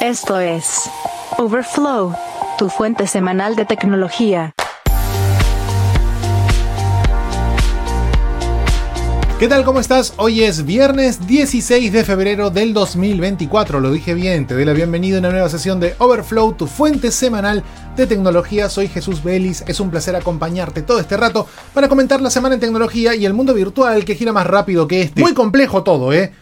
Esto 0.00 0.40
es 0.40 0.88
Overflow, 1.36 2.14
tu 2.56 2.70
fuente 2.70 3.06
semanal 3.06 3.54
de 3.54 3.66
tecnología. 3.66 4.54
¿Qué 9.38 9.46
tal? 9.46 9.62
¿Cómo 9.62 9.78
estás? 9.78 10.14
Hoy 10.16 10.42
es 10.42 10.64
viernes 10.64 11.26
16 11.26 11.92
de 11.92 12.02
febrero 12.02 12.48
del 12.48 12.72
2024. 12.72 13.78
Lo 13.80 13.92
dije 13.92 14.14
bien, 14.14 14.46
te 14.46 14.54
doy 14.54 14.64
la 14.64 14.72
bienvenida 14.72 15.16
a 15.16 15.20
una 15.20 15.32
nueva 15.32 15.50
sesión 15.50 15.80
de 15.80 15.94
Overflow, 15.98 16.54
tu 16.54 16.66
fuente 16.66 17.10
semanal 17.10 17.62
de 17.94 18.06
tecnología. 18.06 18.70
Soy 18.70 18.88
Jesús 18.88 19.22
Vélez. 19.22 19.64
Es 19.66 19.80
un 19.80 19.90
placer 19.90 20.16
acompañarte 20.16 20.80
todo 20.80 20.98
este 20.98 21.18
rato 21.18 21.46
para 21.74 21.90
comentar 21.90 22.22
la 22.22 22.30
semana 22.30 22.54
en 22.54 22.60
tecnología 22.62 23.14
y 23.14 23.26
el 23.26 23.34
mundo 23.34 23.52
virtual 23.52 24.06
que 24.06 24.14
gira 24.14 24.32
más 24.32 24.46
rápido 24.46 24.88
que 24.88 25.02
este. 25.02 25.20
Muy 25.20 25.34
complejo 25.34 25.82
todo, 25.82 26.14
¿eh? 26.14 26.32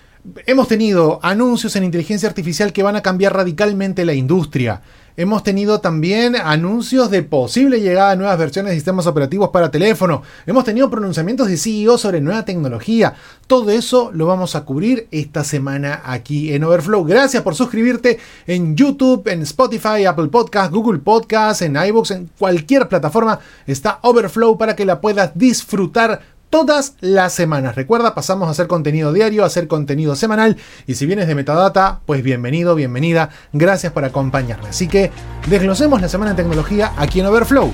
Hemos 0.47 0.69
tenido 0.69 1.21
anuncios 1.23 1.77
en 1.77 1.85
inteligencia 1.85 2.29
artificial 2.29 2.73
que 2.73 2.83
van 2.83 2.97
a 2.97 3.03
cambiar 3.03 3.35
radicalmente 3.35 4.05
la 4.05 4.15
industria. 4.15 4.83
Hemos 5.17 5.43
tenido 5.43 5.81
también 5.81 6.37
anuncios 6.37 7.11
de 7.11 7.23
posible 7.23 7.81
llegada 7.81 8.13
a 8.13 8.17
nuevas 8.17 8.39
versiones 8.39 8.71
de 8.71 8.77
sistemas 8.77 9.07
operativos 9.07 9.51
para 9.51 9.71
teléfono. 9.71 10.23
Hemos 10.47 10.65
tenido 10.65 10.91
pronunciamientos 10.91 11.49
de 11.49 11.57
CEO 11.57 11.99
sobre 11.99 12.21
nueva 12.21 12.45
tecnología. 12.45 13.15
Todo 13.47 13.71
eso 13.71 14.11
lo 14.13 14.27
vamos 14.27 14.55
a 14.55 14.65
cubrir 14.65 15.09
esta 15.11 15.45
semana 15.45 16.03
aquí 16.05 16.53
en 16.53 16.63
Overflow. 16.63 17.05
Gracias 17.05 17.43
por 17.43 17.55
suscribirte 17.55 18.19
en 18.47 18.77
YouTube, 18.77 19.27
en 19.29 19.43
Spotify, 19.43 20.05
Apple 20.05 20.29
Podcast, 20.29 20.73
Google 20.73 21.01
Podcast, 21.01 21.63
en 21.63 21.77
iBooks, 21.77 22.11
en 22.13 22.31
cualquier 22.39 22.89
plataforma. 22.89 23.41
Está 23.67 23.99
Overflow 24.03 24.57
para 24.57 24.77
que 24.77 24.85
la 24.85 25.01
puedas 25.01 25.33
disfrutar 25.35 26.38
todas 26.51 26.95
las 27.01 27.33
semanas. 27.33 27.77
Recuerda, 27.77 28.15
pasamos 28.15 28.49
a 28.49 28.53
hacer 28.53 28.67
contenido 28.67 29.13
diario, 29.13 29.45
a 29.45 29.47
hacer 29.47 29.69
contenido 29.69 30.17
semanal. 30.17 30.57
Y 30.87 30.95
si 30.95 31.07
vienes 31.07 31.29
de 31.29 31.35
Metadata, 31.35 32.01
pues 32.07 32.23
bienvenido, 32.23 32.75
bienvenida. 32.75 33.31
Gracias 33.53 33.93
por 33.93 34.05
acompañarme. 34.05 34.69
Así 34.69 34.89
que 34.89 35.11
desglosemos 35.49 36.01
la 36.01 36.09
semana 36.09 36.33
en 36.33 36.37
tecnología 36.37 36.93
aquí 36.97 37.21
en 37.21 37.27
Overflow. 37.27 37.73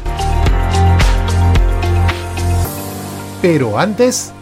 Pero 3.42 3.78
antes, 3.78 4.32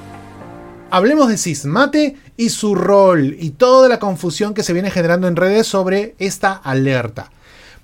hablemos 0.91 1.29
de 1.29 1.37
Sismate 1.37 2.17
y 2.37 2.51
su 2.51 2.75
rol 2.75 3.37
y 3.39 3.51
toda 3.51 3.89
la 3.89 3.99
confusión 3.99 4.55
que 4.55 4.63
se 4.63 4.73
viene 4.73 4.91
generando 4.91 5.27
en 5.27 5.37
redes 5.37 5.67
sobre 5.67 6.15
esta 6.19 6.53
alerta. 6.53 7.31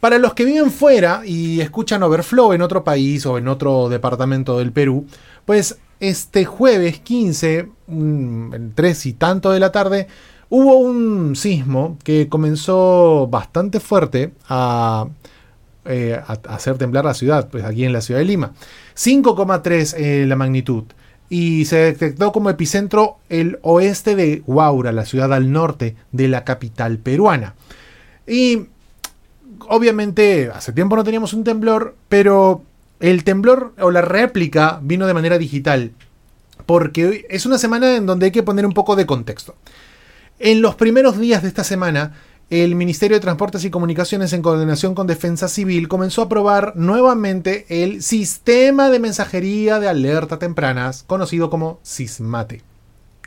Para 0.01 0.19
los 0.19 0.35
que 0.35 0.45
viven 0.45 0.71
fuera 0.71 1.23
y 1.25 1.61
escuchan 1.61 2.05
Overflow 2.05 2.53
en 2.53 2.63
otro 2.63 2.85
país 2.85 3.27
o 3.27 3.37
en 3.37 3.49
otro 3.49 3.89
departamento 3.89 4.59
del 4.59 4.71
Perú, 4.71 5.07
pues 5.45 5.79
este 6.01 6.45
jueves 6.45 7.01
15, 7.01 7.69
en 7.89 8.73
3 8.75 9.07
y 9.07 9.13
tanto 9.15 9.51
de 9.51 9.61
la 9.61 9.73
tarde, 9.73 10.07
hubo 10.49 10.79
un 10.79 11.37
sismo 11.37 11.99
que 12.05 12.29
comenzó 12.29 13.27
bastante 13.29 13.81
fuerte 13.81 14.33
a, 14.49 15.09
eh, 15.85 16.21
hacer 16.49 16.79
temblar 16.79 17.05
la 17.05 17.15
ciudad, 17.15 17.49
pues 17.49 17.65
aquí 17.65 17.85
en 17.85 17.93
la 17.93 18.01
ciudad 18.01 18.21
de 18.21 18.27
Lima. 18.27 18.53
5,3 18.95 19.95
eh, 19.97 20.27
la 20.27 20.37
magnitud. 20.37 20.85
Y 21.31 21.67
se 21.67 21.77
detectó 21.77 22.33
como 22.33 22.49
epicentro 22.51 23.19
el 23.29 23.59
oeste 23.63 24.17
de 24.17 24.43
Huaura, 24.47 24.93
la 24.93 25.05
ciudad 25.05 25.33
al 25.33 25.53
norte 25.53 25.95
de 26.13 26.29
la 26.29 26.45
capital 26.45 26.99
peruana. 26.99 27.55
Y 28.27 28.67
obviamente 29.69 30.51
hace 30.55 30.73
tiempo 30.73 30.97
no 30.97 31.05
teníamos 31.05 31.33
un 31.35 31.45
temblor, 31.45 31.97
pero 32.09 32.63
el 33.01 33.25
temblor 33.25 33.75
o 33.81 33.91
la 33.91 34.03
réplica 34.03 34.81
vino 34.83 35.07
de 35.07 35.15
manera 35.15 35.39
digital, 35.39 35.93
porque 36.67 37.27
es 37.31 37.47
una 37.47 37.59
semana 37.59 37.97
en 37.97 38.07
donde 38.07 38.27
hay 38.27 38.33
que 38.33 38.43
poner 38.43 38.67
un 38.67 38.73
poco 38.73 38.97
de 38.97 39.07
contexto. 39.07 39.55
En 40.39 40.63
los 40.63 40.75
primeros 40.75 41.19
días 41.19 41.43
de 41.43 41.49
esta 41.49 41.65
semana, 41.65 42.15
el 42.51 42.75
Ministerio 42.77 43.17
de 43.17 43.21
Transportes 43.21 43.65
y 43.65 43.71
Comunicaciones, 43.71 44.33
en 44.33 44.41
coordinación 44.41 44.95
con 44.95 45.07
Defensa 45.07 45.49
Civil, 45.49 45.87
comenzó 45.87 46.23
a 46.23 46.29
probar 46.29 46.73
nuevamente 46.77 47.67
el 47.69 48.03
sistema 48.03 48.89
de 48.89 49.01
mensajería 49.01 49.81
de 49.81 49.89
alerta 49.89 50.39
tempranas, 50.39 51.05
conocido 51.07 51.51
como 51.51 51.79
SISMATE. 51.83 52.63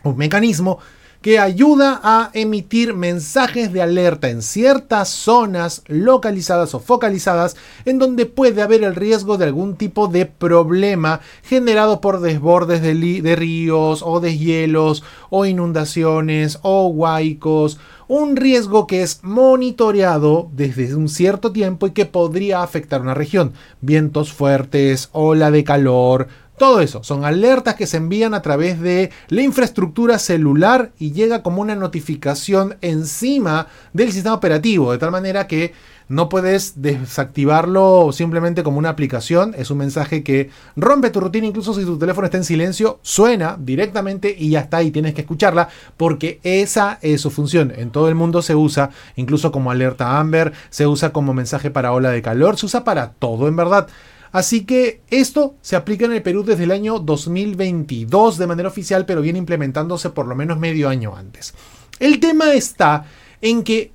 Un 0.03 0.17
mecanismo 0.17 0.79
que 1.21 1.37
ayuda 1.37 1.99
a 2.03 2.31
emitir 2.33 2.95
mensajes 2.95 3.71
de 3.71 3.81
alerta 3.81 4.29
en 4.29 4.41
ciertas 4.41 5.09
zonas 5.09 5.83
localizadas 5.87 6.73
o 6.73 6.79
focalizadas 6.79 7.55
en 7.85 7.99
donde 7.99 8.25
puede 8.25 8.61
haber 8.61 8.83
el 8.83 8.95
riesgo 8.95 9.37
de 9.37 9.45
algún 9.45 9.75
tipo 9.75 10.07
de 10.07 10.25
problema 10.25 11.21
generado 11.43 12.01
por 12.01 12.21
desbordes 12.21 12.81
de, 12.81 13.35
ríos 13.35 14.01
o 14.03 14.19
deshielos 14.19 15.03
o 15.29 15.45
inundaciones 15.45 16.59
o 16.63 16.87
huaicos 16.87 17.77
un 18.07 18.35
riesgo 18.35 18.87
que 18.87 19.03
es 19.03 19.23
monitoreado 19.23 20.49
desde 20.51 20.95
un 20.95 21.07
cierto 21.07 21.53
tiempo 21.53 21.87
y 21.87 21.91
que 21.91 22.05
podría 22.05 22.61
afectar 22.61 22.99
una 22.99 23.13
región. 23.13 23.53
Vientos 23.79 24.33
fuertes, 24.33 25.07
ola 25.13 25.49
de 25.49 25.63
calor, 25.63 26.27
todo 26.61 26.79
eso 26.79 27.03
son 27.03 27.25
alertas 27.25 27.73
que 27.73 27.87
se 27.87 27.97
envían 27.97 28.35
a 28.35 28.43
través 28.43 28.79
de 28.79 29.09
la 29.29 29.41
infraestructura 29.41 30.19
celular 30.19 30.91
y 30.99 31.11
llega 31.11 31.41
como 31.41 31.59
una 31.59 31.73
notificación 31.73 32.77
encima 32.81 33.65
del 33.93 34.11
sistema 34.11 34.35
operativo, 34.35 34.91
de 34.91 34.99
tal 34.99 35.09
manera 35.09 35.47
que 35.47 35.73
no 36.07 36.29
puedes 36.29 36.79
desactivarlo 36.79 38.11
simplemente 38.11 38.61
como 38.61 38.77
una 38.77 38.89
aplicación. 38.89 39.55
Es 39.57 39.71
un 39.71 39.79
mensaje 39.79 40.21
que 40.21 40.51
rompe 40.75 41.09
tu 41.09 41.19
rutina, 41.19 41.47
incluso 41.47 41.73
si 41.73 41.83
tu 41.83 41.97
teléfono 41.97 42.25
está 42.25 42.37
en 42.37 42.43
silencio, 42.43 42.99
suena 43.01 43.57
directamente 43.59 44.35
y 44.37 44.51
ya 44.51 44.59
está 44.59 44.83
y 44.83 44.91
tienes 44.91 45.15
que 45.15 45.21
escucharla 45.21 45.69
porque 45.97 46.39
esa 46.43 46.99
es 47.01 47.21
su 47.21 47.31
función. 47.31 47.73
En 47.75 47.89
todo 47.89 48.07
el 48.07 48.13
mundo 48.13 48.43
se 48.43 48.53
usa, 48.53 48.91
incluso 49.15 49.51
como 49.51 49.71
alerta 49.71 50.19
Amber, 50.19 50.53
se 50.69 50.85
usa 50.85 51.11
como 51.11 51.33
mensaje 51.33 51.71
para 51.71 51.91
ola 51.91 52.11
de 52.11 52.21
calor, 52.21 52.55
se 52.59 52.67
usa 52.67 52.83
para 52.83 53.13
todo 53.13 53.47
en 53.47 53.55
verdad. 53.55 53.87
Así 54.31 54.65
que 54.65 55.01
esto 55.09 55.55
se 55.61 55.75
aplica 55.75 56.05
en 56.05 56.13
el 56.13 56.21
Perú 56.21 56.43
desde 56.43 56.63
el 56.63 56.71
año 56.71 56.99
2022 56.99 58.37
de 58.37 58.47
manera 58.47 58.69
oficial, 58.69 59.05
pero 59.05 59.21
viene 59.21 59.39
implementándose 59.39 60.09
por 60.09 60.27
lo 60.27 60.35
menos 60.35 60.57
medio 60.57 60.87
año 60.87 61.15
antes. 61.15 61.53
El 61.99 62.19
tema 62.19 62.53
está 62.53 63.05
en 63.41 63.63
que 63.63 63.91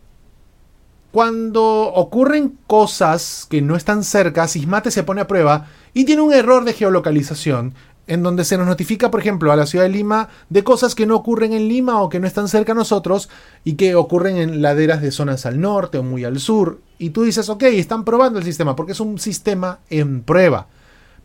cuando 1.10 1.64
ocurren 1.64 2.58
cosas 2.66 3.46
que 3.48 3.62
no 3.62 3.74
están 3.74 4.04
cerca, 4.04 4.46
Sismate 4.48 4.90
se 4.90 5.02
pone 5.02 5.22
a 5.22 5.26
prueba 5.26 5.68
y 5.94 6.04
tiene 6.04 6.20
un 6.20 6.32
error 6.32 6.64
de 6.64 6.74
geolocalización 6.74 7.74
en 8.06 8.22
donde 8.22 8.44
se 8.44 8.56
nos 8.56 8.66
notifica, 8.66 9.10
por 9.10 9.20
ejemplo, 9.20 9.52
a 9.52 9.56
la 9.56 9.66
ciudad 9.66 9.84
de 9.84 9.90
Lima 9.90 10.28
de 10.48 10.62
cosas 10.64 10.94
que 10.94 11.06
no 11.06 11.16
ocurren 11.16 11.52
en 11.52 11.68
Lima 11.68 12.00
o 12.02 12.08
que 12.08 12.20
no 12.20 12.26
están 12.26 12.48
cerca 12.48 12.72
a 12.72 12.74
nosotros 12.74 13.28
y 13.64 13.74
que 13.74 13.94
ocurren 13.94 14.36
en 14.36 14.62
laderas 14.62 15.02
de 15.02 15.10
zonas 15.10 15.46
al 15.46 15.60
norte 15.60 15.98
o 15.98 16.02
muy 16.02 16.24
al 16.24 16.38
sur. 16.38 16.80
Y 16.98 17.10
tú 17.10 17.24
dices, 17.24 17.48
ok, 17.48 17.64
están 17.64 18.04
probando 18.04 18.38
el 18.38 18.44
sistema 18.44 18.76
porque 18.76 18.92
es 18.92 19.00
un 19.00 19.18
sistema 19.18 19.80
en 19.90 20.22
prueba. 20.22 20.68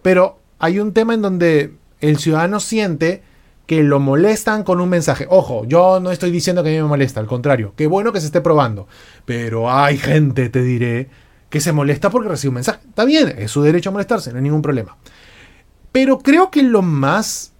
Pero 0.01 0.39
hay 0.59 0.79
un 0.79 0.93
tema 0.93 1.13
en 1.13 1.21
donde 1.21 1.75
el 1.99 2.17
ciudadano 2.17 2.59
siente 2.59 3.23
que 3.67 3.83
lo 3.83 3.99
molestan 3.99 4.63
con 4.63 4.81
un 4.81 4.89
mensaje. 4.89 5.27
Ojo, 5.29 5.65
yo 5.65 5.99
no 5.99 6.11
estoy 6.11 6.31
diciendo 6.31 6.63
que 6.63 6.69
a 6.69 6.71
mí 6.73 6.77
me 6.81 6.89
molesta, 6.89 7.19
al 7.19 7.27
contrario, 7.27 7.73
qué 7.77 7.87
bueno 7.87 8.11
que 8.11 8.19
se 8.19 8.25
esté 8.25 8.41
probando. 8.41 8.87
Pero 9.25 9.71
hay 9.71 9.97
gente, 9.97 10.49
te 10.49 10.61
diré, 10.61 11.09
que 11.49 11.61
se 11.61 11.71
molesta 11.71 12.09
porque 12.09 12.27
recibe 12.27 12.49
un 12.49 12.55
mensaje. 12.55 12.79
Está 12.89 13.05
bien, 13.05 13.33
es 13.37 13.51
su 13.51 13.61
derecho 13.61 13.89
a 13.89 13.93
molestarse, 13.93 14.31
no 14.31 14.37
hay 14.37 14.43
ningún 14.43 14.61
problema. 14.61 14.97
Pero 15.91 16.19
creo 16.19 16.51
que 16.51 16.63
lo 16.63 16.81
más 16.81 17.51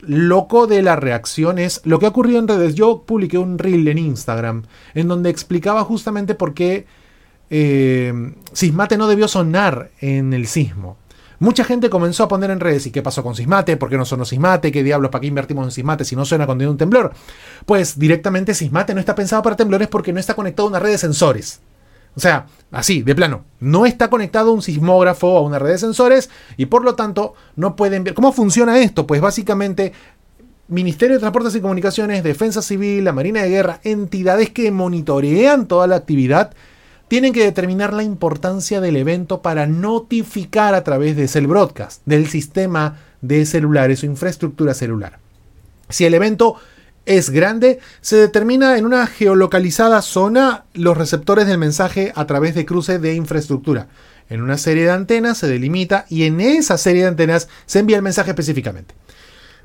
loco 0.00 0.66
de 0.66 0.82
la 0.82 0.96
reacción 0.96 1.58
es 1.58 1.80
lo 1.84 1.98
que 1.98 2.06
ha 2.06 2.10
ocurrido 2.10 2.38
en 2.38 2.48
redes. 2.48 2.74
Yo 2.74 3.02
publiqué 3.02 3.38
un 3.38 3.58
reel 3.58 3.86
en 3.88 3.98
Instagram 3.98 4.64
en 4.94 5.08
donde 5.08 5.30
explicaba 5.30 5.84
justamente 5.84 6.34
por 6.34 6.54
qué 6.54 6.86
eh, 7.50 8.12
Sismate 8.52 8.96
no 8.96 9.08
debió 9.08 9.28
sonar 9.28 9.90
en 10.00 10.32
el 10.32 10.46
sismo. 10.46 10.96
Mucha 11.38 11.64
gente 11.64 11.90
comenzó 11.90 12.24
a 12.24 12.28
poner 12.28 12.50
en 12.50 12.60
redes, 12.60 12.86
¿y 12.86 12.90
qué 12.90 13.02
pasó 13.02 13.22
con 13.22 13.34
Sismate? 13.34 13.76
¿Por 13.76 13.90
qué 13.90 13.98
no 13.98 14.06
sonó 14.06 14.24
Sismate? 14.24 14.72
¿Qué 14.72 14.82
diablos? 14.82 15.10
¿Para 15.10 15.20
qué 15.20 15.26
invertimos 15.26 15.66
en 15.66 15.70
Sismate 15.70 16.04
si 16.04 16.16
no 16.16 16.24
suena 16.24 16.46
cuando 16.46 16.64
hay 16.64 16.70
un 16.70 16.78
temblor? 16.78 17.12
Pues 17.66 17.98
directamente 17.98 18.54
Sismate 18.54 18.94
no 18.94 19.00
está 19.00 19.14
pensado 19.14 19.42
para 19.42 19.54
temblores 19.54 19.88
porque 19.88 20.14
no 20.14 20.20
está 20.20 20.34
conectado 20.34 20.68
a 20.68 20.70
una 20.70 20.78
red 20.78 20.92
de 20.92 20.98
sensores. 20.98 21.60
O 22.16 22.20
sea, 22.20 22.46
así, 22.70 23.02
de 23.02 23.14
plano, 23.14 23.44
no 23.60 23.84
está 23.84 24.08
conectado 24.08 24.52
un 24.52 24.62
sismógrafo 24.62 25.36
a 25.36 25.42
una 25.42 25.58
red 25.58 25.72
de 25.72 25.78
sensores 25.78 26.30
y 26.56 26.66
por 26.66 26.82
lo 26.82 26.94
tanto 26.94 27.34
no 27.56 27.76
pueden 27.76 28.04
ver. 28.04 28.14
¿Cómo 28.14 28.32
funciona 28.32 28.78
esto? 28.78 29.06
Pues 29.06 29.20
básicamente 29.20 29.92
Ministerio 30.68 31.14
de 31.14 31.20
Transportes 31.20 31.54
y 31.54 31.60
Comunicaciones, 31.60 32.24
Defensa 32.24 32.62
Civil, 32.62 33.04
la 33.04 33.12
Marina 33.12 33.42
de 33.42 33.50
Guerra, 33.50 33.80
entidades 33.84 34.50
que 34.50 34.72
monitorean 34.72 35.68
toda 35.68 35.86
la 35.86 35.96
actividad, 35.96 36.54
tienen 37.06 37.32
que 37.32 37.44
determinar 37.44 37.92
la 37.92 38.02
importancia 38.02 38.80
del 38.80 38.96
evento 38.96 39.42
para 39.42 39.66
notificar 39.66 40.74
a 40.74 40.82
través 40.82 41.16
de 41.16 41.28
Cell 41.28 41.46
Broadcast, 41.46 42.02
del 42.04 42.26
sistema 42.26 42.98
de 43.20 43.46
celulares 43.46 44.02
o 44.02 44.06
infraestructura 44.06 44.74
celular. 44.74 45.18
Si 45.88 46.04
el 46.04 46.14
evento 46.14 46.56
es 47.06 47.30
grande, 47.30 47.78
se 48.00 48.16
determina 48.16 48.76
en 48.76 48.84
una 48.84 49.06
geolocalizada 49.06 50.02
zona 50.02 50.64
los 50.74 50.96
receptores 50.96 51.46
del 51.46 51.58
mensaje 51.58 52.12
a 52.14 52.26
través 52.26 52.54
de 52.54 52.66
cruce 52.66 52.98
de 52.98 53.14
infraestructura. 53.14 53.88
En 54.28 54.42
una 54.42 54.58
serie 54.58 54.84
de 54.84 54.90
antenas 54.90 55.38
se 55.38 55.46
delimita 55.46 56.04
y 56.08 56.24
en 56.24 56.40
esa 56.40 56.76
serie 56.76 57.02
de 57.02 57.08
antenas 57.08 57.48
se 57.64 57.78
envía 57.78 57.96
el 57.96 58.02
mensaje 58.02 58.30
específicamente. 58.30 58.94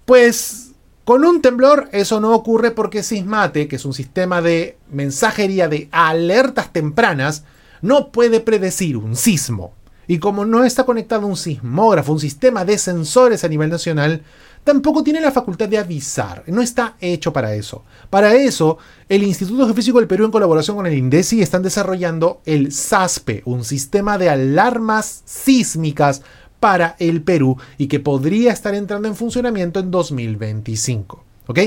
Pues 0.05 0.71
Con 1.03 1.25
un 1.25 1.41
temblor 1.41 1.89
eso 1.91 2.21
no 2.21 2.31
ocurre 2.33 2.71
porque 2.71 3.01
Sismate, 3.01 3.67
que 3.67 3.77
es 3.77 3.85
un 3.85 3.93
sistema 3.93 4.41
de 4.41 4.77
mensajería 4.91 5.67
de 5.67 5.89
alertas 5.91 6.71
tempranas, 6.71 7.43
no 7.81 8.11
puede 8.11 8.39
predecir 8.39 8.97
un 8.97 9.15
sismo. 9.15 9.73
Y 10.07 10.19
como 10.19 10.45
no 10.45 10.63
está 10.63 10.83
conectado 10.83 11.25
un 11.25 11.38
sismógrafo, 11.38 12.13
un 12.13 12.19
sistema 12.19 12.65
de 12.65 12.77
sensores 12.77 13.43
a 13.43 13.47
nivel 13.47 13.69
nacional, 13.69 14.23
tampoco 14.63 15.04
tiene 15.04 15.22
la 15.22 15.31
facultad 15.31 15.68
de 15.68 15.78
avisar. 15.78 16.44
No 16.48 16.62
está 16.62 16.96
hecho 17.00 17.34
para 17.34 17.54
eso. 17.56 17.84
Para 18.10 18.34
eso, 18.34 18.78
el 19.10 19.24
Instituto 19.24 19.66
Geofísico 19.66 20.00
del 20.00 20.08
Perú, 20.08 20.25
en 20.25 20.31
colaboración 20.31 20.78
con 20.78 20.88
el 20.88 20.98
INDECI, 20.98 21.42
están 21.42 21.63
desarrollando 21.63 22.42
el 22.46 22.72
SASPE, 22.72 23.44
un 23.46 23.63
sistema 23.63 24.18
de 24.18 24.30
alarmas 24.30 25.24
sísmicas 25.25 26.22
para 26.60 26.96
el 27.00 27.24
Perú 27.24 27.58
y 27.78 27.88
que 27.88 28.00
podría 28.00 28.52
estar 28.52 28.75
entrando 28.75 29.08
en 29.08 29.16
funcionamiento 29.16 29.80
en 29.80 29.92
2025. 29.92 31.24
¿Ok? 31.48 31.60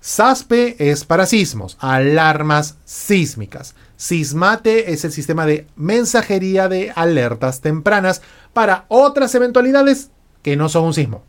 SASPE 0.00 0.90
es 0.90 1.04
para 1.04 1.26
sismos, 1.26 1.76
alarmas 1.78 2.76
sísmicas. 2.84 3.76
Sismate 3.96 4.92
es 4.92 5.04
el 5.04 5.12
sistema 5.12 5.46
de 5.46 5.68
mensajería 5.76 6.68
de 6.68 6.90
alertas 6.96 7.60
tempranas 7.60 8.20
para 8.52 8.84
otras 8.88 9.32
eventualidades 9.36 10.10
que 10.42 10.56
no 10.56 10.68
son 10.68 10.86
un 10.86 10.94
sismo. 10.94 11.22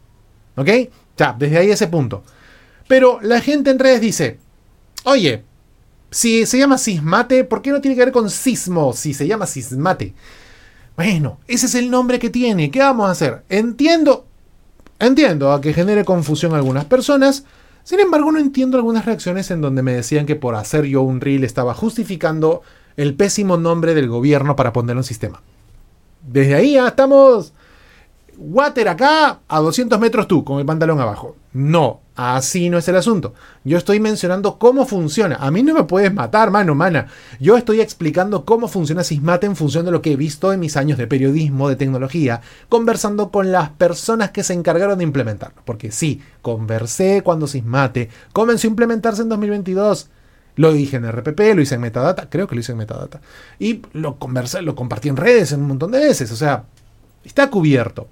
¿Ok? 0.56 0.70
Ya, 1.18 1.36
desde 1.38 1.58
ahí 1.58 1.72
ese 1.72 1.88
punto. 1.88 2.24
Pero 2.88 3.20
la 3.22 3.42
gente 3.42 3.70
en 3.70 3.80
redes 3.80 4.02
dice, 4.02 4.40
oye, 5.04 5.44
si 6.12 6.46
se 6.46 6.58
llama 6.58 6.78
sismate, 6.78 7.44
¿por 7.44 7.62
qué 7.62 7.72
no 7.72 7.82
tiene 7.82 7.96
que 7.96 8.06
ver 8.06 8.14
con 8.14 8.30
sismo 8.30 8.94
si 8.94 9.14
se 9.14 9.28
llama 9.28 9.46
sismate? 9.46 10.14
Bueno, 10.96 11.40
ese 11.48 11.66
es 11.66 11.76
el 11.76 11.90
nombre 11.90 12.20
que 12.20 12.30
tiene. 12.30 12.70
¿Qué 12.70 12.80
vamos 12.80 13.08
a 13.08 13.12
hacer? 13.12 13.44
Entiendo, 13.50 14.26
entiendo 15.00 15.52
a 15.52 15.60
que 15.60 15.74
genere 15.74 16.06
confusión 16.06 16.54
a 16.54 16.58
algunas 16.58 16.86
personas. 16.86 17.46
Sin 17.84 18.00
embargo, 18.00 18.32
no 18.32 18.40
entiendo 18.40 18.78
algunas 18.78 19.06
reacciones 19.06 19.50
en 19.52 19.62
donde 19.62 19.82
me 19.82 19.94
decían 19.94 20.26
que 20.26 20.36
por 20.36 20.56
hacer 20.56 20.86
yo 20.86 21.02
un 21.02 21.20
reel 21.20 21.44
estaba 21.44 21.74
justificando 21.74 22.62
el 22.96 23.16
pésimo 23.16 23.58
nombre 23.58 23.96
del 23.96 24.08
gobierno 24.08 24.56
para 24.56 24.72
poner 24.72 24.96
un 24.96 25.04
sistema. 25.04 25.42
Desde 26.22 26.56
ahí 26.56 26.74
ya 26.74 26.88
estamos 26.88 27.54
water 28.38 28.88
acá, 28.90 29.40
a 29.48 29.60
200 29.60 30.00
metros 30.00 30.28
tú, 30.28 30.44
con 30.44 30.60
el 30.60 30.66
pantalón 30.66 31.00
abajo. 31.00 31.36
No, 31.54 32.02
así 32.16 32.70
no 32.70 32.78
es 32.78 32.88
el 32.88 32.96
asunto. 32.96 33.34
Yo 33.64 33.78
estoy 33.78 34.00
mencionando 34.00 34.58
cómo 34.58 34.86
funciona. 34.86 35.36
A 35.36 35.52
mí 35.52 35.62
no 35.62 35.74
me 35.74 35.84
puedes 35.84 36.14
matar, 36.14 36.50
mano, 36.50 36.74
mana. 36.74 37.08
Yo 37.40 37.58
estoy 37.58 37.80
explicando 37.82 38.44
cómo 38.44 38.68
funciona 38.68 39.04
Sismate 39.04 39.46
en 39.46 39.56
función 39.56 39.86
de 39.86 39.92
lo 39.92 40.02
que 40.02 40.14
he 40.14 40.16
visto 40.16 40.52
en 40.52 40.60
mis 40.60 40.78
años 40.78 40.98
de 40.98 41.08
periodismo, 41.08 41.70
de 41.70 41.76
tecnología, 41.76 42.42
conversando 42.70 43.30
con 43.30 43.52
las 43.52 43.70
personas 43.70 44.32
que 44.32 44.44
se 44.44 44.54
encargaron 44.54 44.98
de 44.98 45.04
implementarlo. 45.04 45.62
Porque 45.64 45.92
sí, 45.92 46.22
conversé 46.42 47.22
cuando 47.24 47.48
Sismate 47.48 48.10
comenzó 48.34 48.68
a 48.68 48.72
implementarse 48.72 49.22
en 49.22 49.30
2022. 49.30 50.10
Lo 50.56 50.72
dije 50.72 50.98
en 50.98 51.12
RPP, 51.12 51.40
lo 51.56 51.62
hice 51.62 51.76
en 51.76 51.82
Metadata, 51.82 52.30
creo 52.30 52.48
que 52.48 52.56
lo 52.56 52.62
hice 52.62 52.74
en 52.74 52.78
Metadata. 52.78 53.22
Y 53.60 53.82
lo 53.94 54.18
conversé, 54.18 54.62
lo 54.62 54.76
compartí 54.76 55.10
en 55.10 55.18
redes 55.18 55.52
en 55.52 55.62
un 55.62 55.68
montón 55.68 55.92
de 55.92 56.00
veces. 56.00 56.32
O 56.32 56.36
sea, 56.36 56.66
está 57.24 57.50
cubierto. 57.50 58.08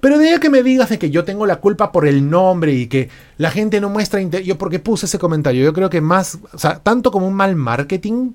Pero 0.00 0.18
de 0.18 0.30
ahí 0.30 0.40
que 0.40 0.50
me 0.50 0.62
digas 0.62 0.90
de 0.90 0.98
que 0.98 1.10
yo 1.10 1.24
tengo 1.24 1.46
la 1.46 1.56
culpa 1.56 1.92
por 1.92 2.06
el 2.06 2.28
nombre 2.28 2.72
y 2.72 2.86
que 2.86 3.08
la 3.38 3.50
gente 3.50 3.80
no 3.80 3.88
muestra 3.88 4.20
interés. 4.20 4.46
Yo, 4.46 4.58
porque 4.58 4.78
puse 4.78 5.06
ese 5.06 5.18
comentario? 5.18 5.64
Yo 5.64 5.72
creo 5.72 5.90
que 5.90 6.00
más, 6.00 6.38
o 6.52 6.58
sea, 6.58 6.78
tanto 6.80 7.10
como 7.10 7.26
un 7.26 7.34
mal 7.34 7.56
marketing 7.56 8.32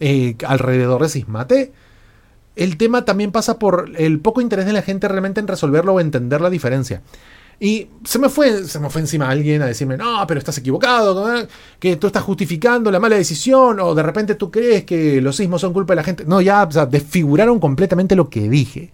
eh, 0.00 0.36
alrededor 0.46 1.02
de 1.02 1.08
Sismate, 1.08 1.72
el 2.56 2.76
tema 2.76 3.04
también 3.04 3.32
pasa 3.32 3.58
por 3.58 3.90
el 3.96 4.20
poco 4.20 4.40
interés 4.40 4.66
de 4.66 4.72
la 4.72 4.82
gente 4.82 5.08
realmente 5.08 5.40
en 5.40 5.46
resolverlo 5.46 5.94
o 5.94 6.00
entender 6.00 6.40
la 6.40 6.50
diferencia. 6.50 7.02
Y 7.58 7.88
se 8.04 8.18
me 8.18 8.28
fue, 8.28 8.64
se 8.64 8.78
me 8.78 8.90
fue 8.90 9.00
encima 9.00 9.30
alguien 9.30 9.62
a 9.62 9.66
decirme, 9.66 9.96
no, 9.96 10.26
pero 10.26 10.38
estás 10.38 10.58
equivocado, 10.58 11.46
que 11.78 11.96
tú 11.96 12.06
estás 12.06 12.22
justificando 12.22 12.90
la 12.90 13.00
mala 13.00 13.16
decisión, 13.16 13.80
o 13.80 13.94
de 13.94 14.02
repente 14.02 14.34
tú 14.34 14.50
crees 14.50 14.84
que 14.84 15.22
los 15.22 15.36
sismos 15.36 15.62
son 15.62 15.72
culpa 15.72 15.92
de 15.92 15.96
la 15.96 16.04
gente. 16.04 16.24
No, 16.26 16.40
ya 16.42 16.64
o 16.64 16.70
sea, 16.70 16.84
desfiguraron 16.84 17.58
completamente 17.58 18.14
lo 18.14 18.28
que 18.28 18.48
dije. 18.48 18.92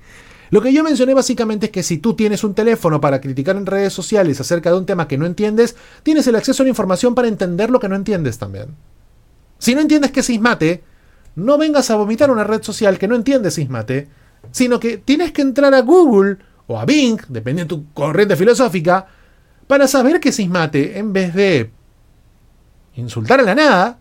Lo 0.53 0.61
que 0.61 0.71
yo 0.71 0.85
mencioné 0.85 1.15
básicamente 1.15 1.67
es 1.67 1.73
que 1.73 1.83
si 1.83 1.97
tú 1.97 2.13
tienes 2.13 2.45
un 2.45 2.53
teléfono 2.53 3.01
para 3.01 3.23
criticar 3.23 3.57
en 3.57 3.65
redes 3.65 3.95
sociales 3.95 4.39
acerca 4.39 4.71
de 4.71 4.77
un 4.77 4.85
tema 4.85 5.09
que 5.09 5.17
no 5.17 5.25
entiendes, 5.25 5.77
tienes 6.03 6.27
el 6.27 6.37
acceso 6.37 6.63
a 6.63 6.65
la 6.65 6.69
información 6.69 7.15
para 7.15 7.27
entender 7.27 7.71
lo 7.71 7.81
que 7.81 7.89
no 7.89 7.97
entiendes 7.97 8.37
también. 8.37 8.77
Si 9.57 9.75
no 9.75 9.81
entiendes 9.81 10.13
qué 10.13 10.21
es 10.21 10.27
Sismate, 10.27 10.85
no 11.37 11.57
vengas 11.57 11.91
a 11.91 11.97
vomitar 11.97 12.31
una 12.31 12.45
red 12.45 12.63
social 12.63 12.99
que 12.99 13.09
no 13.09 13.15
entiende 13.15 13.51
Sismate, 13.51 14.09
sino 14.51 14.79
que 14.79 14.99
tienes 14.99 15.33
que 15.33 15.41
entrar 15.41 15.73
a 15.73 15.81
Google 15.81 16.37
o 16.67 16.79
a 16.79 16.85
Bing, 16.85 17.19
dependiendo 17.31 17.75
de 17.75 17.83
tu 17.85 17.93
corriente 17.95 18.37
filosófica, 18.37 19.07
para 19.67 19.89
saber 19.89 20.21
qué 20.21 20.29
es 20.29 20.37
Sismate 20.37 20.99
en 20.99 21.15
vez 21.15 21.33
de 21.33 21.71
insultar 22.97 23.41
a 23.41 23.45
la 23.45 23.55
nada 23.55 23.99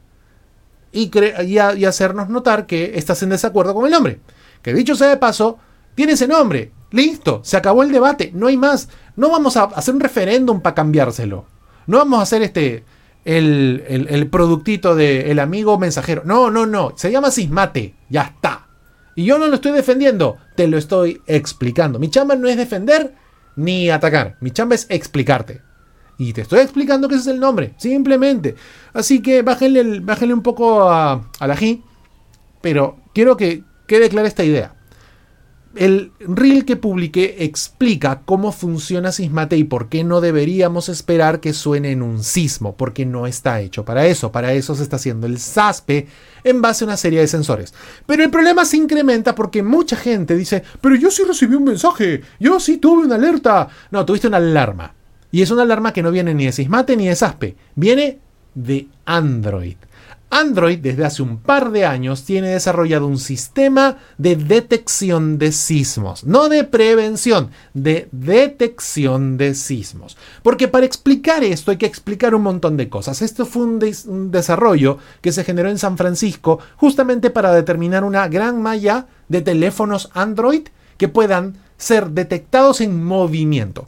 y, 0.92 1.09
y 1.45 1.86
hacernos 1.86 2.27
notar 2.27 2.65
que 2.65 2.92
estás 2.95 3.24
en 3.24 3.30
desacuerdo 3.30 3.74
con 3.74 3.86
el 3.86 3.92
nombre. 3.92 4.19
Que 4.62 4.74
dicho 4.74 4.95
sea 4.95 5.07
de 5.07 5.15
paso, 5.15 5.57
tiene 6.01 6.13
ese 6.13 6.27
nombre. 6.27 6.71
Listo, 6.89 7.42
se 7.44 7.57
acabó 7.57 7.83
el 7.83 7.92
debate, 7.92 8.31
no 8.33 8.48
hay 8.48 8.57
más. 8.57 8.89
No 9.15 9.30
vamos 9.30 9.56
a 9.56 9.65
hacer 9.65 9.94
un 9.94 10.00
referéndum 10.00 10.59
para 10.59 10.74
cambiárselo. 10.74 11.45
No 11.86 12.00
vamos 12.00 12.18
a 12.18 12.24
hacer 12.24 12.42
este 12.42 12.83
el, 13.24 13.83
el, 13.88 14.27
productito 14.31 14.95
del 14.95 15.27
el 15.27 15.38
amigo 15.38 15.77
mensajero. 15.77 16.24
No, 16.25 16.50
no, 16.50 16.65
no. 16.65 16.94
Se 16.95 17.12
llama 17.12 17.30
Sismate. 17.30 17.94
Ya 18.09 18.24
está. 18.24 18.65
Y 19.13 19.25
yo 19.25 19.38
no 19.38 19.45
lo 19.45 19.53
estoy 19.53 19.74
defendiendo, 19.74 20.38
te 20.56 20.68
lo 20.68 20.80
estoy 20.80 21.21
explicando. 21.27 22.00
Mi 22.00 22.09
chamba 22.09 22.36
no 22.36 22.48
es 22.48 22.57
defender 22.57 23.13
ni 23.56 23.92
atacar. 23.92 24.38
Mi 24.42 24.50
chamba 24.50 24.74
es 24.74 24.88
explicarte. 24.89 25.62
Y 26.18 26.33
te 26.33 26.42
estoy 26.42 26.62
explicando 26.62 27.07
que 27.07 27.13
ese 27.13 27.30
es 27.30 27.36
el 27.36 27.39
nombre, 27.39 27.75
simplemente. 27.77 28.56
Así 28.92 29.21
que 29.21 29.44
bájenle, 29.44 30.00
bájenle 30.00 30.33
un 30.33 30.42
poco 30.42 30.89
a, 30.89 31.30
a 31.39 31.48
la 31.48 31.56
G. 31.56 31.83
Pero 32.59 32.98
quiero 33.13 33.38
que 33.38 33.63
quede 33.86 34.09
clara 34.09 34.27
esta 34.27 34.44
idea 34.44 34.80
el 35.75 36.12
reel 36.19 36.65
que 36.65 36.75
publiqué 36.75 37.45
explica 37.45 38.21
cómo 38.25 38.51
funciona 38.51 39.12
Sismate 39.12 39.57
y 39.57 39.63
por 39.63 39.89
qué 39.89 40.03
no 40.03 40.19
deberíamos 40.19 40.89
esperar 40.89 41.39
que 41.39 41.53
suene 41.53 41.91
en 41.91 42.01
un 42.01 42.23
sismo, 42.23 42.75
porque 42.75 43.06
no 43.06 43.27
está 43.27 43.62
hecho 43.62 43.85
para 43.85 44.06
eso. 44.06 44.31
Para 44.31 44.53
eso 44.53 44.75
se 44.75 44.83
está 44.83 44.97
haciendo 44.97 45.27
el 45.27 45.39
SASPE 45.39 46.07
en 46.44 46.62
base 46.62 46.83
a 46.83 46.88
una 46.88 46.97
serie 46.97 47.19
de 47.19 47.27
sensores. 47.27 47.73
Pero 48.06 48.23
el 48.23 48.29
problema 48.29 48.65
se 48.65 48.77
incrementa 48.77 49.33
porque 49.33 49.63
mucha 49.63 49.95
gente 49.95 50.35
dice, 50.35 50.63
pero 50.81 50.95
yo 50.95 51.09
sí 51.09 51.23
recibí 51.23 51.56
un 51.56 51.63
mensaje, 51.63 52.21
yo 52.39 52.59
sí 52.59 52.77
tuve 52.77 53.06
una 53.06 53.15
alerta. 53.15 53.69
No, 53.91 54.06
tuviste 54.06 54.27
una 54.27 54.38
alarma. 54.38 54.94
Y 55.31 55.41
es 55.41 55.51
una 55.51 55.63
alarma 55.63 55.94
que 55.94 56.03
no 56.03 56.12
viene 56.12 56.33
ni 56.33 56.45
de 56.45 56.51
Sismate 56.51 56.97
ni 56.97 57.07
de 57.07 57.15
SASPE, 57.15 57.56
viene 57.75 58.19
de 58.53 58.88
Android. 59.06 59.77
Android 60.31 60.79
desde 60.79 61.05
hace 61.05 61.21
un 61.21 61.37
par 61.37 61.71
de 61.71 61.85
años 61.85 62.23
tiene 62.23 62.47
desarrollado 62.47 63.05
un 63.05 63.19
sistema 63.19 63.97
de 64.17 64.38
detección 64.38 65.38
de 65.38 65.51
sismos, 65.51 66.23
no 66.23 66.47
de 66.47 66.63
prevención, 66.63 67.51
de 67.73 68.07
detección 68.13 69.38
de 69.38 69.53
sismos. 69.53 70.17
Porque 70.41 70.69
para 70.69 70.85
explicar 70.85 71.43
esto 71.43 71.69
hay 71.69 71.77
que 71.77 71.85
explicar 71.85 72.33
un 72.33 72.43
montón 72.43 72.77
de 72.77 72.88
cosas. 72.89 73.21
Esto 73.21 73.45
fue 73.45 73.63
un, 73.63 74.31
desarrollo 74.31 74.97
que 75.21 75.33
se 75.33 75.43
generó 75.43 75.69
en 75.69 75.77
San 75.77 75.97
Francisco 75.97 76.59
justamente 76.77 77.29
para 77.29 77.53
determinar 77.53 78.05
una 78.05 78.27
gran 78.29 78.61
malla 78.61 79.07
de 79.27 79.41
teléfonos 79.41 80.09
Android 80.13 80.63
que 80.97 81.09
puedan 81.09 81.57
ser 81.77 82.11
detectados 82.11 82.79
en 82.79 83.03
movimiento. 83.03 83.88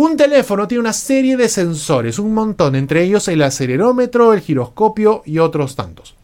Un 0.00 0.16
teléfono 0.16 0.68
tiene 0.68 0.82
una 0.82 0.92
serie 0.92 1.36
de 1.36 1.48
sensores, 1.48 2.20
un 2.20 2.32
montón, 2.32 2.76
entre 2.76 3.02
ellos 3.02 3.26
el 3.26 3.42
acelerómetro, 3.42 4.32
el 4.32 4.38
giroscopio 4.42 5.22
y 5.26 5.40
otros 5.40 5.74
tantos. 5.74 6.14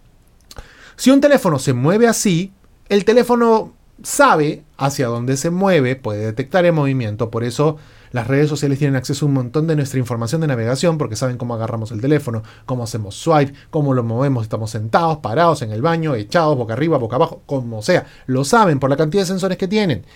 Si 0.94 1.10
un 1.10 1.20
teléfono 1.20 1.58
se 1.58 1.72
mueve 1.72 2.06
así, 2.06 2.52
el 2.88 3.04
teléfono 3.04 3.72
sabe 4.00 4.62
hacia 4.76 5.08
dónde 5.08 5.36
se 5.36 5.50
mueve, 5.50 5.96
puede 5.96 6.24
detectar 6.24 6.64
el 6.64 6.72
movimiento, 6.72 7.32
por 7.32 7.42
eso 7.42 7.76
las 8.12 8.28
redes 8.28 8.48
sociales 8.48 8.78
tienen 8.78 8.94
acceso 8.94 9.26
a 9.26 9.28
un 9.28 9.34
montón 9.34 9.66
de 9.66 9.74
nuestra 9.74 9.98
información 9.98 10.40
de 10.40 10.46
navegación 10.46 10.96
porque 10.96 11.16
saben 11.16 11.36
cómo 11.36 11.54
agarramos 11.56 11.90
el 11.90 12.00
teléfono, 12.00 12.44
cómo 12.66 12.84
hacemos 12.84 13.16
swipe, 13.16 13.54
cómo 13.70 13.92
lo 13.92 14.04
movemos, 14.04 14.44
estamos 14.44 14.70
sentados, 14.70 15.18
parados 15.18 15.62
en 15.62 15.72
el 15.72 15.82
baño, 15.82 16.14
echados, 16.14 16.56
boca 16.56 16.74
arriba, 16.74 16.96
boca 16.96 17.16
abajo, 17.16 17.42
como 17.44 17.82
sea. 17.82 18.06
Lo 18.26 18.44
saben 18.44 18.78
por 18.78 18.88
la 18.88 18.96
cantidad 18.96 19.24
de 19.24 19.26
sensores 19.26 19.58
que 19.58 19.66
tienen. 19.66 20.06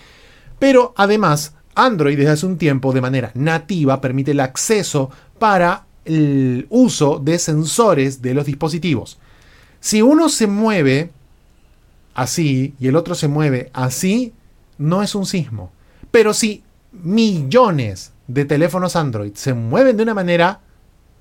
Pero 0.59 0.93
además 0.95 1.55
Android 1.85 2.17
desde 2.17 2.31
hace 2.31 2.45
un 2.45 2.57
tiempo 2.57 2.93
de 2.93 3.01
manera 3.01 3.31
nativa 3.33 4.01
permite 4.01 4.31
el 4.31 4.39
acceso 4.39 5.09
para 5.37 5.85
el 6.05 6.67
uso 6.69 7.19
de 7.19 7.39
sensores 7.39 8.21
de 8.21 8.33
los 8.33 8.45
dispositivos. 8.45 9.19
Si 9.79 10.01
uno 10.01 10.29
se 10.29 10.47
mueve 10.47 11.11
así 12.13 12.73
y 12.79 12.87
el 12.87 12.95
otro 12.95 13.15
se 13.15 13.27
mueve 13.27 13.69
así, 13.73 14.33
no 14.77 15.03
es 15.03 15.15
un 15.15 15.25
sismo. 15.25 15.71
Pero 16.11 16.33
si 16.33 16.63
millones 16.91 18.11
de 18.27 18.45
teléfonos 18.45 18.95
Android 18.95 19.33
se 19.35 19.53
mueven 19.53 19.97
de 19.97 20.03
una 20.03 20.13
manera, 20.13 20.59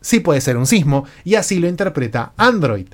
sí 0.00 0.21
puede 0.21 0.41
ser 0.41 0.57
un 0.57 0.67
sismo 0.67 1.05
y 1.25 1.35
así 1.35 1.59
lo 1.59 1.69
interpreta 1.69 2.33
Android. 2.37 2.87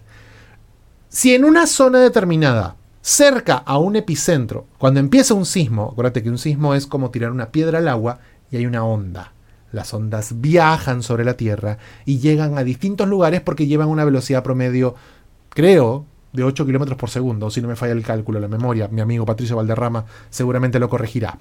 Si 1.08 1.34
en 1.34 1.44
una 1.44 1.66
zona 1.66 2.00
determinada 2.00 2.76
cerca 3.04 3.58
a 3.58 3.76
un 3.76 3.96
epicentro, 3.96 4.66
cuando 4.78 4.98
empieza 4.98 5.34
un 5.34 5.44
sismo, 5.44 5.90
acuérdate 5.92 6.22
que 6.22 6.30
un 6.30 6.38
sismo 6.38 6.74
es 6.74 6.86
como 6.86 7.10
tirar 7.10 7.32
una 7.32 7.50
piedra 7.52 7.78
al 7.78 7.88
agua 7.88 8.20
y 8.50 8.56
hay 8.56 8.64
una 8.64 8.82
onda. 8.82 9.34
Las 9.72 9.92
ondas 9.92 10.40
viajan 10.40 11.02
sobre 11.02 11.22
la 11.22 11.36
Tierra 11.36 11.76
y 12.06 12.20
llegan 12.20 12.56
a 12.56 12.64
distintos 12.64 13.06
lugares 13.06 13.42
porque 13.42 13.66
llevan 13.66 13.88
una 13.88 14.06
velocidad 14.06 14.42
promedio, 14.42 14.94
creo, 15.50 16.06
de 16.32 16.44
8 16.44 16.64
kilómetros 16.64 16.96
por 16.96 17.10
segundo. 17.10 17.50
Si 17.50 17.60
no 17.60 17.68
me 17.68 17.76
falla 17.76 17.92
el 17.92 18.02
cálculo, 18.02 18.40
la 18.40 18.48
memoria, 18.48 18.88
mi 18.88 19.02
amigo 19.02 19.26
Patricio 19.26 19.56
Valderrama 19.56 20.06
seguramente 20.30 20.78
lo 20.78 20.88
corregirá. 20.88 21.38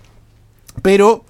Pero 0.82 1.24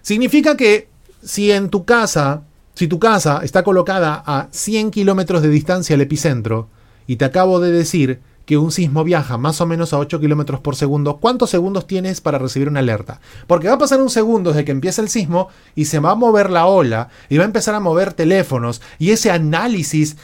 significa 0.00 0.56
que 0.56 0.88
si 1.22 1.52
en 1.52 1.68
tu 1.68 1.84
casa, 1.84 2.42
si 2.72 2.88
tu 2.88 2.98
casa 2.98 3.40
está 3.42 3.64
colocada 3.64 4.22
a 4.24 4.48
100 4.50 4.92
kilómetros 4.92 5.42
de 5.42 5.50
distancia 5.50 5.94
al 5.94 6.00
epicentro, 6.00 6.68
y 7.06 7.16
te 7.16 7.26
acabo 7.26 7.60
de 7.60 7.70
decir 7.70 8.20
que 8.48 8.56
un 8.56 8.72
sismo 8.72 9.04
viaja 9.04 9.36
más 9.36 9.60
o 9.60 9.66
menos 9.66 9.92
a 9.92 9.98
8 9.98 10.20
kilómetros 10.20 10.60
por 10.60 10.74
segundo, 10.74 11.18
¿cuántos 11.18 11.50
segundos 11.50 11.86
tienes 11.86 12.22
para 12.22 12.38
recibir 12.38 12.70
una 12.70 12.80
alerta? 12.80 13.20
Porque 13.46 13.68
va 13.68 13.74
a 13.74 13.78
pasar 13.78 14.00
un 14.00 14.08
segundo 14.08 14.50
desde 14.50 14.64
que 14.64 14.72
empieza 14.72 15.02
el 15.02 15.10
sismo 15.10 15.50
y 15.74 15.84
se 15.84 15.98
va 15.98 16.12
a 16.12 16.14
mover 16.14 16.48
la 16.48 16.64
ola 16.64 17.10
y 17.28 17.36
va 17.36 17.42
a 17.42 17.44
empezar 17.44 17.74
a 17.74 17.80
mover 17.80 18.14
teléfonos 18.14 18.80
y 18.98 19.10
ese 19.10 19.30
análisis 19.30 20.16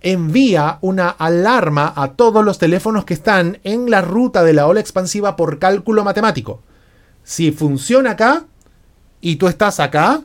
envía 0.00 0.78
una 0.80 1.08
alarma 1.08 1.92
a 1.96 2.12
todos 2.12 2.44
los 2.44 2.58
teléfonos 2.58 3.04
que 3.04 3.14
están 3.14 3.58
en 3.64 3.90
la 3.90 4.00
ruta 4.00 4.44
de 4.44 4.52
la 4.52 4.68
ola 4.68 4.78
expansiva 4.78 5.34
por 5.34 5.58
cálculo 5.58 6.04
matemático. 6.04 6.60
Si 7.24 7.50
funciona 7.50 8.12
acá 8.12 8.44
y 9.20 9.36
tú 9.36 9.48
estás 9.48 9.80
acá 9.80 10.22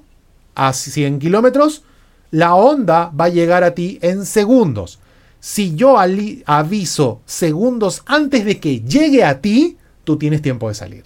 a 0.54 0.74
100 0.74 1.18
kilómetros, 1.18 1.82
la 2.30 2.54
onda 2.54 3.12
va 3.20 3.26
a 3.26 3.30
llegar 3.30 3.64
a 3.64 3.74
ti 3.74 3.98
en 4.04 4.28
segundos 4.28 5.00
si 5.40 5.76
yo 5.76 5.98
aviso 6.00 7.22
segundos 7.26 8.04
antes 8.06 8.46
de 8.46 8.60
que 8.60 8.82
llegue 8.82 9.24
a 9.24 9.42
ti, 9.42 9.78
tú 10.04 10.18
tienes 10.18 10.42
tiempo 10.42 10.68
de 10.68 10.76
salir. 10.76 11.04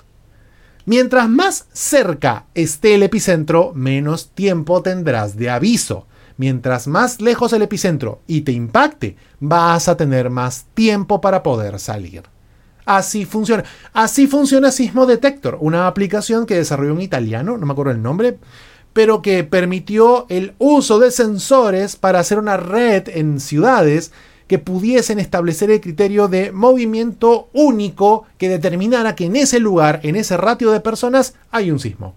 Mientras 0.86 1.30
más 1.30 1.68
cerca 1.74 2.46
esté 2.54 2.96
el 2.96 3.04
epicentro, 3.04 3.72
menos 3.76 4.32
tiempo 4.32 4.82
tendrás 4.82 5.38
de 5.38 5.50
aviso. 5.50 6.08
Mientras 6.38 6.88
más 6.88 7.22
lejos 7.22 7.54
el 7.54 7.62
epicentro 7.62 8.22
y 8.26 8.42
te 8.42 8.52
impacte, 8.52 9.16
vas 9.40 9.88
a 9.88 9.96
tener 9.96 10.30
más 10.32 10.66
tiempo 10.74 11.22
para 11.22 11.44
poder 11.44 11.80
salir. 11.80 12.24
Así 12.86 13.26
funciona. 13.26 13.64
Así 13.94 14.26
funciona 14.26 14.72
Sismo 14.72 15.06
Detector, 15.06 15.58
una 15.62 15.86
aplicación 15.86 16.48
que 16.48 16.56
desarrolló 16.56 16.94
un 16.94 17.02
italiano, 17.02 17.58
no 17.58 17.66
me 17.66 17.74
acuerdo 17.74 17.92
el 17.92 18.02
nombre, 18.02 18.40
pero 18.94 19.22
que 19.22 19.44
permitió 19.44 20.26
el 20.30 20.54
uso 20.58 21.00
de 21.00 21.12
sensores 21.12 21.96
para 21.96 22.20
hacer 22.20 22.38
una 22.38 22.58
red 22.58 23.08
en 23.10 23.40
ciudades 23.40 24.12
que 24.48 24.60
pudiesen 24.60 25.18
establecer 25.20 25.72
el 25.72 25.80
criterio 25.80 26.28
de 26.28 26.52
movimiento 26.52 27.48
único 27.54 28.26
que 28.38 28.50
determinara 28.50 29.16
que 29.16 29.26
en 29.26 29.38
ese 29.38 29.60
lugar, 29.60 30.02
en 30.04 30.18
ese 30.18 30.36
ratio 30.36 30.72
de 30.72 30.82
personas, 30.82 31.36
hay 31.52 31.72
un 31.72 31.80
sismo. 31.80 32.16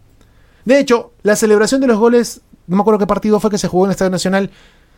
De 0.64 0.80
hecho, 0.80 1.12
la 1.22 1.36
celebración 1.36 1.80
de 1.80 1.86
los 1.86 1.98
goles, 1.98 2.40
no 2.66 2.76
me 2.76 2.80
acuerdo 2.80 2.98
qué 2.98 3.06
partido 3.06 3.38
fue 3.38 3.50
que 3.50 3.58
se 3.58 3.68
jugó 3.68 3.84
en 3.84 3.90
el 3.90 3.92
Estadio 3.92 4.10
Nacional, 4.10 4.50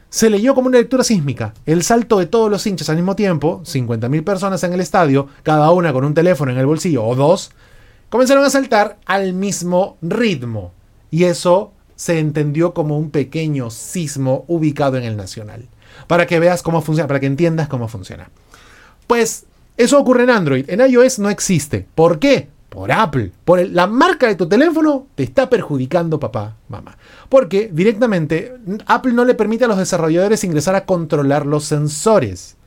se 0.09 0.31
leyó 0.31 0.55
como 0.55 0.69
una 0.69 0.79
lectura 0.79 1.05
sísmica. 1.05 1.53
El 1.67 1.83
salto 1.83 2.19
de 2.19 2.25
todos 2.25 2.51
los 2.51 2.67
hinchas 2.67 2.89
al 2.89 2.97
mismo 2.97 3.17
tiempo, 3.17 3.61
50.000 3.67 4.25
personas 4.25 4.65
en 4.65 4.73
el 4.73 4.81
estadio, 4.81 5.29
cada 5.43 5.71
una 5.73 5.93
con 5.93 6.07
un 6.07 6.15
teléfono 6.15 6.53
en 6.53 6.59
el 6.59 6.65
bolsillo 6.65 7.05
o 7.05 7.15
dos, 7.15 7.51
comenzaron 8.09 8.45
a 8.45 8.51
saltar 8.51 8.99
al 9.05 9.35
mismo 9.35 9.99
ritmo 10.01 10.73
y 11.17 11.25
eso 11.25 11.73
se 11.95 12.19
entendió 12.19 12.75
como 12.75 12.99
un 12.99 13.11
pequeño 13.11 13.71
sismo 13.71 14.45
ubicado 14.49 14.99
en 14.99 15.05
el 15.05 15.17
Nacional. 15.17 15.67
Para 16.09 16.27
que 16.27 16.39
veas 16.39 16.63
cómo 16.63 16.83
funciona, 16.83 17.09
para 17.09 17.21
que 17.21 17.27
entiendas 17.27 17.69
cómo 17.69 17.89
funciona. 17.89 18.29
Pues 19.07 19.47
eso 19.79 19.99
ocurre 19.99 20.25
en 20.25 20.31
Android. 20.31 20.69
En 20.69 20.87
iOS 20.87 21.19
no 21.19 21.31
existe. 21.31 21.87
¿Por 21.95 22.19
qué? 22.19 22.51
Por 22.69 22.93
Apple. 22.93 23.33
Por 23.47 23.67
la 23.67 23.87
marca 23.87 24.27
de 24.27 24.35
tu 24.35 24.47
teléfono 24.47 25.07
te 25.15 25.23
está 25.23 25.49
perjudicando 25.49 26.21
papá, 26.21 26.57
mamá. 26.69 26.99
Porque 27.31 27.71
directamente 27.73 28.53
Apple 28.85 29.15
no 29.15 29.25
le 29.25 29.35
permite 29.35 29.65
a 29.65 29.69
los 29.69 29.79
desarrolladores 29.79 30.45
ingresar 30.45 30.75
a 30.75 30.85
controlar 30.85 31.47
los 31.47 31.65
sensores. 31.65 32.59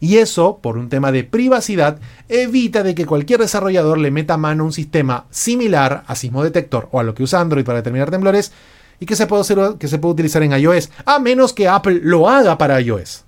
Y 0.00 0.18
eso, 0.18 0.58
por 0.58 0.76
un 0.76 0.88
tema 0.88 1.10
de 1.12 1.24
privacidad, 1.24 1.98
evita 2.28 2.82
de 2.82 2.94
que 2.94 3.06
cualquier 3.06 3.40
desarrollador 3.40 3.98
le 3.98 4.10
meta 4.10 4.36
mano 4.36 4.62
a 4.62 4.66
un 4.66 4.72
sistema 4.72 5.26
similar 5.30 6.04
a 6.06 6.14
Sismo 6.14 6.44
Detector 6.44 6.88
o 6.92 7.00
a 7.00 7.02
lo 7.02 7.14
que 7.14 7.22
usa 7.22 7.40
Android 7.40 7.64
para 7.64 7.78
determinar 7.78 8.10
temblores 8.10 8.52
y 9.00 9.06
que 9.06 9.16
se, 9.16 9.26
puede 9.26 9.44
que 9.78 9.88
se 9.88 9.98
puede 9.98 10.12
utilizar 10.12 10.42
en 10.42 10.52
iOS, 10.52 10.90
a 11.04 11.18
menos 11.18 11.52
que 11.52 11.68
Apple 11.68 12.00
lo 12.02 12.28
haga 12.28 12.58
para 12.58 12.80
iOS. 12.80 13.24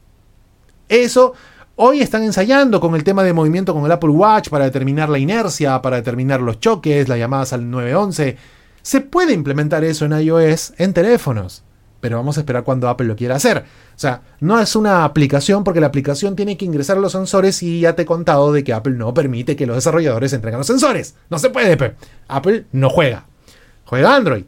Eso 0.89 1.35
hoy 1.77 2.01
están 2.01 2.23
ensayando 2.23 2.81
con 2.81 2.95
el 2.95 3.05
tema 3.05 3.23
de 3.23 3.33
movimiento 3.33 3.75
con 3.75 3.85
el 3.85 3.93
Apple 3.93 4.11
Watch 4.11 4.49
para 4.49 4.65
determinar 4.65 5.09
la 5.09 5.19
inercia, 5.19 5.81
para 5.83 5.97
determinar 5.97 6.41
los 6.41 6.61
choques, 6.61 7.09
las 7.09 7.19
llamadas 7.19 7.53
al 7.53 7.71
911. 7.71 8.37
Se 8.83 9.01
puede 9.01 9.33
implementar 9.33 9.85
eso 9.85 10.05
en 10.05 10.19
iOS 10.19 10.75
en 10.79 10.93
teléfonos 10.95 11.65
pero 12.01 12.17
vamos 12.17 12.37
a 12.37 12.41
esperar 12.41 12.65
cuando 12.65 12.89
Apple 12.89 13.07
lo 13.07 13.17
quiera 13.17 13.37
hacer. 13.37 13.59
O 13.59 13.99
sea, 13.99 14.23
no 14.41 14.61
es 14.61 14.77
una 14.77 15.05
aplicación 15.05 15.65
porque 15.65 15.81
la 15.81 15.89
aplicación 15.89 16.37
tiene 16.37 16.57
que 16.57 16.65
ingresar 16.65 16.97
a 16.97 17.01
los 17.01 17.13
sensores 17.13 17.63
y 17.63 17.81
ya 17.81 17.95
te 17.95 18.03
he 18.03 18.07
contado 18.07 18.53
de 18.53 18.63
que 18.63 18.73
Apple 18.73 18.95
no 18.95 19.13
permite 19.15 19.57
que 19.57 19.67
los 19.67 19.77
desarrolladores 19.77 20.33
entreguen 20.33 20.59
los 20.59 20.67
sensores. 20.67 21.17
No 21.31 21.39
se 21.39 21.51
puede, 21.51 21.95
Apple 22.29 22.67
no 22.73 22.91
juega. 22.91 23.27
Juega 23.85 24.15
Android. 24.15 24.45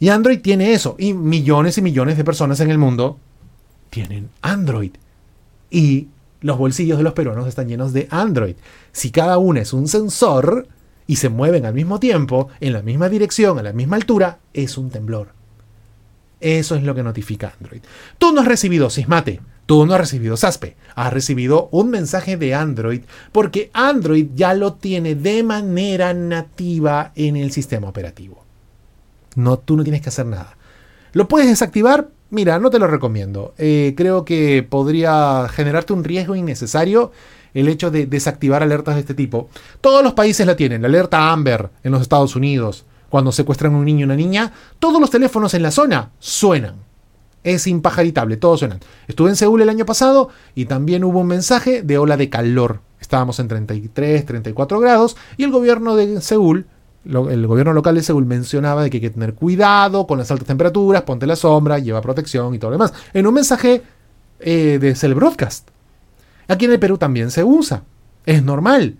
Y 0.00 0.08
Android 0.08 0.40
tiene 0.40 0.72
eso. 0.72 0.96
Y 0.98 1.14
millones 1.14 1.78
y 1.78 1.82
millones 1.82 2.16
de 2.16 2.24
personas 2.24 2.60
en 2.60 2.70
el 2.70 2.78
mundo 2.78 3.18
tienen 3.90 4.30
Android. 4.42 4.92
Y 5.70 6.08
los 6.40 6.58
bolsillos 6.58 6.98
de 6.98 7.04
los 7.04 7.12
peruanos 7.12 7.46
están 7.46 7.68
llenos 7.68 7.92
de 7.92 8.08
Android. 8.10 8.56
Si 8.92 9.10
cada 9.10 9.38
uno 9.38 9.60
es 9.60 9.72
un 9.72 9.88
sensor 9.88 10.68
y 11.06 11.16
se 11.16 11.28
mueven 11.28 11.66
al 11.66 11.74
mismo 11.74 12.00
tiempo, 12.00 12.48
en 12.60 12.72
la 12.72 12.82
misma 12.82 13.08
dirección, 13.08 13.58
a 13.58 13.62
la 13.62 13.72
misma 13.72 13.96
altura, 13.96 14.40
es 14.52 14.76
un 14.76 14.90
temblor. 14.90 15.28
Eso 16.40 16.76
es 16.76 16.82
lo 16.82 16.94
que 16.94 17.02
notifica 17.02 17.54
Android. 17.58 17.80
Tú 18.18 18.32
no 18.32 18.40
has 18.40 18.46
recibido 18.46 18.90
Sismate, 18.90 19.40
tú 19.66 19.86
no 19.86 19.94
has 19.94 20.00
recibido 20.00 20.36
SASPE, 20.36 20.76
has 20.94 21.12
recibido 21.12 21.68
un 21.72 21.90
mensaje 21.90 22.36
de 22.36 22.54
Android 22.54 23.02
porque 23.32 23.70
Android 23.72 24.28
ya 24.34 24.54
lo 24.54 24.74
tiene 24.74 25.14
de 25.14 25.42
manera 25.42 26.12
nativa 26.14 27.12
en 27.14 27.36
el 27.36 27.52
sistema 27.52 27.88
operativo. 27.88 28.44
No, 29.36 29.58
tú 29.58 29.76
no 29.76 29.82
tienes 29.82 30.02
que 30.02 30.10
hacer 30.10 30.26
nada. 30.26 30.56
¿Lo 31.12 31.28
puedes 31.28 31.48
desactivar? 31.48 32.08
Mira, 32.30 32.58
no 32.58 32.70
te 32.70 32.78
lo 32.78 32.86
recomiendo. 32.86 33.54
Eh, 33.58 33.94
creo 33.96 34.24
que 34.24 34.66
podría 34.68 35.48
generarte 35.48 35.92
un 35.92 36.04
riesgo 36.04 36.34
innecesario 36.34 37.12
el 37.54 37.68
hecho 37.68 37.90
de 37.90 38.06
desactivar 38.06 38.62
alertas 38.62 38.96
de 38.96 39.00
este 39.00 39.14
tipo. 39.14 39.48
Todos 39.80 40.02
los 40.02 40.14
países 40.14 40.46
la 40.46 40.56
tienen. 40.56 40.82
La 40.82 40.88
alerta 40.88 41.30
Amber 41.30 41.70
en 41.84 41.92
los 41.92 42.02
Estados 42.02 42.34
Unidos, 42.36 42.84
cuando 43.14 43.30
secuestran 43.30 43.72
a 43.72 43.78
un 43.78 43.84
niño 43.84 44.06
o 44.06 44.08
una 44.08 44.16
niña, 44.16 44.50
todos 44.80 45.00
los 45.00 45.08
teléfonos 45.08 45.54
en 45.54 45.62
la 45.62 45.70
zona 45.70 46.10
suenan. 46.18 46.74
Es 47.44 47.68
impajaritable, 47.68 48.38
todos 48.38 48.58
suenan. 48.58 48.80
Estuve 49.06 49.30
en 49.30 49.36
Seúl 49.36 49.62
el 49.62 49.68
año 49.68 49.86
pasado 49.86 50.30
y 50.56 50.64
también 50.64 51.04
hubo 51.04 51.20
un 51.20 51.28
mensaje 51.28 51.82
de 51.82 51.96
ola 51.96 52.16
de 52.16 52.28
calor. 52.28 52.80
Estábamos 53.00 53.38
en 53.38 53.46
33, 53.46 54.26
34 54.26 54.80
grados 54.80 55.16
y 55.36 55.44
el 55.44 55.52
gobierno 55.52 55.94
de 55.94 56.20
Seúl, 56.22 56.66
el 57.04 57.46
gobierno 57.46 57.72
local 57.72 57.94
de 57.94 58.02
Seúl 58.02 58.26
mencionaba 58.26 58.82
de 58.82 58.90
que 58.90 58.96
hay 58.96 59.02
que 59.02 59.10
tener 59.10 59.34
cuidado 59.34 60.08
con 60.08 60.18
las 60.18 60.32
altas 60.32 60.48
temperaturas, 60.48 61.02
ponte 61.02 61.24
la 61.24 61.36
sombra, 61.36 61.78
lleva 61.78 62.00
protección 62.00 62.52
y 62.52 62.58
todo 62.58 62.72
lo 62.72 62.78
demás. 62.78 62.94
En 63.12 63.28
un 63.28 63.34
mensaje 63.34 63.80
eh, 64.40 64.78
de 64.80 64.96
Cell 64.96 65.14
Broadcast. 65.14 65.68
Aquí 66.48 66.64
en 66.64 66.72
el 66.72 66.80
Perú 66.80 66.98
también 66.98 67.30
se 67.30 67.44
usa. 67.44 67.84
Es 68.26 68.42
normal. 68.42 68.96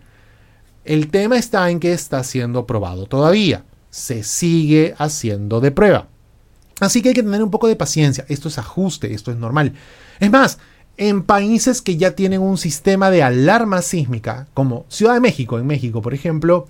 El 0.85 1.09
tema 1.09 1.37
está 1.37 1.69
en 1.69 1.81
que 1.81 1.93
está 1.93 2.23
siendo 2.23 2.65
probado 2.65 3.07
todavía 3.07 3.65
se 3.95 4.25
sigue 4.25 4.97
haciendo 4.99 5.61
de 5.61 5.71
prueba. 5.71 6.09
Así 6.81 7.01
que 7.01 7.11
hay 7.11 7.15
que 7.15 7.23
tener 7.23 7.45
un 7.45 7.53
poco 7.53 7.69
de 7.69 7.77
paciencia. 7.77 8.25
Esto 8.29 8.49
es 8.49 8.59
ajuste, 8.59 9.15
esto 9.15 9.31
es 9.31 9.37
normal. 9.37 9.75
Es 10.19 10.33
más, 10.33 10.59
en 10.97 11.23
países 11.23 11.81
que 11.81 11.97
ya 11.97 12.17
tienen 12.17 12.41
un 12.41 12.59
sistema 12.59 13.13
de 13.13 13.23
alarma 13.23 13.83
sísmica, 13.83 14.49
como 14.53 14.85
Ciudad 14.89 15.15
de 15.15 15.21
México, 15.21 15.61
en 15.61 15.69
México, 15.69 16.03
por 16.03 16.13
ejemplo, 16.13 16.67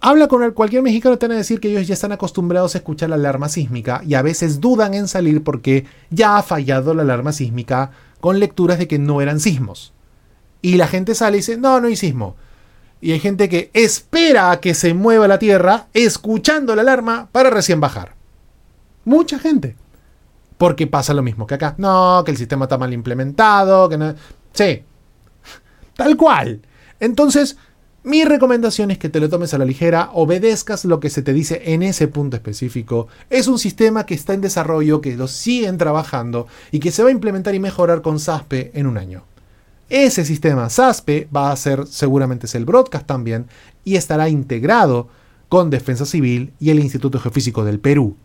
habla 0.00 0.26
con 0.26 0.50
cualquier 0.50 0.82
mexicano, 0.82 1.16
te 1.16 1.28
van 1.28 1.36
a 1.36 1.38
decir 1.38 1.60
que 1.60 1.70
ellos 1.70 1.86
ya 1.86 1.94
están 1.94 2.10
acostumbrados 2.10 2.74
a 2.74 2.78
escuchar 2.78 3.10
la 3.10 3.14
alarma 3.14 3.48
sísmica 3.48 4.02
y 4.04 4.14
a 4.14 4.22
veces 4.22 4.60
dudan 4.60 4.94
en 4.94 5.06
salir 5.06 5.44
porque 5.44 5.84
ya 6.10 6.38
ha 6.38 6.42
fallado 6.42 6.92
la 6.92 7.02
alarma 7.02 7.30
sísmica 7.30 7.92
con 8.20 8.40
lecturas 8.40 8.80
de 8.80 8.88
que 8.88 8.98
no 8.98 9.20
eran 9.20 9.38
sismos. 9.38 9.92
Y 10.60 10.74
la 10.74 10.88
gente 10.88 11.14
sale 11.14 11.36
y 11.36 11.40
dice, 11.40 11.56
no, 11.56 11.80
no 11.80 11.86
hay 11.86 11.94
sismo. 11.94 12.34
Y 13.02 13.10
hay 13.10 13.18
gente 13.18 13.48
que 13.48 13.68
espera 13.74 14.52
a 14.52 14.60
que 14.60 14.74
se 14.74 14.94
mueva 14.94 15.26
la 15.26 15.40
Tierra 15.40 15.88
escuchando 15.92 16.76
la 16.76 16.82
alarma 16.82 17.28
para 17.32 17.50
recién 17.50 17.80
bajar. 17.80 18.14
Mucha 19.04 19.40
gente. 19.40 19.74
Porque 20.56 20.86
pasa 20.86 21.12
lo 21.12 21.24
mismo 21.24 21.44
que 21.44 21.54
acá. 21.54 21.74
No, 21.78 22.22
que 22.24 22.30
el 22.30 22.36
sistema 22.36 22.66
está 22.66 22.78
mal 22.78 22.92
implementado, 22.92 23.88
que 23.88 23.98
no... 23.98 24.14
Sí. 24.52 24.84
Tal 25.96 26.16
cual. 26.16 26.62
Entonces, 27.00 27.56
mi 28.04 28.24
recomendación 28.24 28.92
es 28.92 28.98
que 28.98 29.08
te 29.08 29.18
lo 29.18 29.28
tomes 29.28 29.52
a 29.52 29.58
la 29.58 29.64
ligera, 29.64 30.10
obedezcas 30.12 30.84
lo 30.84 31.00
que 31.00 31.10
se 31.10 31.22
te 31.22 31.32
dice 31.32 31.60
en 31.64 31.82
ese 31.82 32.06
punto 32.06 32.36
específico. 32.36 33.08
Es 33.30 33.48
un 33.48 33.58
sistema 33.58 34.06
que 34.06 34.14
está 34.14 34.32
en 34.32 34.42
desarrollo, 34.42 35.00
que 35.00 35.16
lo 35.16 35.26
siguen 35.26 35.76
trabajando 35.76 36.46
y 36.70 36.78
que 36.78 36.92
se 36.92 37.02
va 37.02 37.08
a 37.08 37.12
implementar 37.12 37.56
y 37.56 37.58
mejorar 37.58 38.00
con 38.00 38.20
SASPE 38.20 38.70
en 38.74 38.86
un 38.86 38.96
año. 38.96 39.24
Ese 39.94 40.24
sistema 40.24 40.70
SASPE 40.70 41.28
va 41.36 41.52
a 41.52 41.56
ser 41.56 41.86
seguramente 41.86 42.46
el 42.56 42.64
Broadcast 42.64 43.06
también 43.06 43.44
y 43.84 43.96
estará 43.96 44.30
integrado 44.30 45.08
con 45.50 45.68
Defensa 45.68 46.06
Civil 46.06 46.54
y 46.58 46.70
el 46.70 46.80
Instituto 46.80 47.20
Geofísico 47.20 47.62
del 47.62 47.78
Perú. 47.78 48.16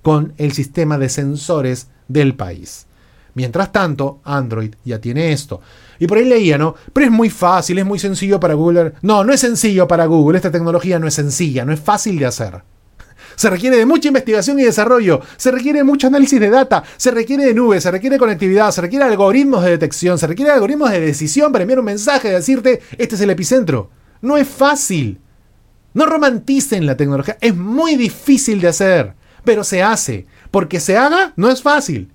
con 0.00 0.32
el 0.38 0.52
sistema 0.52 0.96
de 0.96 1.10
sensores 1.10 1.88
del 2.08 2.36
país. 2.36 2.86
Mientras 3.34 3.70
tanto, 3.70 4.20
Android 4.24 4.74
ya 4.82 4.98
tiene 4.98 5.30
esto. 5.32 5.60
Y 5.98 6.06
por 6.06 6.16
ahí 6.16 6.24
leía, 6.24 6.56
¿no? 6.56 6.74
Pero 6.94 7.04
es 7.04 7.12
muy 7.12 7.28
fácil, 7.28 7.78
es 7.78 7.84
muy 7.84 7.98
sencillo 7.98 8.40
para 8.40 8.54
Google. 8.54 8.94
No, 9.02 9.22
no 9.22 9.34
es 9.34 9.40
sencillo 9.40 9.86
para 9.86 10.06
Google. 10.06 10.38
Esta 10.38 10.50
tecnología 10.50 10.98
no 10.98 11.06
es 11.06 11.12
sencilla, 11.12 11.66
no 11.66 11.74
es 11.74 11.80
fácil 11.80 12.18
de 12.18 12.24
hacer. 12.24 12.62
Se 13.36 13.50
requiere 13.50 13.76
de 13.76 13.86
mucha 13.86 14.08
investigación 14.08 14.58
y 14.58 14.64
desarrollo, 14.64 15.20
se 15.36 15.50
requiere 15.50 15.84
mucho 15.84 16.06
análisis 16.06 16.40
de 16.40 16.50
data, 16.50 16.82
se 16.96 17.10
requiere 17.10 17.44
de 17.46 17.54
nubes, 17.54 17.82
se 17.82 17.90
requiere 17.90 18.18
conectividad, 18.18 18.70
se 18.70 18.80
requiere 18.80 19.04
algoritmos 19.04 19.64
de 19.64 19.70
detección, 19.70 20.18
se 20.18 20.26
requiere 20.26 20.50
algoritmos 20.50 20.90
de 20.90 21.00
decisión 21.00 21.52
para 21.52 21.62
enviar 21.62 21.78
un 21.78 21.86
mensaje, 21.86 22.28
de 22.28 22.34
decirte, 22.34 22.80
este 22.98 23.14
es 23.14 23.20
el 23.20 23.30
epicentro. 23.30 23.90
No 24.20 24.36
es 24.36 24.48
fácil. 24.48 25.20
No 25.92 26.06
romanticen 26.06 26.86
la 26.86 26.96
tecnología, 26.96 27.36
es 27.40 27.56
muy 27.56 27.96
difícil 27.96 28.60
de 28.60 28.68
hacer, 28.68 29.14
pero 29.44 29.64
se 29.64 29.82
hace. 29.82 30.26
Porque 30.50 30.80
se 30.80 30.96
haga, 30.96 31.32
no 31.36 31.50
es 31.50 31.62
fácil. 31.62 32.12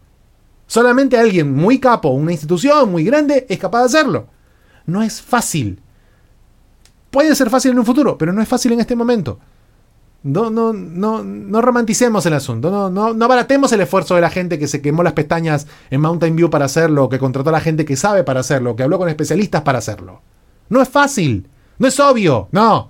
Solamente 0.67 1.17
alguien 1.17 1.53
muy 1.53 1.79
capo, 1.79 2.09
una 2.09 2.31
institución 2.31 2.91
muy 2.91 3.03
grande, 3.03 3.45
es 3.49 3.59
capaz 3.59 3.79
de 3.79 3.85
hacerlo. 3.85 4.27
No 4.85 5.03
es 5.03 5.21
fácil. 5.21 5.81
Puede 7.11 7.35
ser 7.35 7.49
fácil 7.49 7.71
en 7.71 7.79
un 7.79 7.85
futuro, 7.85 8.17
pero 8.17 8.33
no 8.33 8.41
es 8.41 8.47
fácil 8.47 8.71
en 8.73 8.79
este 8.79 8.95
momento. 8.95 9.39
No, 10.25 10.49
no, 10.49 10.73
no, 10.73 11.23
no 11.23 11.61
romanticemos 11.61 12.25
el 12.25 12.33
asunto, 12.33 12.71
no, 12.71 12.89
no, 12.89 13.13
no 13.13 13.25
abaratemos 13.25 13.71
el 13.73 13.81
esfuerzo 13.81 14.15
de 14.15 14.21
la 14.21 14.31
gente 14.31 14.57
que 14.57 14.67
se 14.67 14.81
quemó 14.81 15.03
las 15.03 15.13
pestañas 15.13 15.67
en 15.91 16.01
Mountain 16.01 16.35
View 16.35 16.49
para 16.49 16.65
hacerlo, 16.65 17.09
que 17.09 17.19
contrató 17.19 17.49
a 17.49 17.53
la 17.53 17.59
gente 17.59 17.85
que 17.85 17.95
sabe 17.95 18.23
para 18.23 18.39
hacerlo, 18.39 18.75
que 18.75 18.81
habló 18.81 18.97
con 18.97 19.07
especialistas 19.07 19.61
para 19.61 19.77
hacerlo. 19.77 20.23
No 20.67 20.81
es 20.81 20.89
fácil, 20.89 21.47
no 21.77 21.87
es 21.87 21.99
obvio, 21.99 22.47
no. 22.51 22.89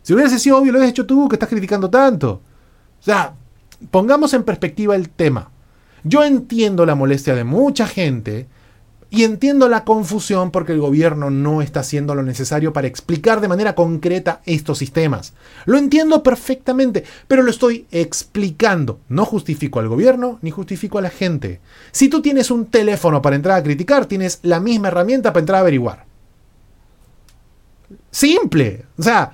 Si 0.00 0.14
hubiese 0.14 0.38
sido 0.38 0.56
obvio, 0.56 0.72
lo 0.72 0.78
hubieras 0.78 0.92
hecho 0.92 1.04
tú 1.04 1.28
que 1.28 1.36
estás 1.36 1.50
criticando 1.50 1.90
tanto. 1.90 2.40
O 2.98 3.02
sea, 3.02 3.34
pongamos 3.90 4.32
en 4.32 4.44
perspectiva 4.44 4.96
el 4.96 5.10
tema. 5.10 5.50
Yo 6.02 6.24
entiendo 6.24 6.86
la 6.86 6.94
molestia 6.94 7.34
de 7.34 7.44
mucha 7.44 7.86
gente 7.86 8.48
y 9.10 9.24
entiendo 9.24 9.68
la 9.68 9.84
confusión 9.84 10.52
porque 10.52 10.72
el 10.72 10.80
gobierno 10.80 11.30
no 11.30 11.62
está 11.62 11.80
haciendo 11.80 12.14
lo 12.14 12.22
necesario 12.22 12.72
para 12.72 12.86
explicar 12.86 13.40
de 13.40 13.48
manera 13.48 13.74
concreta 13.74 14.40
estos 14.46 14.78
sistemas. 14.78 15.34
Lo 15.66 15.78
entiendo 15.78 16.22
perfectamente, 16.22 17.04
pero 17.26 17.42
lo 17.42 17.50
estoy 17.50 17.86
explicando. 17.90 19.00
No 19.08 19.24
justifico 19.24 19.80
al 19.80 19.88
gobierno 19.88 20.38
ni 20.42 20.52
justifico 20.52 20.98
a 20.98 21.02
la 21.02 21.10
gente. 21.10 21.60
Si 21.90 22.08
tú 22.08 22.22
tienes 22.22 22.52
un 22.52 22.66
teléfono 22.66 23.20
para 23.20 23.34
entrar 23.34 23.58
a 23.58 23.62
criticar, 23.64 24.06
tienes 24.06 24.38
la 24.42 24.60
misma 24.60 24.88
herramienta 24.88 25.32
para 25.32 25.40
entrar 25.40 25.56
a 25.56 25.62
averiguar. 25.62 26.04
Simple. 28.12 28.84
O 28.96 29.02
sea, 29.02 29.32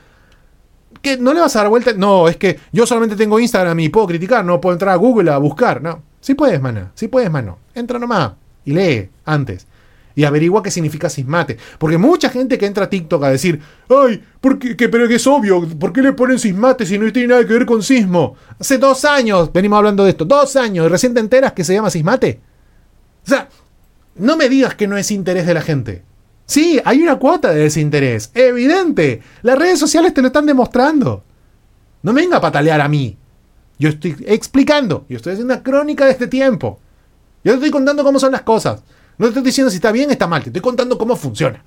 que 1.03 1.19
no 1.19 1.35
le 1.35 1.41
vas 1.41 1.55
a 1.55 1.61
dar 1.61 1.69
vuelta. 1.69 1.93
No, 1.93 2.29
es 2.29 2.39
que 2.39 2.59
yo 2.73 2.87
solamente 2.87 3.15
tengo 3.15 3.39
Instagram 3.39 3.79
y 3.81 3.91
puedo 3.91 4.07
criticar, 4.07 4.43
no 4.43 4.59
puedo 4.59 4.73
entrar 4.73 4.95
a 4.95 4.97
Google 4.97 5.31
a 5.31 5.37
buscar. 5.37 5.83
No. 5.83 6.03
Sí 6.23 6.35
puedes, 6.35 6.63
mana. 6.63 6.93
Sí 6.95 7.09
puedes, 7.09 7.31
mano. 7.31 7.59
Entra 7.75 7.99
nomás 7.99 8.33
y 8.67 8.73
lee 8.73 9.09
antes. 9.25 9.67
Y 10.15 10.25
averigua 10.25 10.63
qué 10.63 10.71
significa 10.71 11.09
sismate. 11.09 11.57
Porque 11.79 11.97
mucha 11.97 12.29
gente 12.29 12.59
que 12.59 12.67
entra 12.67 12.85
a 12.85 12.91
TikTok 12.91 13.23
a 13.25 13.31
decir, 13.31 13.61
ay, 13.89 14.23
¿por 14.41 14.59
qué, 14.59 14.89
pero 14.89 15.09
que 15.09 15.15
es 15.15 15.27
obvio, 15.27 15.67
¿por 15.79 15.93
qué 15.93 16.03
le 16.03 16.13
ponen 16.13 16.39
sismate 16.39 16.85
si 16.85 16.99
no 16.99 17.11
tiene 17.13 17.29
nada 17.29 17.47
que 17.47 17.53
ver 17.53 17.67
con 17.67 17.83
sismo? 17.83 18.37
Hace 18.59 18.79
dos 18.79 19.05
años 19.05 19.53
venimos 19.53 19.79
hablando 19.79 20.05
de 20.05 20.11
esto. 20.11 20.25
Dos 20.25 20.57
años 20.57 20.87
y 20.87 20.89
recién 20.89 21.15
te 21.15 21.21
enteras 21.21 21.53
que 21.53 21.65
se 21.65 21.75
llama 21.75 21.91
sismate. 21.91 22.41
O 23.25 23.29
sea, 23.29 23.49
no 24.17 24.37
me 24.37 24.49
digas 24.49 24.75
que 24.75 24.87
no 24.87 24.97
es 24.97 25.11
interés 25.11 25.47
de 25.47 25.55
la 25.55 25.63
gente. 25.63 26.03
Sí, 26.47 26.81
hay 26.85 27.03
una 27.03 27.17
cuota 27.17 27.53
de 27.53 27.61
desinterés. 27.61 28.31
Evidente. 28.35 29.21
Las 29.43 29.59
redes 29.59 29.79
sociales 29.79 30.15
te 30.15 30.23
lo 30.23 30.29
están 30.29 30.47
demostrando. 30.47 31.25
No 32.03 32.13
venga 32.13 32.39
a 32.39 32.41
patalear 32.41 32.81
a 32.81 32.89
mí. 32.89 33.19
Yo 33.79 33.91
estoy 33.91 34.17
explicando, 34.27 35.05
yo 35.09 35.17
estoy 35.17 35.35
haciendo 35.35 35.53
una 35.53 35.63
crónica 35.63 36.07
de 36.07 36.13
este 36.13 36.29
tiempo. 36.29 36.81
Yo 37.47 37.53
te 37.53 37.59
estoy 37.59 37.71
contando 37.71 38.03
cómo 38.03 38.19
son 38.19 38.33
las 38.33 38.43
cosas. 38.43 38.83
No 39.19 39.27
te 39.27 39.29
estoy 39.29 39.45
diciendo 39.45 39.71
si 39.71 39.77
está 39.77 39.93
bien 39.93 40.09
o 40.09 40.13
está 40.13 40.27
mal, 40.27 40.43
te 40.43 40.49
estoy 40.49 40.63
contando 40.63 40.99
cómo 40.99 41.15
funciona. 41.15 41.63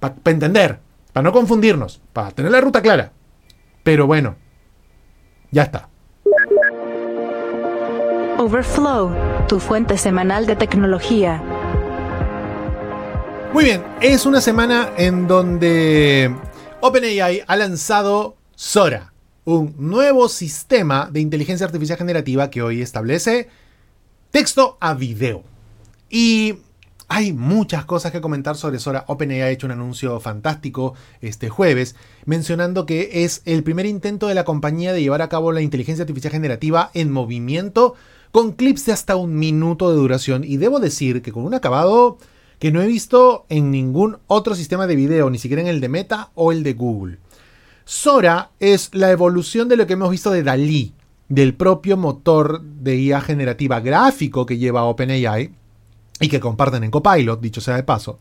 Para 0.00 0.16
entender, 0.24 0.80
para 1.12 1.22
no 1.22 1.30
confundirnos, 1.30 2.00
para 2.12 2.32
tener 2.32 2.50
la 2.50 2.60
ruta 2.60 2.82
clara. 2.82 3.12
Pero 3.84 4.08
bueno, 4.08 4.34
ya 5.52 5.62
está. 5.62 5.88
Overflow, 8.38 9.14
tu 9.46 9.60
fuente 9.60 9.96
semanal 9.98 10.46
de 10.46 10.56
tecnología. 10.56 11.40
Muy 13.52 13.66
bien, 13.66 13.84
es 14.00 14.26
una 14.26 14.40
semana 14.40 14.94
en 14.96 15.28
donde 15.28 16.34
OpenAI 16.80 17.44
ha 17.46 17.54
lanzado 17.54 18.34
Sora 18.56 19.12
un 19.44 19.76
nuevo 19.78 20.28
sistema 20.28 21.08
de 21.12 21.20
inteligencia 21.20 21.66
artificial 21.66 21.98
generativa 21.98 22.50
que 22.50 22.62
hoy 22.62 22.82
establece 22.82 23.48
texto 24.34 24.78
a 24.80 24.94
video. 24.94 25.44
Y 26.10 26.56
hay 27.06 27.32
muchas 27.32 27.84
cosas 27.84 28.10
que 28.10 28.20
comentar 28.20 28.56
sobre 28.56 28.80
Sora. 28.80 29.04
OpenAI 29.06 29.42
ha 29.42 29.50
hecho 29.50 29.68
un 29.68 29.70
anuncio 29.70 30.18
fantástico 30.18 30.94
este 31.20 31.50
jueves, 31.50 31.94
mencionando 32.24 32.84
que 32.84 33.22
es 33.22 33.42
el 33.44 33.62
primer 33.62 33.86
intento 33.86 34.26
de 34.26 34.34
la 34.34 34.44
compañía 34.44 34.92
de 34.92 35.02
llevar 35.02 35.22
a 35.22 35.28
cabo 35.28 35.52
la 35.52 35.60
inteligencia 35.60 36.02
artificial 36.02 36.32
generativa 36.32 36.90
en 36.94 37.12
movimiento 37.12 37.94
con 38.32 38.54
clips 38.54 38.86
de 38.86 38.92
hasta 38.92 39.14
un 39.14 39.38
minuto 39.38 39.88
de 39.90 39.98
duración. 39.98 40.42
Y 40.42 40.56
debo 40.56 40.80
decir 40.80 41.22
que 41.22 41.30
con 41.30 41.44
un 41.44 41.54
acabado 41.54 42.18
que 42.58 42.72
no 42.72 42.82
he 42.82 42.88
visto 42.88 43.46
en 43.48 43.70
ningún 43.70 44.18
otro 44.26 44.56
sistema 44.56 44.88
de 44.88 44.96
video, 44.96 45.30
ni 45.30 45.38
siquiera 45.38 45.62
en 45.62 45.68
el 45.68 45.80
de 45.80 45.90
Meta 45.90 46.32
o 46.34 46.50
el 46.50 46.64
de 46.64 46.72
Google. 46.72 47.18
Sora 47.84 48.50
es 48.58 48.90
la 48.94 49.12
evolución 49.12 49.68
de 49.68 49.76
lo 49.76 49.86
que 49.86 49.92
hemos 49.92 50.10
visto 50.10 50.32
de 50.32 50.42
Dalí, 50.42 50.92
del 51.28 51.54
propio 51.54 51.96
motor 51.96 52.60
de 52.62 52.96
IA 52.96 53.20
generativa 53.20 53.80
gráfico 53.80 54.46
que 54.46 54.58
lleva 54.58 54.84
OpenAI 54.84 55.50
y 56.20 56.28
que 56.28 56.40
comparten 56.40 56.84
en 56.84 56.90
Copilot, 56.90 57.40
dicho 57.40 57.60
sea 57.60 57.76
de 57.76 57.82
paso. 57.82 58.18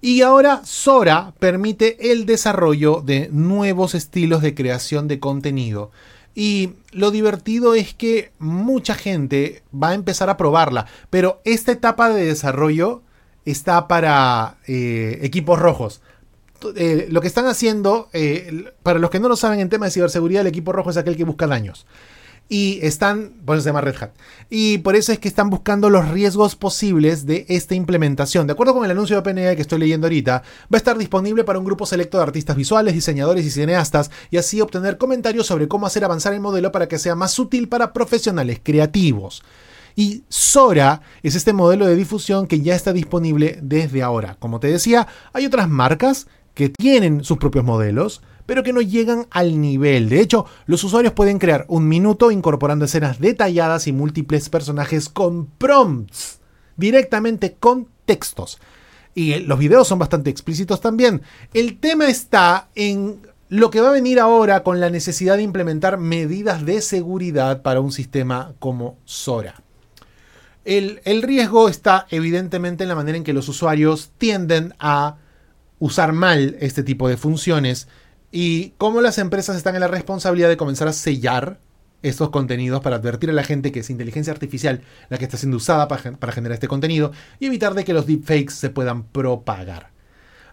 Y 0.00 0.22
ahora 0.22 0.62
Sora 0.64 1.34
permite 1.38 2.12
el 2.12 2.24
desarrollo 2.24 3.02
de 3.04 3.28
nuevos 3.32 3.94
estilos 3.94 4.42
de 4.42 4.54
creación 4.54 5.08
de 5.08 5.18
contenido. 5.18 5.90
Y 6.34 6.74
lo 6.92 7.10
divertido 7.10 7.74
es 7.74 7.94
que 7.94 8.30
mucha 8.38 8.94
gente 8.94 9.62
va 9.74 9.88
a 9.88 9.94
empezar 9.94 10.30
a 10.30 10.36
probarla, 10.36 10.86
pero 11.10 11.40
esta 11.44 11.72
etapa 11.72 12.10
de 12.10 12.26
desarrollo 12.26 13.02
está 13.44 13.88
para 13.88 14.58
eh, 14.68 15.18
equipos 15.22 15.58
rojos. 15.58 16.00
Eh, 16.76 17.08
lo 17.10 17.20
que 17.20 17.26
están 17.26 17.46
haciendo, 17.46 18.08
eh, 18.12 18.72
para 18.84 19.00
los 19.00 19.10
que 19.10 19.20
no 19.20 19.28
lo 19.28 19.36
saben 19.36 19.58
en 19.58 19.68
tema 19.68 19.86
de 19.86 19.92
ciberseguridad, 19.92 20.42
el 20.42 20.48
equipo 20.48 20.72
rojo 20.72 20.90
es 20.90 20.96
aquel 20.96 21.16
que 21.16 21.24
busca 21.24 21.48
daños. 21.48 21.86
Y 22.50 22.78
están, 22.82 23.34
eso 23.46 23.60
se 23.60 23.68
llama 23.68 23.82
Red 23.82 23.96
Hat. 24.00 24.10
Y 24.48 24.78
por 24.78 24.96
eso 24.96 25.12
es 25.12 25.18
que 25.18 25.28
están 25.28 25.50
buscando 25.50 25.90
los 25.90 26.08
riesgos 26.08 26.56
posibles 26.56 27.26
de 27.26 27.44
esta 27.48 27.74
implementación. 27.74 28.46
De 28.46 28.54
acuerdo 28.54 28.72
con 28.72 28.84
el 28.86 28.90
anuncio 28.90 29.16
de 29.16 29.20
OpenAI 29.20 29.54
que 29.54 29.62
estoy 29.62 29.78
leyendo 29.78 30.06
ahorita, 30.06 30.42
va 30.42 30.44
a 30.72 30.76
estar 30.78 30.96
disponible 30.96 31.44
para 31.44 31.58
un 31.58 31.66
grupo 31.66 31.84
selecto 31.84 32.16
de 32.16 32.22
artistas 32.22 32.56
visuales, 32.56 32.94
diseñadores 32.94 33.44
y 33.44 33.50
cineastas, 33.50 34.10
y 34.30 34.38
así 34.38 34.60
obtener 34.62 34.96
comentarios 34.96 35.46
sobre 35.46 35.68
cómo 35.68 35.86
hacer 35.86 36.04
avanzar 36.04 36.32
el 36.32 36.40
modelo 36.40 36.72
para 36.72 36.88
que 36.88 36.98
sea 36.98 37.14
más 37.14 37.38
útil 37.38 37.68
para 37.68 37.92
profesionales 37.92 38.60
creativos. 38.62 39.42
Y 39.94 40.22
Sora 40.28 41.02
es 41.24 41.34
este 41.34 41.52
modelo 41.52 41.84
de 41.86 41.96
difusión 41.96 42.46
que 42.46 42.60
ya 42.60 42.76
está 42.76 42.92
disponible 42.92 43.58
desde 43.60 44.02
ahora. 44.02 44.36
Como 44.38 44.60
te 44.60 44.68
decía, 44.68 45.08
hay 45.32 45.44
otras 45.44 45.68
marcas 45.68 46.28
que 46.54 46.68
tienen 46.68 47.24
sus 47.24 47.38
propios 47.38 47.64
modelos, 47.64 48.22
pero 48.48 48.62
que 48.62 48.72
no 48.72 48.80
llegan 48.80 49.26
al 49.30 49.60
nivel. 49.60 50.08
De 50.08 50.22
hecho, 50.22 50.46
los 50.64 50.82
usuarios 50.82 51.12
pueden 51.12 51.38
crear 51.38 51.66
un 51.68 51.86
minuto 51.86 52.30
incorporando 52.30 52.86
escenas 52.86 53.20
detalladas 53.20 53.86
y 53.86 53.92
múltiples 53.92 54.48
personajes 54.48 55.10
con 55.10 55.44
prompts, 55.44 56.40
directamente 56.74 57.56
con 57.60 57.88
textos. 58.06 58.58
Y 59.14 59.34
los 59.40 59.58
videos 59.58 59.86
son 59.86 59.98
bastante 59.98 60.30
explícitos 60.30 60.80
también. 60.80 61.20
El 61.52 61.78
tema 61.78 62.08
está 62.08 62.70
en 62.74 63.20
lo 63.50 63.68
que 63.68 63.82
va 63.82 63.90
a 63.90 63.92
venir 63.92 64.18
ahora 64.18 64.62
con 64.62 64.80
la 64.80 64.88
necesidad 64.88 65.36
de 65.36 65.42
implementar 65.42 65.98
medidas 65.98 66.64
de 66.64 66.80
seguridad 66.80 67.60
para 67.60 67.80
un 67.80 67.92
sistema 67.92 68.54
como 68.60 68.96
Sora. 69.04 69.62
El, 70.64 71.02
el 71.04 71.20
riesgo 71.20 71.68
está 71.68 72.06
evidentemente 72.08 72.82
en 72.82 72.88
la 72.88 72.94
manera 72.96 73.18
en 73.18 73.24
que 73.24 73.34
los 73.34 73.46
usuarios 73.50 74.10
tienden 74.16 74.72
a 74.78 75.18
usar 75.78 76.14
mal 76.14 76.56
este 76.60 76.82
tipo 76.82 77.10
de 77.10 77.18
funciones 77.18 77.88
y 78.30 78.70
cómo 78.78 79.00
las 79.00 79.18
empresas 79.18 79.56
están 79.56 79.74
en 79.74 79.80
la 79.80 79.88
responsabilidad 79.88 80.48
de 80.48 80.56
comenzar 80.56 80.88
a 80.88 80.92
sellar 80.92 81.58
estos 82.02 82.30
contenidos 82.30 82.80
para 82.80 82.96
advertir 82.96 83.30
a 83.30 83.32
la 83.32 83.42
gente 83.42 83.72
que 83.72 83.80
es 83.80 83.90
inteligencia 83.90 84.32
artificial 84.32 84.82
la 85.08 85.18
que 85.18 85.24
está 85.24 85.36
siendo 85.36 85.56
usada 85.56 85.88
para, 85.88 86.32
generar 86.32 86.54
este 86.54 86.68
contenido 86.68 87.12
y 87.40 87.46
evitar 87.46 87.74
de 87.74 87.84
que 87.84 87.92
los 87.92 88.06
deepfakes 88.06 88.54
se 88.54 88.70
puedan 88.70 89.04
propagar. 89.04 89.90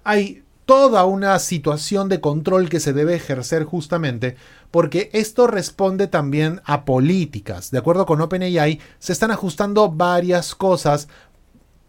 Hay 0.03 0.43
toda 0.65 1.05
una 1.05 1.37
situación 1.37 2.09
de 2.09 2.21
control 2.21 2.69
que 2.69 2.79
se 2.79 2.93
debe 2.93 3.13
ejercer 3.13 3.65
justamente 3.65 4.35
porque 4.71 5.11
esto 5.13 5.45
responde 5.45 6.07
también 6.07 6.61
a 6.65 6.85
políticas. 6.85 7.69
De 7.69 7.77
acuerdo 7.77 8.05
con 8.05 8.21
OpenAI, 8.21 8.79
se 8.97 9.13
están 9.13 9.29
ajustando 9.29 9.91
varias 9.91 10.55
cosas, 10.55 11.07